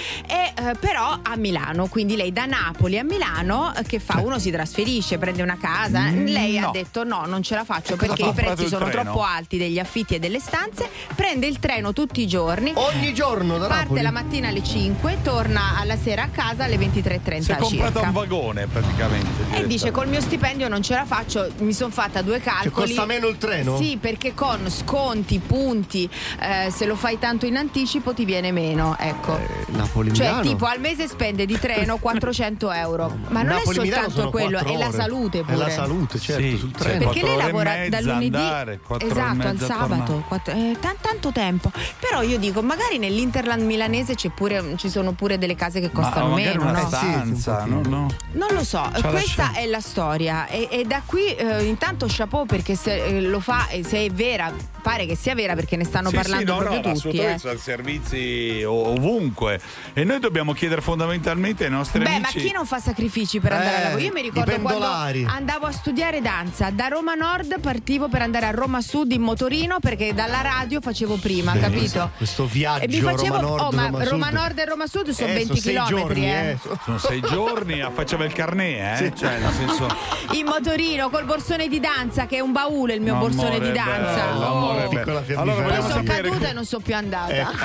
Eh, 0.72 0.76
però 0.76 1.18
a 1.22 1.36
Milano, 1.36 1.88
quindi 1.88 2.16
lei 2.16 2.32
da 2.34 2.46
Napoli 2.46 2.98
a 2.98 3.04
Milano 3.04 3.74
eh, 3.76 3.84
che 3.84 4.00
fa? 4.00 4.20
Uno 4.22 4.40
si 4.40 4.52
trasferisce, 4.52 5.18
prende 5.18 5.42
una 5.42 5.58
casa, 5.60 6.00
Mm, 6.12 6.26
lei 6.28 6.58
ha 6.58 6.64
no. 6.66 6.72
detto 6.72 7.04
no, 7.04 7.26
non 7.26 7.42
ce 7.44 7.56
la 7.56 7.64
faccio 7.64 7.96
perché 7.96 8.24
fa? 8.24 8.28
i 8.28 8.30
Ha 8.30 8.34
prezzi 8.34 8.68
sono 8.68 8.86
treno? 8.86 9.04
troppo 9.04 9.24
alti 9.24 9.58
degli 9.58 9.80
affitti 9.80 10.16
e 10.16 10.20
delle 10.20 10.40
stanze, 10.40 10.90
prende 11.16 11.48
il 11.48 11.60
treno 11.60 11.94
tutti 11.94 12.22
i 12.22 12.28
giorni. 12.28 12.72
Ogni 12.76 13.14
giorno 13.14 13.58
da 13.58 13.68
Parte 13.68 13.84
Napoli? 13.84 14.02
la 14.02 14.12
mattina 14.12 14.48
alle 14.50 14.64
5, 14.64 15.18
torna 15.24 15.78
alla 15.80 15.98
sera 15.98 16.24
a 16.24 16.28
casa 16.30 16.64
alle 16.66 16.78
23.30 16.78 17.40
Si 17.42 17.52
è 17.52 17.56
comprata 17.58 17.92
circa. 17.92 18.08
un 18.08 18.12
vagone 18.14 18.68
praticamente. 18.68 19.30
E 19.58 19.68
dice 19.68 19.92
col 19.92 20.08
mio 20.08 20.22
stipendio 20.22 20.68
non 20.68 20.82
ce 20.82 20.94
la 20.96 21.06
faccio, 21.06 21.50
mi 21.60 21.74
sono 21.74 21.92
fatta 21.92 22.22
due 22.22 22.40
calcoli. 22.40 22.88
costa 22.94 23.06
meno 23.06 23.28
il 23.28 23.38
treno? 23.38 23.78
Sì, 23.78 23.98
perché 24.00 24.34
con 24.34 24.70
sconti, 24.70 25.40
punti, 25.40 26.10
eh, 26.40 26.72
se 26.72 26.86
lo 26.86 26.96
fai 26.96 27.18
tanto 27.20 27.46
in 27.46 27.58
anticipo 27.58 28.14
ti 28.14 28.26
viene 28.26 28.52
meno, 28.52 28.96
ecco. 29.00 29.40
Napoli 29.68 30.14
Cioè, 30.14 30.28
Milano. 30.28 30.42
tipo 30.42 30.61
al 30.68 30.80
mese 30.80 31.08
spende 31.08 31.46
di 31.46 31.58
treno 31.60 31.98
400 31.98 32.72
euro. 32.72 33.18
Ma 33.30 33.42
non 33.42 33.56
Napoli, 33.56 33.90
è 33.90 33.92
soltanto 33.94 34.30
quello, 34.30 34.60
è 34.60 34.78
la 34.78 34.92
salute 34.92 35.40
È 35.40 35.44
pure. 35.44 35.56
la 35.58 35.70
salute, 35.70 36.20
certo, 36.20 36.42
Sì, 36.42 36.58
sul 36.58 36.72
treno. 36.72 37.10
Perché 37.10 37.24
lei 37.26 37.38
lavora 37.38 37.72
mezza 37.72 37.90
dal 37.90 38.04
lunedì 38.04 38.36
andare, 38.36 38.80
esatto, 39.00 39.48
al 39.48 39.60
sabato, 39.60 40.24
quattro- 40.28 40.54
eh, 40.54 40.76
tan- 40.80 40.96
tanto 41.00 41.32
tempo. 41.32 41.72
Però 42.00 42.22
io 42.22 42.38
dico, 42.38 42.62
magari 42.62 42.98
nell'Interland 42.98 43.62
milanese 43.64 44.16
c'è 44.16 44.30
pure, 44.30 44.76
ci 44.78 44.90
sono 44.90 45.12
pure 45.14 45.38
delle 45.38 45.56
case 45.56 45.80
che 45.80 45.92
costano 45.92 46.30
Ma 46.30 46.36
meno, 46.36 46.64
una 46.64 46.82
no? 46.82 46.88
stanza, 46.88 47.66
no? 47.66 47.82
no. 47.88 48.08
Non 48.34 48.50
lo 48.52 48.64
so, 48.64 48.90
C'ha 48.94 49.10
questa 49.10 49.54
è 49.54 49.66
la 49.68 49.80
storia 49.80 50.48
e, 50.48 50.68
e 50.72 50.84
da 50.86 51.02
qui 51.06 51.34
eh, 51.36 51.64
intanto 51.64 52.06
chapeau 52.10 52.46
perché 52.46 52.76
se 52.76 53.04
eh, 53.06 53.22
lo 53.22 53.40
fa 53.40 53.68
e 53.68 53.84
se 53.84 54.06
è 54.06 54.10
vera, 54.10 54.52
pare 54.82 55.06
che 55.06 55.16
sia 55.16 55.34
vera 55.36 55.54
perché 55.56 55.76
ne 55.78 55.86
stanno 55.86 56.10
Sì, 56.10 56.16
parlando 56.16 56.52
sì, 56.54 56.60
no, 56.60 56.66
proprio 56.66 56.92
no, 56.94 57.00
tutti. 57.00 57.18
eh. 57.20 57.38
sono 57.38 57.58
servizi 57.58 58.64
ovunque 58.66 59.60
e 59.94 60.04
noi 60.04 60.20
dobbiamo 60.20 60.54
chiedere 60.54 60.82
fondamentalmente 60.82 61.66
ai 61.66 61.70
nostri 61.72 62.00
Beh, 62.04 62.10
ma 62.10 62.16
amici 62.30 62.40
chi 62.40 62.52
non 62.52 62.66
fa 62.66 62.80
sacrifici 62.80 63.40
per 63.40 63.54
andare 63.54 63.76
a 63.76 63.80
Eh, 63.80 63.84
lavoro? 63.84 64.02
Io 64.04 64.12
mi 64.14 64.22
ricordo 64.22 64.60
quando 64.60 64.86
andavo 64.86 65.66
a 65.68 65.72
studiare 65.72 66.22
danza, 66.22 66.70
da 66.72 66.88
Roma 66.88 67.14
Nord 67.16 67.60
partivo 67.60 68.08
per 68.10 68.22
andare 68.22 68.46
a 68.48 68.52
Roma 68.52 68.82
Sud 68.82 69.12
in 69.12 69.22
motorino 69.22 69.80
perché 69.80 70.14
dalla 70.14 70.42
radio 70.42 70.82
facevo 70.82 71.16
prima, 71.18 71.54
capito? 71.58 72.12
Questo 72.18 72.46
viaggio 72.46 72.84
E 72.86 72.88
mi 72.88 73.00
facevo, 73.00 73.36
Roma 73.36 73.42
Nord, 73.48 73.62
oh, 73.62 73.72
ma 73.72 73.86
Roma, 73.88 74.04
Roma. 74.04 74.30
Nord 74.30 74.58
e 74.60 74.66
Roma 74.66 74.88
Sud 74.88 75.10
sono 75.10 75.30
Eh, 75.30 75.34
20 75.34 75.46
sono 75.46 75.60
sei 75.60 75.76
km, 75.76 75.88
giorni, 75.88 76.26
eh. 76.26 76.50
eh. 76.50 76.58
sono 76.84 76.98
sei 76.98 77.22
giorni 77.22 77.82
ah, 77.82 77.92
faceva 77.92 78.24
il 78.26 78.34
carnet 78.34 79.02
eh? 79.02 79.14
cioè 79.16 79.38
nel 79.40 79.52
senso 79.54 79.88
In 80.34 80.46
motorino 80.46 81.10
col 81.10 81.26
borsone 81.26 81.68
di 81.68 81.80
danza, 81.80 82.26
che 82.26 82.38
è 82.38 82.40
un 82.40 82.52
baule 82.52 82.94
il 82.94 83.02
mio 83.02 83.14
Amore 83.16 83.30
borsone 83.34 83.60
di 83.60 83.72
danza. 83.72 84.26
bello, 84.26 84.40
Oh. 84.52 84.71
Amore. 84.80 84.88
Piccola 84.90 85.24
allora 85.42 85.62
vogliamo 85.62 85.90
sono 85.90 85.94
sapere 86.06 86.30
caduta 86.30 86.50
e 86.50 86.54
non 86.54 86.66
sono 86.66 86.84
più 86.84 86.96
andata. 86.96 87.52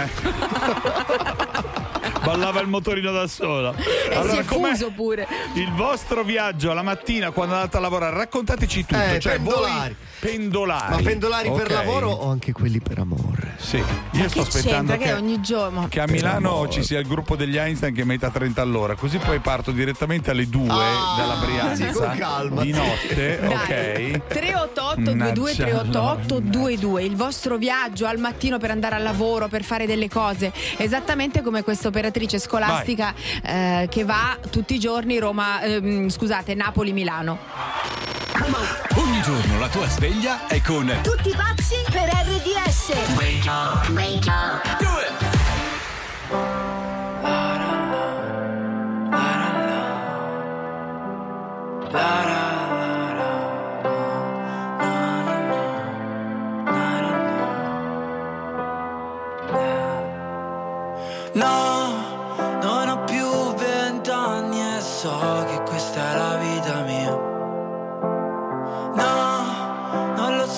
ballava 2.24 2.61
il 2.61 2.66
motorino 2.66 3.12
da 3.12 3.28
sola 3.28 3.72
E 3.76 4.28
si 4.28 4.36
è 4.36 4.42
fuso 4.42 4.90
pure. 4.90 5.28
il 5.54 5.70
vostro 5.74 6.24
viaggio 6.24 6.72
alla 6.72 6.82
mattina 6.82 7.30
quando 7.30 7.54
andate 7.54 7.76
a 7.76 7.80
lavorare 7.80 8.16
raccontateci 8.16 8.84
tutto 8.84 9.00
Eh, 9.00 9.20
cioè 9.20 9.34
pendolari. 9.34 9.72
voi 9.74 9.96
pendolari 10.19 10.95
Ma 10.95 11.03
pendolari 11.03 11.51
per 11.51 11.67
Ok. 11.67 11.71
lavoro 11.71 12.11
o 12.11 12.31
anche 12.31 12.53
quelli 12.53 12.81
per 12.81 12.99
amore? 12.99 13.55
sì 13.59 13.79
Ma 13.79 14.21
io 14.23 14.29
sto 14.29 14.43
che 14.43 14.49
aspettando? 14.49 14.93
Che 14.93 14.99
che, 14.99 15.12
ogni 15.12 15.41
giorno. 15.41 15.87
che 15.89 16.01
a 16.01 16.07
Milano 16.07 16.69
ci 16.69 16.83
sia 16.83 16.99
il 16.99 17.07
gruppo 17.07 17.37
degli 17.37 17.57
Einstein 17.57 17.95
che 17.95 18.05
mette 18.05 18.27
a 18.27 18.31
30 18.31 18.61
all'ora 18.62 18.95
così 18.95 19.19
poi 19.19 19.39
parto 19.41 19.71
direttamente 19.73 20.31
alle 20.31 20.49
2 20.49 20.69
Ah, 20.71 21.14
dalla 21.17 21.35
Brianza 21.45 22.11
calma. 22.17 22.62
di 22.62 22.71
notte 22.73 23.39
Dai. 23.69 24.12
ok 24.14 24.27
388 24.29 25.03
22 25.12 25.55
388 25.55 26.35
22 26.41 27.03
il 27.03 27.17
vostro 27.17 27.57
viaggio 27.57 28.07
al 28.07 28.19
mattino 28.19 28.59
per 28.59 28.71
andare 28.71 28.95
al 28.97 29.03
lavoro 29.03 29.49
per 29.49 29.62
fare 29.64 29.87
delle 29.87 30.09
cose 30.09 30.53
esattamente 30.77 31.43
come 31.43 31.62
questa 31.62 31.89
operatrice 31.89 32.39
scolastica 32.39 33.14
eh, 33.43 33.87
che 33.91 34.05
va 34.05 34.37
tutti 34.51 34.75
i 34.75 34.79
giorni 34.79 35.19
Roma 35.19 35.62
ehm, 35.62 36.09
scusate 36.09 36.55
Napoli 36.55 36.93
Milano 36.93 37.39
Ogni 38.97 39.22
giorno 39.22 39.59
la 39.59 39.68
tua 39.68 39.89
sveglia 39.89 40.47
è 40.47 40.61
con 40.61 40.93
Tutti 41.03 41.34
pazzi 41.34 41.76
per 41.91 42.09
RDS. 42.09 42.89
Wake 43.16 43.49
up, 43.49 43.89
wake 43.89 44.28
up. 44.28 44.78
Do 44.78 45.01
it. 45.01 45.16
No, 51.93 52.55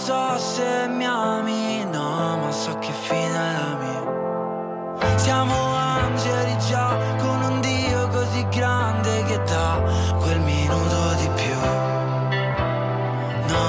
so 0.09 0.39
se 0.39 0.89
mi 0.89 1.05
ami, 1.05 1.85
no, 1.85 2.39
ma 2.41 2.51
so 2.51 2.79
che 2.79 2.93
fine 2.93 3.39
è 3.49 3.53
la 3.61 3.73
mia. 3.83 5.19
Siamo 5.19 5.55
angeli 5.75 6.57
già 6.67 6.97
con 7.19 7.39
un 7.43 7.61
Dio 7.61 8.09
così 8.09 8.43
grande 8.49 9.23
che 9.25 9.39
dà 9.45 9.71
quel 10.19 10.41
minuto 10.41 10.99
di 11.21 11.29
più. 11.41 11.59
No, 13.53 13.69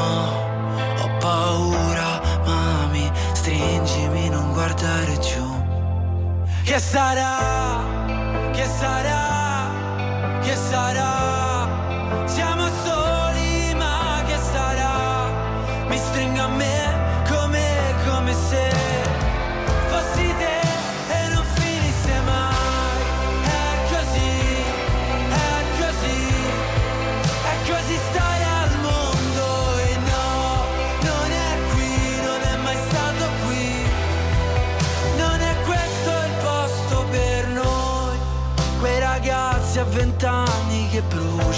ho 1.02 1.10
paura, 1.20 2.22
mami, 2.46 3.12
stringimi, 3.34 4.30
non 4.30 4.54
guardare 4.54 5.20
giù. 5.20 5.48
Che 6.64 6.80
sarà? 6.80 7.84
Che 8.54 8.66
sarà? 8.80 9.19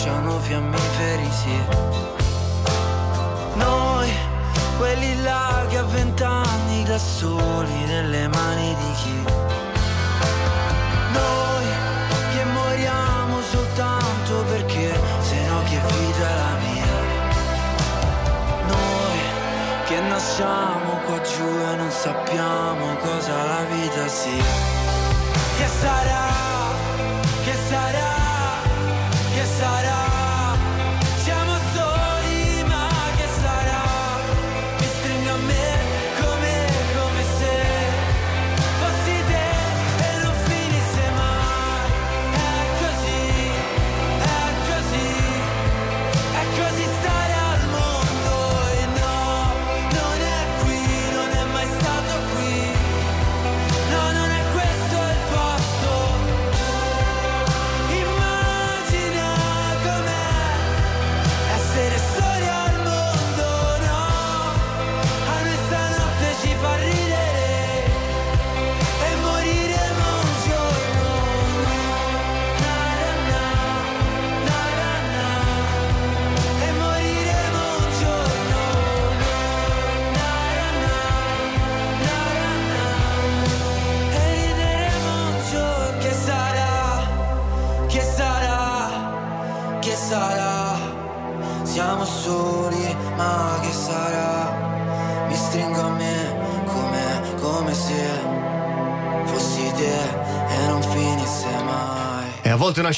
Bruciano 0.01 0.39
fiammiferi, 0.39 1.31
sì. 1.31 1.63
Noi, 3.53 4.11
quelli 4.77 5.21
là 5.21 5.59
a 5.59 5.83
vent'anni 5.83 6.83
da 6.85 6.97
soli 6.97 7.85
nelle 7.85 8.27
mani 8.27 8.75
di 8.75 8.91
chi. 8.93 9.23
Noi 11.13 11.65
che 12.33 12.43
moriamo 12.45 13.41
soltanto 13.41 14.43
perché 14.49 14.99
se 15.19 15.45
no 15.47 15.61
che 15.69 15.79
vita 15.79 16.29
è 16.29 16.35
la 16.35 16.55
mia. 16.65 16.95
Noi 18.67 19.19
che 19.85 19.99
nasciamo 19.99 20.99
qua 21.05 21.21
giù 21.21 21.47
e 21.71 21.75
non 21.75 21.91
sappiamo 21.91 22.95
cosa 22.97 23.43
la 23.43 23.63
vita 23.69 24.07
sia. 24.07 24.79
Che 25.57 25.67
sarà? 25.79 26.40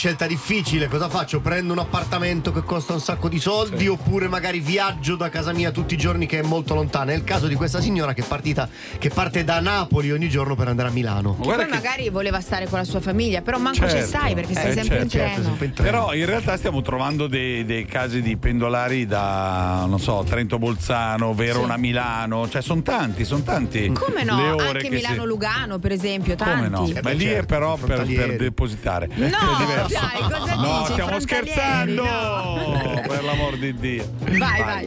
Scelta 0.04 0.28
difficile, 0.28 0.90
cosa 0.90 1.08
faccio? 1.08 1.40
Prendo 1.40 1.72
un 1.72 1.80
appartamento 1.80 2.52
che 2.52 2.62
costa 2.64 2.92
un 2.92 3.00
sacco 3.00 3.30
di 3.30 3.40
soldi 3.40 3.88
oppure 3.88 4.28
magari 4.28 4.60
viaggio 4.60 5.16
da 5.16 5.30
casa 5.30 5.54
mia 5.54 5.72
tutti 5.72 5.94
i 5.94 5.98
giorni 5.98 6.26
che 6.26 6.40
è 6.40 6.42
molto 6.42 6.74
lontana. 6.74 7.14
È 7.14 7.16
il 7.16 7.24
caso 7.24 7.48
di 7.48 7.56
questa 7.56 7.80
signora 7.80 8.14
che 8.14 8.20
è 8.22 8.26
partita, 8.26 8.68
che 8.98 9.08
parte 9.08 9.46
da 9.46 9.62
Napoli 9.62 10.12
ogni 10.12 10.28
giorno 10.28 10.56
per 10.58 10.68
andare 10.68 10.90
a 10.90 10.92
Milano. 10.92 11.38
Che 11.38 11.44
poi 11.56 11.70
magari 11.70 12.10
voleva 12.10 12.42
stare 12.42 12.68
con 12.68 12.80
la 12.80 12.84
sua 12.84 13.00
famiglia, 13.00 13.42
però 13.42 13.58
manco 13.60 13.86
ci 13.86 13.92
Certo. 13.92 14.08
stai 14.08 14.34
perché 14.36 14.54
sei 14.56 14.72
Eh, 14.72 14.74
sempre 14.74 15.02
in 15.04 15.10
certo, 15.10 15.42
treno. 15.58 15.72
Però 15.74 16.14
in 16.14 16.26
realtà 16.26 16.58
stiamo 16.58 16.82
trovando 16.82 17.28
dei, 17.28 17.64
dei 17.64 17.86
casi 17.86 18.22
di 18.22 18.36
pendolari 18.36 19.06
da, 19.06 19.86
non 19.88 20.02
so, 20.02 20.26
Trento 20.28 20.60
Bolzano, 20.60 21.34
Verona 21.34 21.78
Milano, 21.78 22.50
cioè 22.50 22.62
sono 22.62 22.82
tanti, 22.82 23.24
sono 23.24 23.44
tanti. 23.44 23.90
Come 23.94 24.26
no? 24.26 24.36
le 24.36 24.50
ore 24.50 24.68
Anche 24.68 24.80
che 24.80 24.86
si- 24.90 24.96
Milano-Lugano, 24.96 25.80
per 25.80 25.94
esempio, 25.94 26.36
Come 26.36 26.70
tanti. 26.70 26.94
no? 26.94 27.00
Ma 27.02 27.12
lì 27.12 27.26
è 27.28 27.46
però 27.46 27.78
per, 27.78 28.04
per 28.06 28.36
depositare. 28.36 29.08
No, 29.14 29.26
È 29.28 29.30
diverso. 29.66 29.92
Dai, 29.94 30.22
cosa 30.30 30.56
No, 30.56 30.80
dici? 30.80 30.92
stiamo 30.94 31.20
scherzando! 31.20 32.04
no. 32.04 33.02
Per 33.08 33.24
l'amor 33.24 33.58
di 33.58 33.76
Dio. 33.76 34.06
Vai, 34.38 34.64
vai. 34.64 34.86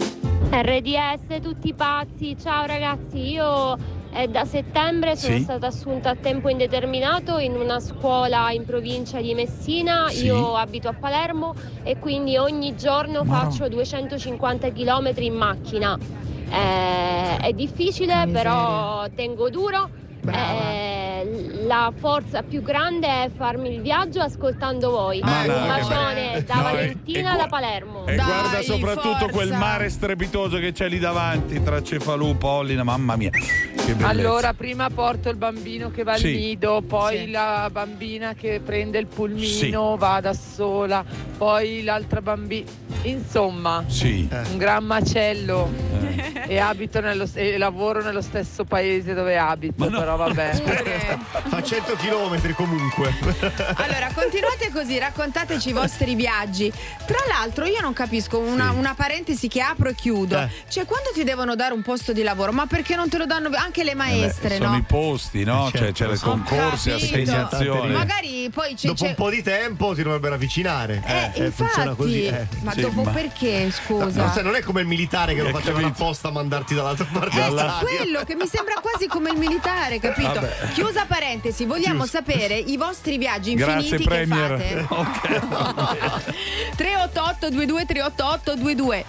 RDS 0.50 1.40
tutti 1.42 1.72
pazzi, 1.74 2.36
ciao 2.40 2.66
ragazzi, 2.66 3.18
io 3.32 3.76
è 4.10 4.28
da 4.28 4.44
settembre 4.46 5.16
sono 5.16 5.36
Sì. 5.36 5.42
stata 5.42 5.66
assunta 5.66 6.10
a 6.10 6.14
tempo 6.14 6.48
indeterminato 6.48 7.38
in 7.38 7.54
una 7.56 7.80
scuola 7.80 8.50
in 8.52 8.64
provincia 8.64 9.20
di 9.20 9.34
Messina, 9.34 10.08
Sì. 10.08 10.26
io 10.26 10.56
abito 10.56 10.88
a 10.88 10.94
Palermo 10.94 11.54
e 11.82 11.98
quindi 11.98 12.36
ogni 12.38 12.74
giorno 12.76 13.24
faccio 13.24 13.68
250 13.68 14.70
km 14.72 15.12
in 15.18 15.34
macchina. 15.34 15.98
Eh, 16.48 17.36
è 17.38 17.52
difficile 17.52 18.26
però 18.30 19.06
tengo 19.14 19.50
duro. 19.50 19.90
Eh, 20.28 21.05
la 21.24 21.92
forza 21.96 22.42
più 22.42 22.62
grande 22.62 23.06
è 23.06 23.30
farmi 23.36 23.74
il 23.74 23.80
viaggio 23.80 24.20
ascoltando 24.20 24.90
voi. 24.90 25.20
Ma 25.20 25.42
Un 25.42 25.46
no, 25.46 25.66
bacione 25.66 26.44
da 26.44 26.54
No, 26.54 26.62
Valentina 26.62 27.34
e 27.34 27.36
da 27.38 27.46
Palermo. 27.46 28.06
E 28.06 28.14
guarda 28.16 28.62
soprattutto 28.62 29.28
quel 29.28 29.52
mare 29.52 29.88
strepitoso 29.88 30.58
che 30.58 30.72
c'è 30.72 30.88
lì 30.88 30.98
davanti 30.98 31.62
tra 31.62 31.82
Cefalù, 31.82 32.36
Pollina, 32.36 32.82
mamma 32.82 33.16
mia. 33.16 33.30
Allora, 34.02 34.52
prima 34.54 34.88
porto 34.90 35.28
il 35.28 35.36
bambino 35.36 35.90
che 35.90 36.02
va 36.02 36.12
al 36.12 36.18
Sì. 36.18 36.34
nido, 36.34 36.82
poi 36.86 37.18
Sì. 37.18 37.30
la 37.30 37.68
bambina 37.70 38.34
che 38.34 38.60
prende 38.64 38.98
il 38.98 39.06
pulmino, 39.06 39.46
Sì. 39.46 39.70
va 39.98 40.20
da 40.20 40.32
sola, 40.34 41.04
poi 41.36 41.82
l'altra 41.82 42.20
bambina. 42.20 42.68
Insomma, 43.02 43.84
Sì. 43.86 44.28
un 44.50 44.56
gran 44.58 44.84
macello. 44.84 45.94
E 46.48 46.58
abito 46.58 47.00
nello, 47.00 47.28
e 47.34 47.58
lavoro 47.58 48.02
nello 48.02 48.20
stesso 48.20 48.64
paese 48.64 49.14
dove 49.14 49.36
abito, 49.36 49.88
però 49.90 50.14
vabbè. 50.16 50.54
Fa 51.48 51.60
100 51.62 51.94
km 51.96 52.54
comunque. 52.54 53.12
Allora, 53.76 54.10
continuate 54.14 54.70
così, 54.72 54.96
raccontateci 54.98 55.70
i 55.70 55.72
vostri 55.72 56.14
viaggi. 56.14 56.72
Tra 57.04 57.18
l'altro, 57.28 57.64
io 57.64 57.80
non 57.80 57.92
capisco 57.92 58.38
una, 58.38 58.70
una 58.70 58.94
parentesi 58.94 59.48
che 59.48 59.60
apro 59.60 59.88
e 59.88 59.94
chiudo. 59.96 60.38
Eh. 60.38 60.48
Cioè, 60.68 60.84
quando 60.84 61.10
ti 61.12 61.24
devono 61.24 61.56
dare 61.56 61.74
un 61.74 61.82
posto 61.82 62.12
di 62.12 62.22
lavoro, 62.22 62.52
ma 62.52 62.66
perché 62.66 62.94
non 62.94 63.08
te 63.08 63.18
lo 63.18 63.26
danno 63.26 63.50
anche 63.54 63.75
le 63.84 63.94
maestre, 63.94 64.54
Eh, 64.54 64.56
sono 64.58 64.70
no? 64.70 64.76
i 64.76 64.82
posti, 64.82 65.44
no? 65.44 65.68
Eh, 65.72 65.78
cioè 65.78 65.92
c'è 65.92 66.06
le 66.06 66.16
certo. 66.16 66.30
concorsi, 66.30 66.90
capito. 66.90 67.06
assegnazioni. 67.06 67.92
Magari 67.92 68.50
poi 68.52 68.74
c'è. 68.74 68.86
Dopo 68.88 69.02
c'è- 69.02 69.08
un 69.10 69.14
po' 69.14 69.30
di 69.30 69.42
tempo 69.42 69.94
si 69.94 70.02
dovrebbero 70.02 70.34
avvicinare. 70.34 71.02
Eh, 71.04 71.44
Eh, 71.44 71.50
funziona 71.50 71.90
infatti, 71.90 71.96
così. 71.96 72.26
eh. 72.26 72.46
ma 72.60 72.72
Sì, 72.72 72.80
dopo 72.80 73.02
ma- 73.02 73.10
perché, 73.10 73.70
scusa? 73.70 74.24
No, 74.24 74.32
sai, 74.32 74.42
non 74.42 74.54
è 74.54 74.60
come 74.62 74.80
il 74.82 74.86
militare 74.86 75.34
che 75.34 75.42
lo 75.42 75.50
facevano 75.50 75.86
apposta 75.88 76.28
a 76.28 76.30
mandarti 76.30 76.74
dall'altra 76.74 77.06
parte 77.12 77.38
Eh, 77.38 77.42
dell'Italia. 77.44 77.78
quello 77.96 78.20
che 78.24 78.34
mi 78.34 78.46
sembra 78.46 78.74
quasi 78.80 79.06
come 79.06 79.30
il 79.30 79.38
militare, 79.38 79.98
capito? 79.98 80.32
Vabbè. 80.34 80.68
Chiusa 80.72 81.04
parentesi, 81.06 81.64
vogliamo 81.64 82.02
Chiusa. 82.04 82.18
sapere 82.18 82.56
i 82.56 82.76
vostri 82.76 83.18
viaggi 83.18 83.54
Grazie 83.54 83.96
infiniti 83.96 84.02
che 84.02 84.08
Premier. 84.08 84.84
fate. 84.86 84.86
388 86.76 87.48
22 87.50 87.84
388 87.86 88.56
22 88.56 89.04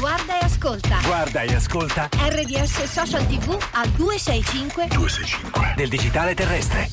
Guarda 0.00 0.40
e 0.40 0.44
ascolta. 0.44 0.98
Guarda 1.04 1.42
e 1.42 1.54
ascolta 1.54 2.08
RDS 2.10 2.84
Social 2.84 3.26
TV 3.26 3.54
al 3.72 3.86
265 3.90 4.88
del 5.76 5.88
digitale 5.90 6.32
terrestre. 6.32 6.88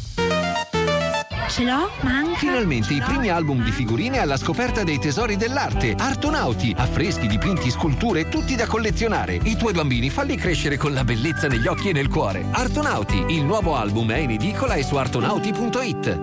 Ce 1.48 1.64
l'ho? 1.64 1.90
Manca. 2.02 2.38
Finalmente 2.38 2.94
i 2.94 3.00
primi 3.00 3.30
album 3.30 3.64
di 3.64 3.72
figurine 3.72 4.20
alla 4.20 4.36
scoperta 4.36 4.84
dei 4.84 5.00
tesori 5.00 5.38
dell'arte. 5.38 5.96
Artonauti, 5.98 6.76
affreschi, 6.78 7.28
dipinti, 7.28 7.72
sculture, 7.72 8.28
tutti 8.28 8.58
da 8.58 8.68
collezionare. 8.68 9.40
I 9.42 9.56
tuoi 9.56 9.72
bambini 9.72 10.10
falli 10.10 10.36
crescere 10.36 10.76
con 10.76 10.92
la 10.92 11.06
bellezza 11.06 11.48
negli 11.48 11.68
occhi 11.68 11.88
e 11.88 11.94
nel 11.94 12.10
cuore. 12.10 12.44
Artonauti, 12.52 13.24
il 13.30 13.46
nuovo 13.46 13.78
album 13.78 14.12
è 14.12 14.18
in 14.18 14.32
edicola 14.32 14.74
e 14.74 14.84
su 14.84 14.98
artonauti.it. 14.98 16.20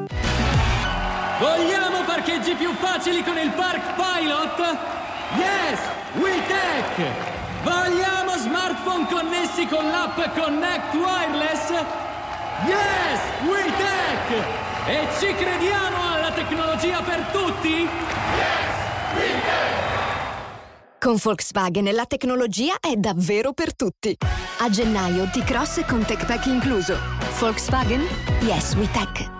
Vogliamo 1.40 2.04
parcheggi 2.04 2.54
più 2.54 2.74
facili 2.74 3.24
con 3.24 3.38
il 3.38 3.50
Park 3.52 3.94
Pilot? 3.94 4.94
Yes, 5.36 5.80
WeTech! 6.14 7.10
Vogliamo 7.62 8.36
smartphone 8.36 9.06
connessi 9.06 9.66
con 9.66 9.90
l'app 9.90 10.16
Connect 10.36 10.94
Wireless? 10.94 11.70
Yes, 12.66 13.20
WeTech! 13.42 14.44
E 14.86 15.08
ci 15.18 15.34
crediamo 15.34 16.12
alla 16.12 16.30
tecnologia 16.30 17.02
per 17.02 17.20
tutti? 17.32 17.88
Con 20.98 21.16
Volkswagen 21.22 21.90
la 21.92 22.06
tecnologia 22.06 22.76
è 22.80 22.94
davvero 22.96 23.52
per 23.52 23.74
tutti. 23.74 24.16
A 24.58 24.70
gennaio 24.70 25.28
T-Cross 25.30 25.84
con 25.86 26.04
Tech 26.04 26.24
Pack 26.24 26.46
incluso. 26.46 26.96
Volkswagen? 27.38 28.06
Yes, 28.40 28.74
we 28.74 28.88
tech. 28.92 29.33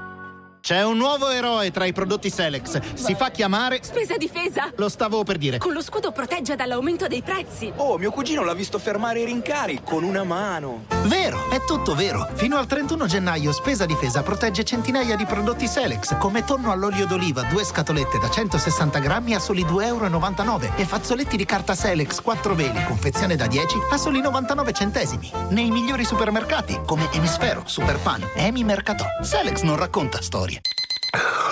C'è 0.65 0.83
un 0.83 0.97
nuovo 0.97 1.29
eroe 1.29 1.71
tra 1.71 1.85
i 1.85 1.93
prodotti 1.93 2.31
Selex. 2.31 2.95
Si 2.95 3.15
fa 3.15 3.31
chiamare. 3.31 3.81
Spesa 3.83 4.17
difesa! 4.17 4.73
Lo 4.77 4.89
stavo 4.89 5.23
per 5.23 5.37
dire. 5.37 5.59
Con 5.59 5.75
lo 5.75 5.83
scudo 5.83 6.11
protegge 6.11 6.57
dall'aumento 6.57 7.07
dei 7.07 7.21
prezzi. 7.21 7.71
Oh, 7.77 7.99
mio 7.99 8.11
cugino 8.11 8.43
l'ha 8.43 8.55
visto 8.55 8.79
fermare 8.79 9.21
i 9.21 9.27
rincari 9.27 9.83
con 9.85 10.05
una 10.05 10.25
mano. 10.25 10.87
Vero, 11.03 11.51
è 11.51 11.63
tutto 11.67 11.95
vero. 11.95 12.27
Fino 12.33 12.57
al 12.57 12.65
31 12.65 13.05
gennaio 13.05 13.53
Spesa 13.53 13.85
Difesa 13.85 14.23
protegge 14.23 14.65
centinaia 14.65 15.17
di 15.17 15.27
prodotti 15.27 15.67
Selex, 15.67 16.17
come 16.17 16.45
tonno 16.45 16.73
all'olio 16.73 17.05
d'oliva, 17.05 17.43
due 17.43 17.63
scatolette 17.63 18.19
da 18.19 18.31
160 18.31 18.99
grammi 19.01 19.35
a 19.35 19.41
soli 19.41 19.65
2,99 19.65 19.85
euro 19.85 20.77
e 20.77 20.87
fazzoletti 20.87 21.37
di 21.37 21.45
carta 21.45 21.75
Selex 21.75 22.23
4 22.23 22.55
veli, 22.55 22.83
confezione 22.85 23.37
da 23.37 23.47
10 23.47 23.77
a 23.91 23.99
soli 23.99 24.23
99 24.23 24.73
centesimi. 24.73 25.31
Nei 25.51 25.71
migliori 25.71 26.07
supermercati, 26.07 26.81
come 26.87 27.11
Emisfero, 27.13 27.65
Superpan, 27.67 28.31
Emi 28.35 28.65
Mercatò. 28.65 29.05
Selex 29.21 29.61
non 29.61 29.77
racconta 29.77 30.23
storie. 30.23 30.54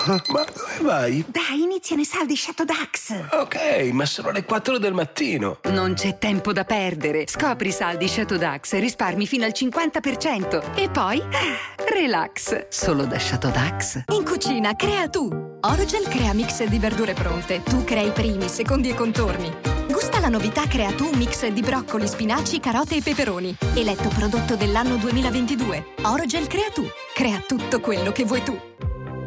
Ma 0.05 0.21
dove 0.53 0.79
vai? 0.81 1.23
Dai, 1.27 1.61
iniziano 1.61 2.01
i 2.01 2.05
saldi 2.05 2.35
Shadow 2.35 2.65
Dax. 2.65 3.29
Ok, 3.31 3.89
ma 3.93 4.05
sono 4.05 4.31
le 4.31 4.43
4 4.43 4.77
del 4.77 4.93
mattino. 4.93 5.59
Non 5.69 5.93
c'è 5.93 6.17
tempo 6.17 6.51
da 6.51 6.65
perdere. 6.65 7.25
Scopri 7.27 7.69
i 7.69 7.71
saldi 7.71 8.07
Shadow 8.07 8.37
Dax 8.37 8.73
e 8.73 8.79
risparmi 8.79 9.25
fino 9.25 9.45
al 9.45 9.53
50%. 9.55 10.75
E 10.75 10.89
poi, 10.89 11.21
ah, 11.21 11.85
relax, 11.93 12.67
solo 12.67 13.05
da 13.05 13.17
Shadow 13.17 13.51
Dax. 13.51 14.03
In 14.13 14.25
cucina, 14.25 14.75
crea 14.75 15.07
tu. 15.07 15.29
Orogel 15.61 16.09
crea 16.09 16.33
mix 16.33 16.63
di 16.65 16.79
verdure 16.79 17.13
pronte. 17.13 17.63
Tu 17.63 17.85
crei 17.85 18.11
primi, 18.11 18.49
secondi 18.49 18.89
e 18.89 18.95
contorni. 18.95 19.51
Gusta 19.87 20.19
la 20.19 20.29
novità 20.29 20.67
Crea 20.67 20.91
tu 20.91 21.09
mix 21.15 21.47
di 21.47 21.61
broccoli, 21.61 22.07
spinaci, 22.07 22.59
carote 22.59 22.97
e 22.97 23.01
peperoni. 23.01 23.55
Eletto 23.75 24.09
prodotto 24.09 24.57
dell'anno 24.57 24.97
2022. 24.97 25.93
Orogel 26.01 26.47
Crea 26.47 26.69
tu. 26.73 26.85
Crea 27.13 27.41
tutto 27.47 27.79
quello 27.79 28.11
che 28.11 28.25
vuoi 28.25 28.43
tu. 28.43 28.59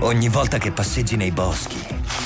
Ogni 0.00 0.28
volta 0.28 0.58
che 0.58 0.72
passeggi 0.72 1.16
nei 1.16 1.30
boschi, 1.30 1.82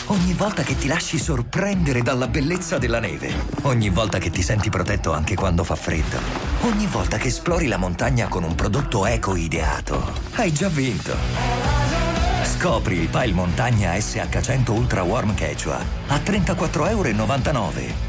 ogni 0.07 0.33
volta 0.35 0.63
che 0.63 0.77
ti 0.77 0.89
lasci 0.89 1.19
sorprendere 1.19 2.03
dalla 2.03 2.27
bellezza 2.27 2.79
della 2.79 3.01
neve, 3.01 3.33
ogni 3.63 3.91
volta 3.91 4.19
che 4.19 4.31
ti 4.31 4.43
senti 4.43 4.71
protetto 4.71 5.13
anche 5.13 5.35
quando 5.35 5.65
fa 5.65 5.77
freddo, 5.77 6.19
ogni 6.63 6.87
volta 6.87 7.17
che 7.17 7.29
esplori 7.29 7.67
la 7.69 7.77
montagna 7.77 8.29
con 8.29 8.43
un 8.43 8.55
prodotto 8.55 9.07
eco 9.07 9.37
ideato, 9.37 10.13
hai 10.35 10.53
già 10.53 10.69
vinto. 10.69 11.17
Scopri 12.43 12.97
il 12.97 13.09
Pile 13.09 13.33
Montagna 13.33 13.95
SH100 13.95 14.71
Ultra 14.71 15.03
Warm 15.03 15.35
Quechua 15.35 15.79
a 16.09 16.17
34,99 16.17 16.89
euro. 16.91 17.15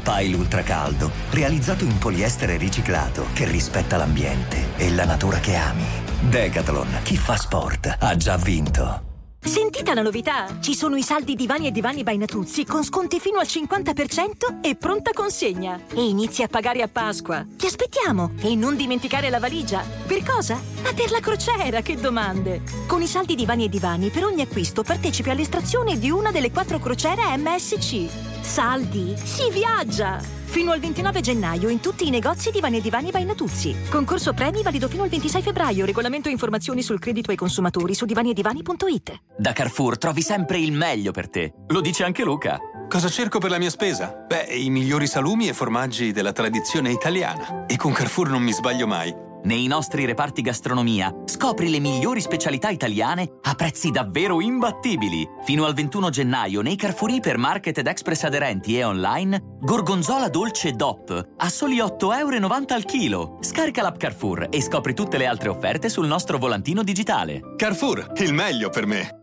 Pile 0.02 0.36
Ultra 0.36 0.62
Caldo, 0.62 1.10
realizzato 1.30 1.84
in 1.84 1.96
poliestere 1.96 2.58
riciclato 2.58 3.28
che 3.32 3.46
rispetta 3.46 3.96
l'ambiente 3.96 4.76
e 4.76 4.90
la 4.90 5.06
natura 5.06 5.38
che 5.38 5.54
ami. 5.54 5.86
Decathlon, 6.20 6.98
chi 7.02 7.16
fa 7.16 7.36
sport 7.36 7.96
ha 7.98 8.14
già 8.16 8.36
vinto. 8.36 9.11
Sentite 9.44 9.92
la 9.92 10.02
novità! 10.02 10.60
Ci 10.60 10.72
sono 10.72 10.96
i 10.96 11.02
saldi 11.02 11.34
divani 11.34 11.66
e 11.66 11.72
divani 11.72 12.04
by 12.04 12.16
Natuzzi 12.16 12.64
con 12.64 12.84
sconti 12.84 13.18
fino 13.18 13.38
al 13.38 13.46
50% 13.46 14.60
e 14.60 14.76
pronta 14.76 15.10
consegna. 15.12 15.80
E 15.92 16.06
inizi 16.06 16.44
a 16.44 16.48
pagare 16.48 16.80
a 16.80 16.88
Pasqua. 16.88 17.44
Ti 17.56 17.66
aspettiamo! 17.66 18.34
E 18.40 18.54
non 18.54 18.76
dimenticare 18.76 19.30
la 19.30 19.40
valigia. 19.40 19.84
Per 20.06 20.22
cosa? 20.22 20.60
Ma 20.84 20.92
per 20.92 21.10
la 21.10 21.18
crociera, 21.18 21.80
che 21.80 21.96
domande! 21.96 22.62
Con 22.86 23.02
i 23.02 23.08
saldi 23.08 23.34
divani 23.34 23.64
e 23.64 23.68
divani 23.68 24.10
per 24.10 24.24
ogni 24.24 24.42
acquisto 24.42 24.84
partecipi 24.84 25.30
all'estrazione 25.30 25.98
di 25.98 26.08
una 26.08 26.30
delle 26.30 26.52
quattro 26.52 26.78
crociere 26.78 27.36
MSC. 27.36 28.31
Saldi! 28.42 29.14
Si 29.16 29.50
viaggia! 29.50 30.18
Fino 30.52 30.72
al 30.72 30.80
29 30.80 31.20
gennaio 31.20 31.68
in 31.70 31.80
tutti 31.80 32.06
i 32.06 32.10
negozi 32.10 32.50
Divani 32.50 32.76
e 32.76 32.80
Divani 32.82 33.10
by 33.10 33.24
Natuzzi. 33.24 33.74
Concorso 33.88 34.34
premi 34.34 34.62
valido 34.62 34.86
fino 34.88 35.02
al 35.02 35.08
26 35.08 35.40
febbraio. 35.40 35.86
Regolamento 35.86 36.28
e 36.28 36.32
informazioni 36.32 36.82
sul 36.82 36.98
credito 36.98 37.30
ai 37.30 37.36
consumatori 37.36 37.94
su 37.94 38.04
divaniedivani.it. 38.04 39.20
Da 39.38 39.52
Carrefour 39.52 39.96
trovi 39.96 40.20
sempre 40.20 40.58
il 40.58 40.72
meglio 40.72 41.10
per 41.10 41.30
te. 41.30 41.54
Lo 41.68 41.80
dice 41.80 42.04
anche 42.04 42.22
Luca. 42.22 42.58
Cosa 42.86 43.08
cerco 43.08 43.38
per 43.38 43.48
la 43.48 43.58
mia 43.58 43.70
spesa? 43.70 44.12
Beh, 44.26 44.52
i 44.54 44.68
migliori 44.68 45.06
salumi 45.06 45.48
e 45.48 45.54
formaggi 45.54 46.12
della 46.12 46.32
tradizione 46.32 46.90
italiana. 46.90 47.64
E 47.66 47.76
con 47.76 47.92
Carrefour 47.92 48.28
non 48.28 48.42
mi 48.42 48.52
sbaglio 48.52 48.86
mai. 48.86 49.30
Nei 49.44 49.66
nostri 49.66 50.04
reparti 50.04 50.40
gastronomia 50.40 51.12
scopri 51.24 51.68
le 51.68 51.80
migliori 51.80 52.20
specialità 52.20 52.68
italiane 52.68 53.28
a 53.42 53.54
prezzi 53.54 53.90
davvero 53.90 54.40
imbattibili. 54.40 55.28
Fino 55.42 55.64
al 55.64 55.74
21 55.74 56.10
gennaio 56.10 56.60
nei 56.60 56.76
Carrefour 56.76 57.10
Hypermarket 57.10 57.78
ed 57.78 57.88
Express 57.88 58.22
aderenti 58.22 58.78
e 58.78 58.84
online 58.84 59.58
Gorgonzola 59.60 60.28
dolce 60.28 60.72
DOP 60.72 61.30
a 61.36 61.48
soli 61.48 61.78
8,90 61.78 62.18
euro 62.18 62.64
al 62.68 62.84
chilo. 62.84 63.38
Scarica 63.40 63.82
l'app 63.82 63.96
Carrefour 63.96 64.46
e 64.48 64.62
scopri 64.62 64.94
tutte 64.94 65.18
le 65.18 65.26
altre 65.26 65.48
offerte 65.48 65.88
sul 65.88 66.06
nostro 66.06 66.38
volantino 66.38 66.84
digitale. 66.84 67.40
Carrefour, 67.56 68.12
il 68.18 68.34
meglio 68.34 68.70
per 68.70 68.86
me. 68.86 69.22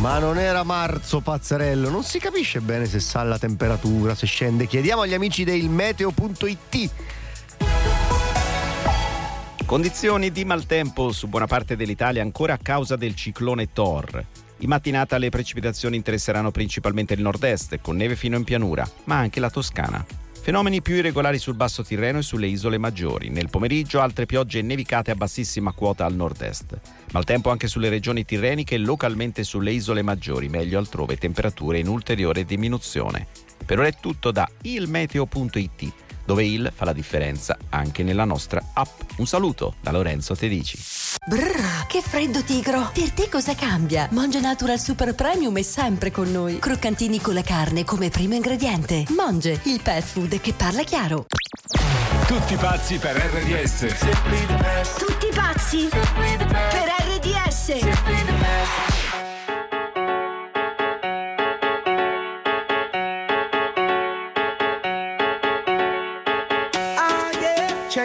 Ma 0.00 0.18
non 0.18 0.38
era 0.38 0.64
marzo, 0.64 1.20
pazzerello. 1.20 1.88
Non 1.88 2.02
si 2.02 2.18
capisce 2.18 2.60
bene 2.60 2.86
se 2.86 2.98
sale 2.98 3.28
la 3.28 3.38
temperatura, 3.38 4.16
se 4.16 4.26
scende. 4.26 4.66
Chiediamo 4.66 5.02
agli 5.02 5.14
amici 5.14 5.44
del 5.44 5.68
meteo.it. 5.68 6.90
Condizioni 9.66 10.30
di 10.30 10.44
maltempo 10.44 11.10
su 11.10 11.26
buona 11.26 11.48
parte 11.48 11.74
dell'Italia 11.74 12.22
ancora 12.22 12.52
a 12.52 12.58
causa 12.62 12.94
del 12.94 13.16
ciclone 13.16 13.72
Thor. 13.72 14.24
In 14.58 14.68
mattinata 14.68 15.18
le 15.18 15.28
precipitazioni 15.28 15.96
interesseranno 15.96 16.52
principalmente 16.52 17.14
il 17.14 17.20
nord-est, 17.20 17.80
con 17.80 17.96
neve 17.96 18.14
fino 18.14 18.36
in 18.36 18.44
pianura, 18.44 18.88
ma 19.04 19.16
anche 19.16 19.40
la 19.40 19.50
Toscana. 19.50 20.06
Fenomeni 20.40 20.82
più 20.82 20.94
irregolari 20.94 21.38
sul 21.38 21.56
basso 21.56 21.82
Tirreno 21.82 22.18
e 22.18 22.22
sulle 22.22 22.46
isole 22.46 22.78
maggiori. 22.78 23.28
Nel 23.28 23.50
pomeriggio 23.50 24.00
altre 24.00 24.24
piogge 24.24 24.62
nevicate 24.62 25.10
a 25.10 25.16
bassissima 25.16 25.72
quota 25.72 26.04
al 26.04 26.14
nord-est. 26.14 26.78
Maltempo 27.10 27.50
anche 27.50 27.66
sulle 27.66 27.88
regioni 27.88 28.24
tirreniche 28.24 28.76
e 28.76 28.78
localmente 28.78 29.42
sulle 29.42 29.72
isole 29.72 30.02
maggiori, 30.02 30.48
meglio 30.48 30.78
altrove 30.78 31.16
temperature 31.16 31.80
in 31.80 31.88
ulteriore 31.88 32.44
diminuzione. 32.44 33.26
Per 33.66 33.80
ora 33.80 33.88
è 33.88 33.94
tutto 33.98 34.30
da 34.30 34.48
ilmeteo.it 34.62 36.04
dove 36.26 36.44
il 36.44 36.70
fa 36.74 36.84
la 36.84 36.92
differenza 36.92 37.56
anche 37.70 38.02
nella 38.02 38.24
nostra 38.24 38.62
app. 38.74 39.00
Un 39.16 39.26
saluto 39.26 39.76
da 39.80 39.92
Lorenzo 39.92 40.34
Tedici. 40.36 40.78
Brrr, 41.26 41.86
che 41.86 42.02
freddo 42.02 42.42
tigro! 42.42 42.90
Per 42.92 43.10
te 43.12 43.28
cosa 43.30 43.54
cambia? 43.54 44.08
Monge 44.10 44.40
Natural 44.40 44.78
Super 44.78 45.14
Premium 45.14 45.56
è 45.56 45.62
sempre 45.62 46.10
con 46.10 46.30
noi. 46.30 46.58
Croccantini 46.58 47.20
con 47.20 47.34
la 47.34 47.42
carne 47.42 47.84
come 47.84 48.10
primo 48.10 48.34
ingrediente. 48.34 49.04
Monge, 49.16 49.60
il 49.64 49.80
pet 49.82 50.02
food 50.02 50.40
che 50.40 50.52
parla 50.52 50.82
chiaro. 50.82 51.26
Tutti 52.26 52.56
pazzi 52.56 52.98
per 52.98 53.16
RDS. 53.16 53.86
Tutti 54.98 55.28
pazzi 55.32 55.88
per 55.88 56.90
RDS. 57.16 58.95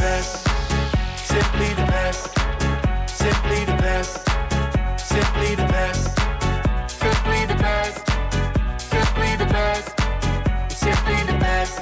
Best. 0.00 0.46
Simply 1.16 1.74
the 1.74 1.86
best. 1.90 2.30
Simply 3.06 3.64
the 3.64 3.76
best. 3.82 4.28
Simply 4.96 5.56
the 5.56 5.66
best. 5.66 6.18
Simply 6.86 7.46
the 7.46 7.56
best. 7.56 8.06
Simply 8.78 9.36
the 9.36 9.46
best. 9.46 9.90
Simply 10.70 11.18
the 11.26 11.38
best. 11.40 11.80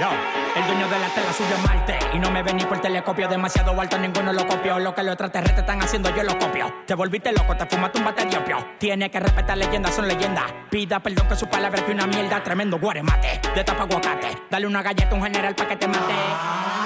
Yo, 0.00 0.08
el 0.56 0.66
dueño 0.66 0.88
de 0.88 0.98
la 0.98 1.08
tela 1.14 1.32
subió 1.32 1.56
a 1.56 1.58
Marte 1.58 1.98
Y 2.14 2.18
no 2.18 2.30
me 2.30 2.42
ven 2.42 2.56
ni 2.56 2.64
por 2.64 2.80
telescopio 2.80 3.28
Demasiado 3.28 3.78
alto, 3.80 3.98
ninguno 3.98 4.32
lo 4.32 4.46
copió 4.46 4.78
Lo 4.78 4.94
que 4.94 5.02
los 5.02 5.12
extraterrestres 5.12 5.60
están 5.60 5.82
haciendo, 5.82 6.14
yo 6.14 6.22
lo 6.22 6.38
copio 6.38 6.72
Te 6.86 6.94
volviste 6.94 7.32
loco, 7.32 7.56
te 7.56 7.66
fumaste 7.66 7.98
un 7.98 8.04
bate 8.04 8.26
de 8.26 8.36
opio 8.36 8.58
Tiene 8.78 9.10
que 9.10 9.20
respetar 9.20 9.56
leyendas, 9.56 9.94
son 9.94 10.06
leyendas 10.06 10.52
Pida 10.70 11.00
perdón 11.00 11.28
que 11.28 11.36
su 11.36 11.46
palabra 11.46 11.82
que 11.82 11.92
una 11.92 12.06
mierda 12.06 12.42
Tremendo 12.42 12.78
guaremate, 12.78 13.40
de 13.54 13.64
tapa 13.64 13.84
aguacate 13.84 14.36
Dale 14.50 14.66
una 14.66 14.82
galleta 14.82 15.10
a 15.10 15.14
un 15.14 15.22
general 15.22 15.54
pa' 15.54 15.66
que 15.66 15.76
te 15.76 15.88
mate 15.88 16.85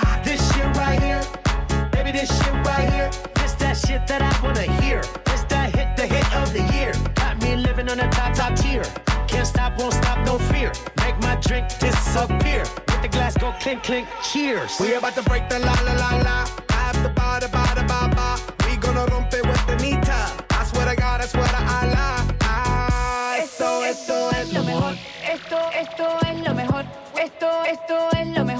baby, 2.12 2.26
this 2.26 2.44
shit 2.44 2.54
right 2.66 2.88
here. 2.92 3.10
This 3.34 3.52
that 3.54 3.76
shit 3.76 4.06
that 4.06 4.22
I 4.22 4.32
wanna 4.44 4.68
hear. 4.82 5.02
This 5.26 5.42
that 5.48 5.74
hit, 5.74 5.96
the 5.96 6.06
hit 6.06 6.26
of 6.36 6.52
the 6.52 6.62
year. 6.74 6.92
Got 7.14 7.40
me 7.42 7.56
living 7.56 7.88
on 7.88 7.98
a 8.00 8.08
top, 8.10 8.34
top 8.34 8.56
tier. 8.56 8.84
Can't 9.28 9.46
stop, 9.46 9.78
won't 9.78 9.94
stop, 9.94 10.18
no 10.26 10.38
fear. 10.50 10.72
Make 10.98 11.18
my 11.20 11.36
drink 11.36 11.68
disappear. 11.78 12.64
Let 12.88 13.02
the 13.02 13.08
glass 13.08 13.36
go 13.36 13.52
clink, 13.60 13.82
clink, 13.82 14.08
cheers. 14.22 14.78
We 14.80 14.94
about 14.94 15.14
to 15.14 15.22
break 15.22 15.48
the 15.48 15.58
la 15.58 15.74
la 15.86 15.92
la 15.92 16.10
la. 16.26 16.38
I 16.70 16.80
have 16.86 17.02
the 17.02 17.10
ba 17.10 17.38
da 17.40 17.48
ba 17.48 17.64
da 17.74 17.84
ba 17.92 18.00
ba. 18.14 18.28
We 18.66 18.76
gonna 18.76 19.06
rompe 19.06 19.40
with 19.48 19.66
the 19.66 19.76
nita. 19.76 20.20
I 20.50 20.64
swear 20.64 20.86
to 20.90 20.96
God, 20.96 21.20
I 21.20 21.26
swear 21.26 21.46
to 21.46 21.62
Allah. 21.78 22.14
Ah, 22.42 23.36
esto, 23.38 23.82
esto 23.82 24.30
es 24.30 24.52
lo 24.52 24.62
mejor. 24.64 24.94
Esto, 25.34 25.58
esto 25.82 26.06
es 26.26 26.46
lo 26.46 26.54
mejor. 26.54 26.84
Esto, 27.20 27.64
esto 27.64 28.08
es 28.16 28.26
lo 28.28 28.44
mejor, 28.44 28.59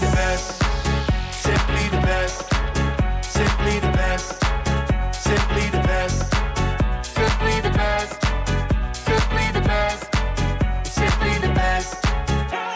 the 0.00 0.10
best. 0.16 0.62
Simply 1.30 1.88
the 1.90 2.00
best. 2.00 2.38
Simply 3.22 3.80
the 3.80 3.92
best. 3.92 4.28
Simply 5.12 5.66
the 5.70 5.80
best. 5.90 6.18
Simply 7.04 7.60
the 7.60 7.70
best. 7.70 8.12
Simply 9.08 9.46
the 9.52 9.60
best. 9.60 10.00
Simply 10.84 11.34
the 11.44 11.52
best. 11.54 11.90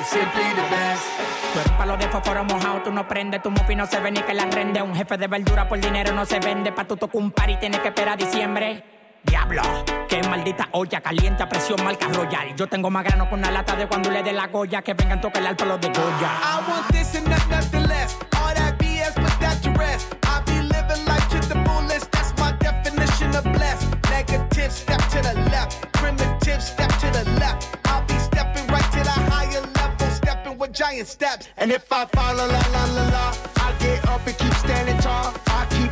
Simply 0.05 0.49
the 0.59 0.67
best. 0.71 1.07
Tú 1.53 1.61
eres 1.61 1.73
palo 1.73 1.97
de 1.97 2.09
fósforo 2.09 2.45
mojado, 2.45 2.83
tú 2.83 2.93
no 2.93 3.07
prendes, 3.07 3.43
tu 3.43 3.51
mufi 3.51 3.75
no 3.75 3.87
se 3.87 4.01
ve 4.01 4.11
ni 4.11 4.21
que 4.21 4.35
la 4.35 4.47
rende. 4.47 4.83
Un 4.83 4.95
jefe 4.95 5.17
de 5.17 5.27
verdura 5.27 5.69
por 5.69 5.81
dinero 5.81 6.13
no 6.13 6.27
se 6.27 6.41
vende, 6.41 6.73
pa' 6.73 6.85
tu 6.85 6.97
toco 6.97 7.19
un 7.19 7.31
par 7.31 7.49
y 7.51 7.57
tienes 7.57 7.81
que 7.81 7.89
esperar 7.89 8.19
diciembre. 8.19 9.04
Diablo, 9.25 9.63
qué 10.09 10.23
maldita 10.29 10.69
olla, 10.73 11.01
caliente 11.01 11.43
a 11.43 11.49
presión, 11.49 11.83
marca 11.83 12.09
royal. 12.09 12.55
Yo 12.57 12.67
tengo 12.67 12.91
más 12.91 13.05
grano 13.05 13.29
con 13.29 13.41
la 13.41 13.51
lata 13.51 13.75
de 13.77 13.87
cuando 13.87 14.11
le 14.11 14.23
dé 14.23 14.33
la 14.33 14.47
goya, 14.49 14.83
que 14.83 14.95
vengan 14.95 15.21
toca 15.21 15.39
el 15.41 15.57
palo 15.57 15.79
de 15.79 15.89
Goya. 15.89 16.31
I 16.43 16.71
want 16.71 16.89
this 16.93 17.15
and 17.15 17.29
not 17.29 17.49
nothing 17.49 17.87
less. 17.89 18.17
All 18.37 18.55
that 18.55 18.79
BS, 18.79 19.15
but 19.17 19.33
that's 19.41 19.65
your 19.65 19.75
rest. 19.75 20.15
I 20.25 20.41
be 20.47 20.61
living 20.61 21.05
life 21.07 21.29
to 21.31 21.41
the 21.49 21.55
fullest. 21.65 22.11
That's 22.13 22.33
my 22.39 22.53
definition 22.59 23.35
of 23.35 23.45
blessed. 23.45 23.87
Negative 24.11 24.73
step 24.73 25.01
to 25.11 25.23
the 25.23 25.35
left, 25.51 25.91
primitive 25.93 26.63
step 26.63 26.91
to 27.01 27.11
the 27.11 27.25
left. 27.41 27.77
I'll 27.87 28.05
be 28.07 28.19
stepping 28.19 28.67
right 28.69 28.91
to 28.93 29.01
the 29.03 29.17
higher 29.33 29.61
level, 29.61 30.09
stepping 30.11 30.59
with 30.59 30.73
giant 30.73 31.09
steps. 31.09 31.49
And 31.57 31.73
if 31.73 31.91
I 31.91 32.07
fall, 32.07 32.35
la 32.35 32.45
la 32.45 32.63
la 32.73 32.85
la 32.93 33.09
la, 33.11 33.35
I 33.57 33.73
get 33.79 34.07
up 34.07 34.27
and 34.27 34.37
keep 34.37 34.55
standing 34.55 34.99
tall. 34.99 35.33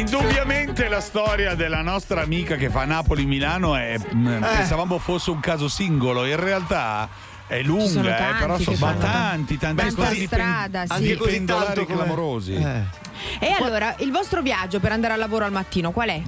Indubbiamente 0.00 0.88
la 0.88 1.02
storia 1.02 1.54
della 1.54 1.82
nostra 1.82 2.22
amica 2.22 2.56
che 2.56 2.70
fa 2.70 2.86
Napoli-Milano 2.86 3.76
è, 3.76 3.96
mm, 3.98 4.40
pensavamo 4.40 4.98
fosse 4.98 5.30
un 5.30 5.40
caso 5.40 5.68
singolo, 5.68 6.24
in 6.24 6.40
realtà 6.40 7.06
è 7.46 7.60
lunga, 7.60 7.86
sono 7.86 8.08
eh, 8.08 8.16
tanti 8.16 8.40
però 8.40 8.56
che 8.56 8.62
sono 8.62 8.76
fanno 8.76 8.98
tanti, 8.98 9.58
tanti 9.58 9.58
tanta 9.58 9.90
storie 9.90 10.18
di 10.20 10.26
pen- 10.26 10.40
strada, 10.40 10.86
sì. 10.86 11.16
così 11.16 11.30
pendolari 11.30 11.66
tanto 11.66 11.84
clamorosi. 11.84 12.54
E 12.54 13.54
allora, 13.60 13.94
il 13.98 14.10
vostro 14.10 14.40
viaggio 14.40 14.80
per 14.80 14.92
andare 14.92 15.12
al 15.12 15.18
lavoro 15.18 15.44
al 15.44 15.52
mattino 15.52 15.90
qual 15.90 16.08
è? 16.08 16.22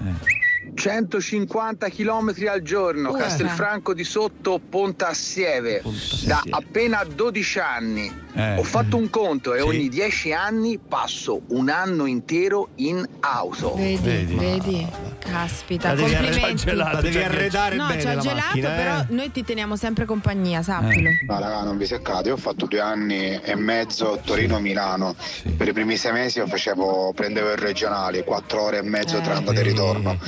150 0.74 1.88
km 1.88 2.34
al 2.50 2.60
giorno, 2.62 3.10
Uh. 3.10 3.16
Castelfranco 3.16 3.94
di 3.94 4.04
Sotto, 4.04 4.60
Ponta 4.68 5.08
Assieve, 5.08 5.82
da 6.24 6.42
appena 6.50 7.04
12 7.04 7.58
anni. 7.58 8.20
Eh. 8.34 8.56
Ho 8.56 8.62
fatto 8.62 8.96
un 8.96 9.10
conto 9.10 9.54
e 9.54 9.60
ogni 9.60 9.88
10 9.88 10.32
anni 10.32 10.78
passo 10.78 11.42
un 11.48 11.68
anno 11.68 12.06
intero 12.06 12.68
in 12.76 13.06
auto. 13.20 13.74
Vedi, 13.74 14.34
vedi, 14.34 14.86
caspita, 15.18 15.88
La 15.88 15.94
devi 15.96 16.14
complimenti. 16.14 16.68
arredare- 16.68 16.94
la 16.94 17.00
devi 17.00 17.18
arredare 17.22 17.76
no, 17.76 17.86
bene 17.86 18.00
ci 18.00 18.06
ha 18.06 18.14
la 18.14 18.20
gelato, 18.20 18.46
macchina, 18.46 18.72
eh. 18.72 18.76
però 18.82 19.04
noi 19.08 19.30
ti 19.32 19.44
teniamo 19.44 19.76
sempre 19.76 20.04
compagnia, 20.06 20.62
sappilo. 20.62 21.10
No, 21.26 21.38
raga, 21.38 21.62
non 21.62 21.76
vi 21.76 21.86
seccate. 21.86 22.28
Io 22.28 22.34
ho 22.34 22.38
fatto 22.38 22.66
due 22.66 22.80
anni 22.80 23.38
e 23.42 23.54
mezzo 23.54 24.18
Torino-Milano. 24.24 25.14
Per 25.56 25.68
i 25.68 25.72
primi 25.72 25.96
sei 25.96 26.12
mesi 26.12 26.38
io 26.38 26.46
facevo, 26.46 27.12
prendevo 27.14 27.50
il 27.50 27.58
regionale, 27.58 28.24
quattro 28.24 28.62
ore 28.62 28.78
e 28.78 28.82
mezzo 28.82 29.20
tra 29.20 29.36
andata 29.36 29.60
e 29.60 29.62
ritorno. 29.62 30.18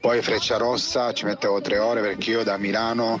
Poi 0.00 0.22
Freccia 0.22 0.56
Rossa 0.56 1.12
ci 1.12 1.24
mettevo 1.24 1.60
tre 1.60 1.78
ore 1.78 2.00
perché 2.00 2.30
io 2.30 2.42
da 2.44 2.56
Milano 2.56 3.20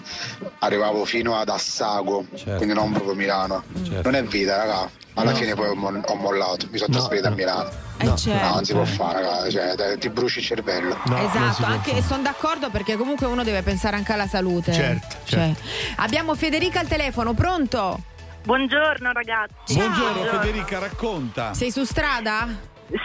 arrivavo 0.60 1.04
fino 1.04 1.34
ad 1.36 1.48
Assago, 1.48 2.24
quindi 2.56 2.72
non 2.72 2.92
proprio 2.92 3.14
Milano. 3.14 3.64
Non 4.02 4.14
è 4.14 4.22
vita, 4.22 4.56
raga. 4.56 4.90
Alla 5.14 5.30
No. 5.32 5.36
fine 5.36 5.54
poi 5.54 5.68
ho, 5.68 5.74
mo- 5.74 6.00
ho 6.04 6.14
mollato, 6.14 6.68
mi 6.70 6.78
sono 6.78 6.92
trasferito 6.92 7.26
a 7.26 7.30
Milano. 7.30 7.68
Eh, 7.98 8.16
certo. 8.16 8.46
No, 8.46 8.54
non 8.54 8.64
si 8.64 8.72
può 8.72 8.84
fare, 8.84 9.20
raga, 9.22 9.50
cioè, 9.50 9.98
ti 9.98 10.08
bruci 10.10 10.38
il 10.38 10.44
cervello. 10.44 10.96
esatto, 11.16 11.64
anche 11.64 12.00
sono 12.02 12.22
d'accordo 12.22 12.70
perché 12.70 12.96
comunque 12.96 13.26
uno 13.26 13.42
deve 13.42 13.62
pensare 13.62 13.96
anche 13.96 14.12
alla 14.12 14.28
salute. 14.28 14.72
Certo, 14.72 15.16
Cioè, 15.24 15.52
abbiamo 15.96 16.36
Federica 16.36 16.78
al 16.78 16.86
telefono, 16.86 17.34
pronto? 17.34 17.98
Buongiorno 18.44 19.10
ragazzi. 19.12 19.74
Buongiorno 19.74 20.24
Federica, 20.38 20.78
racconta. 20.78 21.52
Sei 21.52 21.72
su 21.72 21.82
strada? 21.82 22.46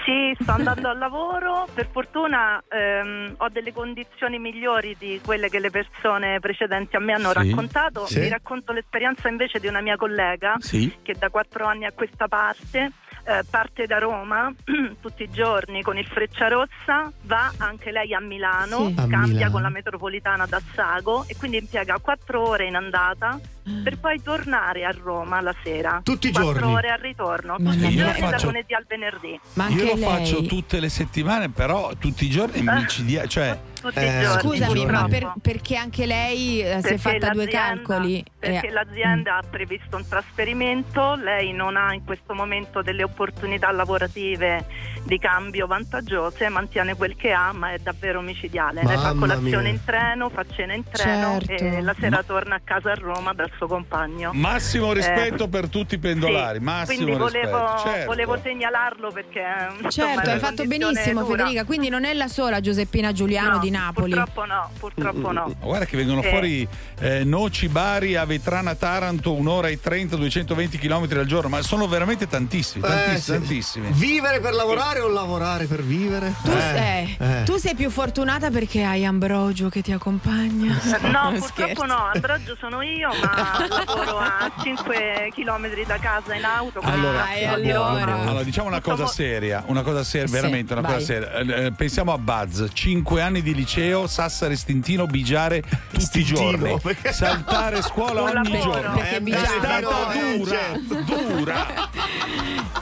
Sì, 0.06 0.34
sto 0.42 0.52
andando 0.54 0.88
al 0.90 0.98
lavoro. 0.98 1.68
Per 1.74 1.88
fortuna 1.92 2.62
ehm, 2.70 3.36
ho 3.38 3.50
delle 3.50 3.74
condizioni 3.74 4.40
migliori 4.40 4.96
di 4.98 5.20
quelle 5.24 5.50
che 5.50 5.60
le 5.60 5.70
persone 5.72 6.40
precedenti 6.40 6.96
a 6.96 7.00
me 7.00 7.14
hanno 7.14 7.30
Sì, 7.30 7.50
raccontato. 7.50 8.06
sì. 8.06 8.20
Vi 8.22 8.30
racconto 8.30 8.72
l'esperienza 8.72 9.28
invece 9.28 9.60
di 9.60 9.68
una 9.68 9.82
mia 9.82 9.98
collega 9.98 10.56
Sì. 10.60 11.00
che 11.02 11.14
da 11.18 11.30
quattro 11.30 11.66
anni 11.66 11.86
a 11.86 11.92
questa 11.92 12.28
parte 12.28 12.92
eh, 13.26 13.42
parte 13.50 13.86
da 13.86 14.00
Roma 14.00 14.54
tutti 15.02 15.24
i 15.24 15.30
giorni 15.32 15.82
con 15.82 15.98
il 15.98 16.06
Frecciarossa, 16.06 17.10
va 17.22 17.54
anche 17.58 17.92
lei 17.92 18.14
a 18.14 18.20
Milano, 18.20 18.88
Sì. 18.88 18.94
A 18.98 19.08
cambia 19.08 19.34
Milano. 19.36 19.52
con 19.52 19.62
la 19.62 19.70
metropolitana 19.70 20.46
da 20.46 20.62
Sago 20.74 21.24
e 21.28 21.36
quindi 21.38 21.58
impiega 21.58 22.00
quattro 22.02 22.46
ore 22.48 22.66
in 22.68 22.76
andata 22.76 23.40
per 23.84 23.98
poi 24.00 24.22
tornare 24.22 24.84
a 24.86 24.92
Roma 24.92 25.40
la 25.42 25.54
sera. 25.64 26.02
Tutti 26.04 26.28
i 26.28 26.32
Quattro 26.32 26.54
giorni? 26.54 26.74
ore 26.74 26.90
al 26.90 27.00
ritorno, 27.00 27.56
Mamma 27.58 27.72
tutti 27.74 27.94
i 27.94 27.96
giorni 27.98 28.20
faccio- 28.20 28.46
lunedì 28.48 28.74
al 28.74 28.86
venerdì. 28.88 29.40
Io 29.70 29.84
lo 29.86 29.98
faccio 29.98 30.42
tutte 30.44 30.80
le 30.80 30.90
settimane, 30.90 31.50
però 31.50 31.92
tutti 31.98 32.26
i 32.26 32.30
giorni 32.30 32.60
Eh. 32.60 32.74
micidiali. 32.74 33.28
Cioè, 33.34 33.58
Tutti 33.84 34.00
i 34.00 34.22
giorni. 34.22 34.40
Scusami, 34.40 34.86
ma 34.86 35.08
per- 35.10 35.34
perché 35.42 35.76
anche 35.76 36.06
lei 36.06 36.62
eh, 36.62 36.66
si 36.66 36.72
è 36.78 36.82
Perché 36.82 36.98
fatta 37.00 37.30
due 37.32 37.48
calcoli? 37.48 38.24
Perché 38.40 38.68
Eh, 38.68 38.72
l'azienda 38.72 39.36
ha 39.38 39.44
previsto 39.50 39.98
un 39.98 40.08
trasferimento, 40.08 41.16
lei 41.16 41.52
non 41.52 41.76
ha 41.76 41.94
in 41.94 42.04
questo 42.06 42.34
momento 42.34 42.82
delle 42.82 43.04
opportunità 43.04 43.72
lavorative 43.72 44.66
di 45.04 45.18
cambio 45.20 45.68
vantaggiose, 45.68 46.48
mantiene 46.48 46.96
quel 46.96 47.16
che 47.18 47.32
ha, 47.34 47.52
ma 47.52 47.72
è 47.74 47.78
davvero 47.80 48.22
micidiale. 48.22 48.84
lei 48.84 48.98
fa 48.98 49.14
colazione 49.14 49.64
mia. 49.64 49.72
in 49.72 49.84
treno, 49.84 50.30
fa 50.30 50.46
cena 50.50 50.74
in 50.74 50.84
treno 50.90 51.40
Certo. 51.42 51.64
e 51.64 51.82
la 51.82 51.94
sera 52.00 52.18
Ma- 52.18 52.24
torna 52.24 52.56
a 52.56 52.62
casa 52.64 52.92
a 52.92 52.96
Roma 52.96 53.34
dal 53.34 53.52
suo 53.58 53.68
compagno. 53.68 54.32
massimo 54.34 54.92
Eh, 54.92 54.96
rispetto 54.96 55.48
per 55.48 55.70
tutti 55.70 55.96
i 55.96 55.98
pendolari. 56.00 56.58
sì, 56.58 56.64
massimo 56.64 57.04
quindi 57.04 57.20
volevo. 57.20 57.78
Certo. 57.84 58.06
volevo 58.06 58.40
segnalarlo 58.42 59.12
perché 59.12 59.44
insomma, 59.82 59.90
Certo, 59.90 60.30
hai 60.30 60.40
fatto 60.40 60.66
benissimo 60.66 61.24
dura. 61.24 61.38
Federica, 61.38 61.66
quindi 61.66 61.90
non 61.90 62.06
è 62.06 62.14
la 62.14 62.28
sola 62.28 62.60
Giuseppina 62.60 63.12
Giuliano 63.12 63.52
No, 63.54 63.60
di 63.60 63.70
Napoli. 63.70 64.12
Purtroppo 64.14 64.46
no, 64.46 64.70
purtroppo 64.80 65.32
no. 65.32 65.46
Ma 65.60 65.66
guarda 65.66 65.86
che 65.86 65.98
vengono 65.98 66.22
Eh, 66.22 66.30
fuori 66.30 66.68
eh, 67.00 67.24
Noci, 67.24 67.68
Bari, 67.68 68.16
Avetrana, 68.16 68.76
Taranto, 68.76 69.34
un'ora 69.34 69.68
e 69.68 69.80
30, 69.80 70.16
220 70.16 70.78
km 70.78 71.08
al 71.18 71.26
giorno, 71.26 71.50
ma 71.50 71.62
sono 71.62 71.88
veramente 71.88 72.28
tantissimi, 72.28 72.84
Eh, 72.86 72.88
tantissimi, 72.88 73.20
sì. 73.20 73.32
tantissimi. 73.32 73.88
Vivere 73.92 74.40
per 74.40 74.54
lavorare 74.54 75.00
o 75.02 75.08
lavorare 75.08 75.66
per 75.66 75.82
vivere? 75.84 76.34
Tu, 76.44 76.52
eh, 76.52 77.16
eh. 77.20 77.44
tu 77.44 77.58
sei 77.58 77.76
più 77.76 77.90
fortunata 77.90 78.50
perché 78.50 78.84
hai 78.84 79.06
Ambrogio 79.06 79.70
che 79.70 79.82
ti 79.82 79.92
accompagna. 79.92 80.78
No, 81.12 81.34
purtroppo 81.40 81.86
no, 81.86 82.10
Ambrogio 82.14 82.56
sono 82.60 82.82
io, 82.82 83.10
ma 83.22 83.32
lavoro 83.70 84.18
a 84.20 84.52
5 84.62 85.32
km 85.36 85.84
da 85.86 85.98
casa 85.98 86.34
in 86.36 86.44
auto. 86.46 86.80
quindi 86.80 87.00
Allora, 87.00 87.20
passo 87.26 87.48
al 87.54 87.62
lavoro. 87.66 88.22
allora, 88.22 88.44
diciamo 88.44 88.68
una 88.68 88.82
cosa 88.82 89.08
seria, 89.08 89.64
una 89.68 89.82
cosa 89.82 90.04
seria, 90.04 90.28
Sì, 90.28 90.34
veramente 90.34 90.74
una 90.74 90.82
vai. 90.82 90.94
cosa 90.94 91.06
seria. 91.06 91.32
Eh, 91.34 91.66
eh, 91.66 91.72
pensiamo 91.72 92.14
a 92.14 92.18
Buzz, 92.18 92.64
5 92.74 93.22
anni 93.22 93.42
di 93.42 93.54
liceo, 93.54 94.08
Sassari 94.08 94.56
Stintino, 94.56 95.06
bigiare 95.06 95.62
tutti 95.92 96.20
i 96.20 96.24
giorni, 96.24 96.76
saltare 97.12 97.82
scuola 97.82 98.22
Un 98.24 98.38
ogni 98.38 98.52
lavoro. 98.52 98.72
giorno. 98.82 98.96
Perché 98.96 99.16
è 99.18 99.20
bigiare, 99.22 99.46
stata 99.48 100.14
eh, 100.14 100.38
dura, 100.38 100.58
dura. 101.06 101.66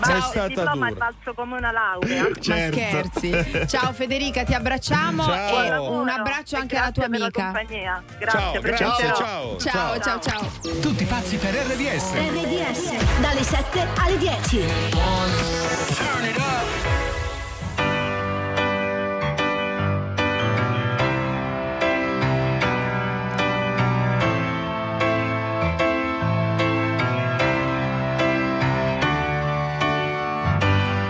Ma 0.01 0.07
è 0.13 0.15
il 0.15 0.23
stata 0.23 0.47
diploma 0.47 0.87
è 0.87 0.91
dura. 0.93 1.05
valso 1.05 1.33
come 1.35 1.57
una 1.57 1.71
laurea. 1.71 2.23
Ma 2.31 2.55
scherzi. 2.71 3.65
Ciao 3.67 3.93
Federica, 3.93 4.43
ti 4.43 4.53
abbracciamo 4.53 5.23
Ciao. 5.23 5.61
e 5.63 5.77
un 5.77 6.09
abbraccio 6.09 6.55
anche 6.57 6.75
alla 6.77 6.91
tua 6.91 7.05
amica. 7.05 7.51
Grazie, 7.51 8.01
Ciao, 8.27 8.61
grazie, 8.61 9.13
ciao. 9.15 9.57
Ciao, 9.57 9.99
ciao, 9.99 10.19
ciao. 10.19 10.50
Tutti 10.81 11.05
pazzi 11.05 11.37
per 11.37 11.53
RDS. 11.53 12.11
RDS, 12.13 12.91
dalle 13.19 13.43
7 13.43 13.87
alle 13.97 14.17
10. 14.17 14.59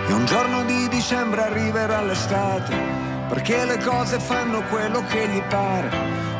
E 0.07 0.13
un 0.13 0.25
giorno 0.25 0.63
di 0.63 0.87
dicembre 0.89 1.43
arriverà 1.43 2.01
l'estate, 2.01 2.73
perché 3.27 3.65
le 3.65 3.77
cose 3.79 4.19
fanno 4.19 4.61
quello 4.69 5.03
che 5.07 5.27
gli 5.27 5.41
pare, 5.43 5.89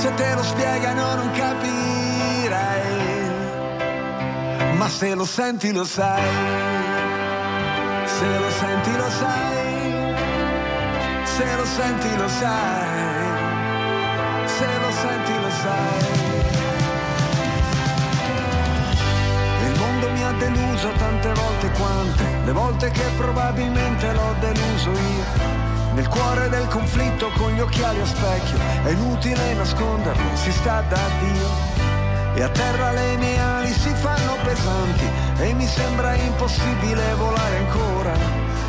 Se 0.00 0.14
te 0.14 0.34
lo 0.34 0.42
spiegano 0.44 1.14
non 1.16 1.30
capirai, 1.32 2.80
ma 4.76 4.88
se 4.88 5.14
lo 5.14 5.24
senti 5.24 5.72
lo 5.72 5.84
sai. 5.84 6.76
Se 8.06 8.38
lo 8.38 8.50
senti 8.50 8.96
lo 8.96 9.10
sai, 9.10 10.14
se 11.24 11.56
lo 11.56 11.64
senti 11.64 12.16
lo 12.16 12.28
sai, 12.28 13.26
se 14.46 14.78
lo 14.82 14.90
senti 15.02 15.32
lo 15.44 15.50
sai. 15.62 16.06
Il 19.66 19.78
mondo 19.78 20.10
mi 20.10 20.22
ha 20.24 20.32
deluso 20.32 20.92
tante 20.96 21.32
volte 21.32 21.70
quante, 21.72 22.24
le 22.44 22.52
volte 22.52 22.90
che 22.90 23.04
probabilmente 23.16 24.12
l'ho 24.12 24.34
deluso 24.40 24.90
io. 24.90 25.57
Nel 25.98 26.06
cuore 26.06 26.48
del 26.48 26.68
conflitto 26.68 27.28
con 27.36 27.50
gli 27.50 27.58
occhiali 27.58 28.00
a 28.00 28.06
specchio, 28.06 28.56
è 28.84 28.90
inutile 28.90 29.54
nasconderlo, 29.54 30.36
si 30.36 30.52
sta 30.52 30.80
da 30.82 31.00
Dio. 31.18 31.48
E 32.34 32.42
a 32.44 32.48
terra 32.50 32.92
le 32.92 33.16
mie 33.16 33.36
ali 33.36 33.72
si 33.72 33.92
fanno 33.94 34.36
pesanti 34.44 35.04
e 35.40 35.52
mi 35.54 35.66
sembra 35.66 36.14
impossibile 36.14 37.14
volare 37.14 37.56
ancora. 37.56 38.12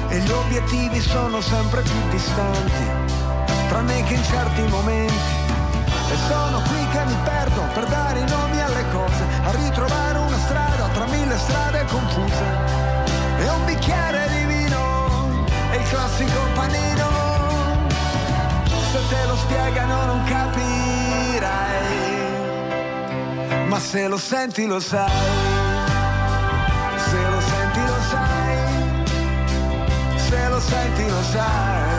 E 0.08 0.18
gli 0.18 0.32
obiettivi 0.32 1.00
sono 1.00 1.40
sempre 1.40 1.84
più 1.84 2.10
distanti, 2.10 2.84
tranne 3.68 4.04
che 4.06 4.14
in 4.16 4.24
certi 4.24 4.62
momenti. 4.64 5.14
E 5.86 6.16
sono 6.28 6.62
qui 6.62 6.88
che 6.88 7.06
mi 7.06 7.18
perdo 7.26 7.62
per 7.76 7.86
dare 7.86 8.20
i 8.22 8.28
nomi 8.28 8.60
alle 8.60 8.86
cose, 8.92 9.24
a 9.44 9.52
ritrovare 9.52 10.18
una 10.18 10.38
strada 10.40 10.88
tra 10.94 11.06
mille 11.06 11.38
strade 11.38 11.86
confuse. 11.86 12.44
E 13.38 13.50
un 13.50 13.66
bicchiere 13.66 14.28
di 14.30 14.49
classico 15.90 16.40
panino. 16.56 17.08
Se 18.92 19.00
te 19.10 19.26
lo 19.28 19.36
spiegano 19.36 20.06
non 20.06 20.24
capirai, 20.24 21.48
ma 23.68 23.80
se 23.80 24.08
lo 24.08 24.18
senti 24.18 24.66
lo 24.66 24.80
sai. 24.80 25.12
Se 27.10 27.22
lo 27.34 27.42
senti 27.42 27.80
lo 27.80 28.00
sai, 28.12 28.58
se 30.28 30.50
lo 30.50 30.60
senti 30.60 31.10
lo 31.10 31.22
sai. 31.24 31.99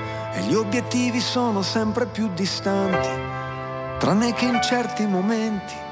E 0.33 0.41
gli 0.43 0.53
obiettivi 0.53 1.19
sono 1.19 1.61
sempre 1.61 2.05
più 2.05 2.29
distanti, 2.33 3.09
tranne 3.99 4.33
che 4.33 4.45
in 4.45 4.61
certi 4.61 5.05
momenti. 5.05 5.90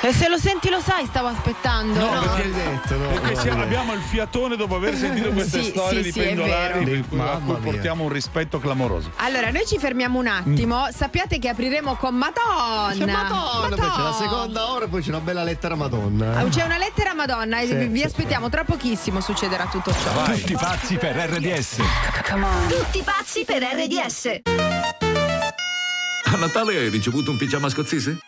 E 0.00 0.12
se 0.12 0.28
lo 0.28 0.38
senti 0.38 0.70
lo 0.70 0.80
sai, 0.80 1.06
stavo 1.06 1.26
aspettando. 1.26 1.98
No, 1.98 2.14
no? 2.14 2.20
perché, 2.34 2.48
perché 2.88 3.34
no, 3.34 3.40
ci- 3.40 3.48
no. 3.48 3.62
abbiamo 3.62 3.92
il 3.94 4.00
fiatone 4.00 4.54
dopo 4.54 4.76
aver 4.76 4.94
sentito 4.96 5.30
queste 5.30 5.60
Sì, 5.64 5.70
storie 5.70 5.98
sì, 5.98 6.04
di 6.04 6.12
sì, 6.12 6.20
pendolari 6.20 6.84
vero. 6.84 6.90
per 7.00 7.08
cui- 7.08 7.18
a 7.18 7.22
Mamma 7.24 7.38
cui 7.54 7.62
mia. 7.62 7.72
portiamo 7.72 8.04
un 8.04 8.08
rispetto 8.10 8.60
clamoroso. 8.60 9.10
Allora, 9.16 9.50
noi 9.50 9.66
ci 9.66 9.76
fermiamo 9.78 10.20
un 10.20 10.28
attimo. 10.28 10.86
Sappiate 10.94 11.40
che 11.40 11.48
apriremo 11.48 11.96
con 11.96 12.14
Madonna. 12.14 12.92
C'è 12.96 13.06
Madonna, 13.06 13.74
poi 13.76 13.90
c'è 13.90 14.02
la 14.02 14.16
seconda 14.20 14.70
ora 14.70 14.84
e 14.84 14.88
poi 14.88 15.02
c'è 15.02 15.08
una 15.08 15.20
bella 15.20 15.42
lettera 15.42 15.74
Madonna. 15.74 16.38
Ah, 16.38 16.44
C'è 16.44 16.62
una 16.62 16.78
lettera 16.78 17.12
Madonna 17.14 17.58
e 17.58 17.66
Sì, 17.66 17.74
vi 17.74 17.98
sì, 17.98 18.04
aspettiamo 18.04 18.48
tra 18.48 18.62
pochissimo 18.62 19.20
succederà 19.20 19.66
tutto 19.66 19.92
ciò. 19.92 20.22
Tutti 20.32 20.52
pazzi 20.54 20.94
per 20.96 21.16
RDS. 21.16 21.76
Tutti 22.68 23.02
pazzi 23.02 23.44
per 23.44 23.62
RDS. 23.64 24.40
A 26.24 26.36
Natale 26.36 26.76
hai 26.76 26.88
ricevuto 26.88 27.32
un 27.32 27.36
pigiama 27.36 27.68
scozzese? 27.68 28.18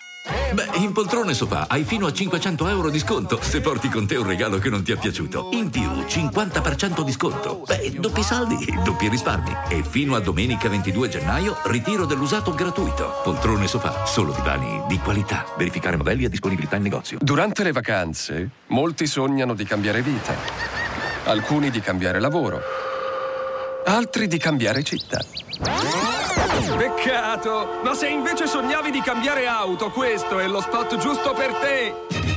Beh, 0.53 0.70
in 0.78 0.92
poltrone 0.92 1.32
sofà 1.32 1.66
hai 1.68 1.84
fino 1.84 2.07
a 2.07 2.12
500 2.12 2.68
euro 2.68 2.90
di 2.90 2.98
sconto 2.98 3.38
se 3.40 3.61
porti 3.61 3.88
con 3.88 4.07
te 4.07 4.16
un 4.16 4.26
regalo 4.26 4.59
che 4.59 4.68
non 4.68 4.82
ti 4.82 4.90
è 4.90 4.96
piaciuto. 4.96 5.51
In 5.53 5.70
più, 5.70 5.88
50% 5.88 7.03
di 7.03 7.12
sconto. 7.12 7.62
Beh, 7.66 7.92
doppi 8.01 8.22
saldi, 8.22 8.66
doppi 8.84 9.09
risparmi. 9.09 9.57
E 9.68 9.84
fino 9.84 10.16
a 10.16 10.20
domenica 10.20 10.68
22 10.68 11.09
gennaio, 11.09 11.57
ritiro 11.64 12.05
dell'usato 12.05 12.53
gratuito. 12.53 13.20
Poltrone 13.22 13.68
sofà, 13.68 14.05
solo 14.07 14.32
divani 14.32 14.82
di 14.88 14.98
qualità. 14.98 15.44
Verificare 15.57 15.96
modelli 15.96 16.24
a 16.24 16.28
disponibilità 16.28 16.76
in 16.76 16.82
negozio. 16.82 17.18
Durante 17.20 17.62
le 17.62 17.72
vacanze, 17.72 18.51
molti 18.68 19.07
sognano 19.07 19.55
di 19.55 19.64
cambiare 19.64 20.03
vita. 20.03 20.34
Alcuni 21.24 21.70
di 21.70 21.80
cambiare 21.80 22.18
lavoro. 22.18 22.61
Altri 23.84 24.26
di 24.26 24.38
cambiare 24.38 24.82
città. 24.82 26.20
Peccato! 26.76 27.80
Ma 27.82 27.94
se 27.94 28.08
invece 28.08 28.46
sognavi 28.46 28.90
di 28.90 29.00
cambiare 29.00 29.46
auto, 29.46 29.90
questo 29.90 30.38
è 30.38 30.46
lo 30.46 30.61
spot 30.61 30.96
giusto 30.98 31.32
per 31.32 31.52
te! 31.54 32.28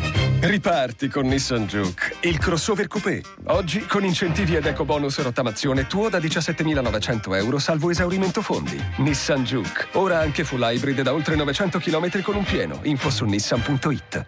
Riparti 0.45 1.07
con 1.07 1.25
Nissan 1.27 1.65
Juke, 1.67 2.17
il 2.21 2.37
crossover 2.37 2.87
coupé. 2.87 3.23
Oggi 3.45 3.85
con 3.85 4.03
incentivi 4.03 4.55
ed 4.55 4.65
eco 4.65 4.83
bonus 4.83 5.21
rottamazione 5.21 5.87
tuo 5.87 6.09
da 6.09 6.17
17.900 6.17 7.35
euro 7.37 7.59
salvo 7.59 7.89
esaurimento 7.89 8.41
fondi. 8.41 8.77
Nissan 8.97 9.45
Juke, 9.45 9.87
ora 9.93 10.19
anche 10.19 10.43
full 10.43 10.61
hybrid 10.61 11.01
da 11.01 11.13
oltre 11.13 11.35
900 11.35 11.79
km 11.79 12.21
con 12.21 12.35
un 12.35 12.43
pieno. 12.43 12.79
Info 12.81 13.09
su 13.09 13.23
nissan.it. 13.23 14.25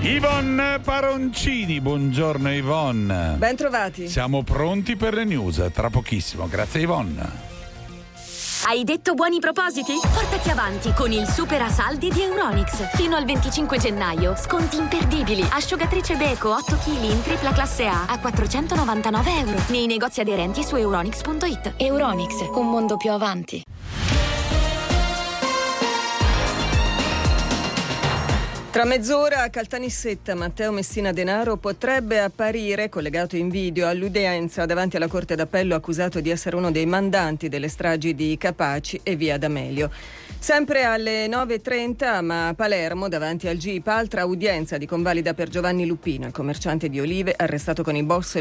Yvonne 0.00 0.80
Paroncini, 0.84 1.80
buongiorno 1.80 2.52
Yvonne. 2.52 3.36
Ben 3.38 3.56
trovati. 3.56 4.08
Siamo 4.08 4.42
pronti 4.42 4.96
per 4.96 5.14
le 5.14 5.24
news, 5.24 5.70
tra 5.72 5.88
pochissimo. 5.88 6.48
Grazie 6.48 6.80
Yvonne. 6.80 7.51
Hai 8.64 8.84
detto 8.84 9.14
buoni 9.14 9.40
propositi? 9.40 9.94
Portati 10.14 10.48
avanti 10.48 10.92
con 10.92 11.10
il 11.10 11.26
super 11.26 11.68
saldi 11.68 12.10
di 12.10 12.22
Euronix. 12.22 12.94
Fino 12.94 13.16
al 13.16 13.24
25 13.24 13.76
gennaio, 13.76 14.36
sconti 14.36 14.76
imperdibili. 14.76 15.44
Asciugatrice 15.50 16.14
Beko 16.14 16.50
8 16.50 16.76
kg 16.76 17.02
in 17.02 17.22
tripla 17.22 17.52
classe 17.52 17.86
A 17.86 18.04
a 18.06 18.20
499 18.20 19.38
euro. 19.38 19.58
Nei 19.68 19.86
negozi 19.86 20.20
aderenti 20.20 20.62
su 20.62 20.76
euronix.it. 20.76 21.74
Euronix, 21.76 22.34
un 22.54 22.70
mondo 22.70 22.96
più 22.96 23.10
avanti. 23.10 23.64
Tra 28.72 28.86
mezz'ora 28.86 29.50
Caltanissetta 29.50 30.34
Matteo 30.34 30.72
Messina 30.72 31.12
Denaro 31.12 31.58
potrebbe 31.58 32.20
apparire 32.20 32.88
collegato 32.88 33.36
in 33.36 33.50
video 33.50 33.86
all'udienza 33.86 34.64
davanti 34.64 34.96
alla 34.96 35.08
Corte 35.08 35.34
d'Appello 35.34 35.74
accusato 35.74 36.20
di 36.20 36.30
essere 36.30 36.56
uno 36.56 36.70
dei 36.70 36.86
mandanti 36.86 37.50
delle 37.50 37.68
stragi 37.68 38.14
di 38.14 38.34
Capaci 38.38 38.98
e 39.02 39.14
via 39.14 39.36
D'Amelio. 39.36 39.90
Sempre 40.38 40.84
alle 40.84 41.26
9.30 41.26 42.24
ma 42.24 42.48
a 42.48 42.54
Palermo 42.54 43.08
davanti 43.08 43.46
al 43.46 43.58
GIP 43.58 43.86
altra 43.88 44.24
udienza 44.24 44.78
di 44.78 44.86
convalida 44.86 45.34
per 45.34 45.50
Giovanni 45.50 45.84
Lupino, 45.84 46.26
il 46.26 46.32
commerciante 46.32 46.88
di 46.88 46.98
olive 46.98 47.34
arrestato 47.36 47.82
con 47.82 47.94
i 47.94 48.02
boss 48.02 48.36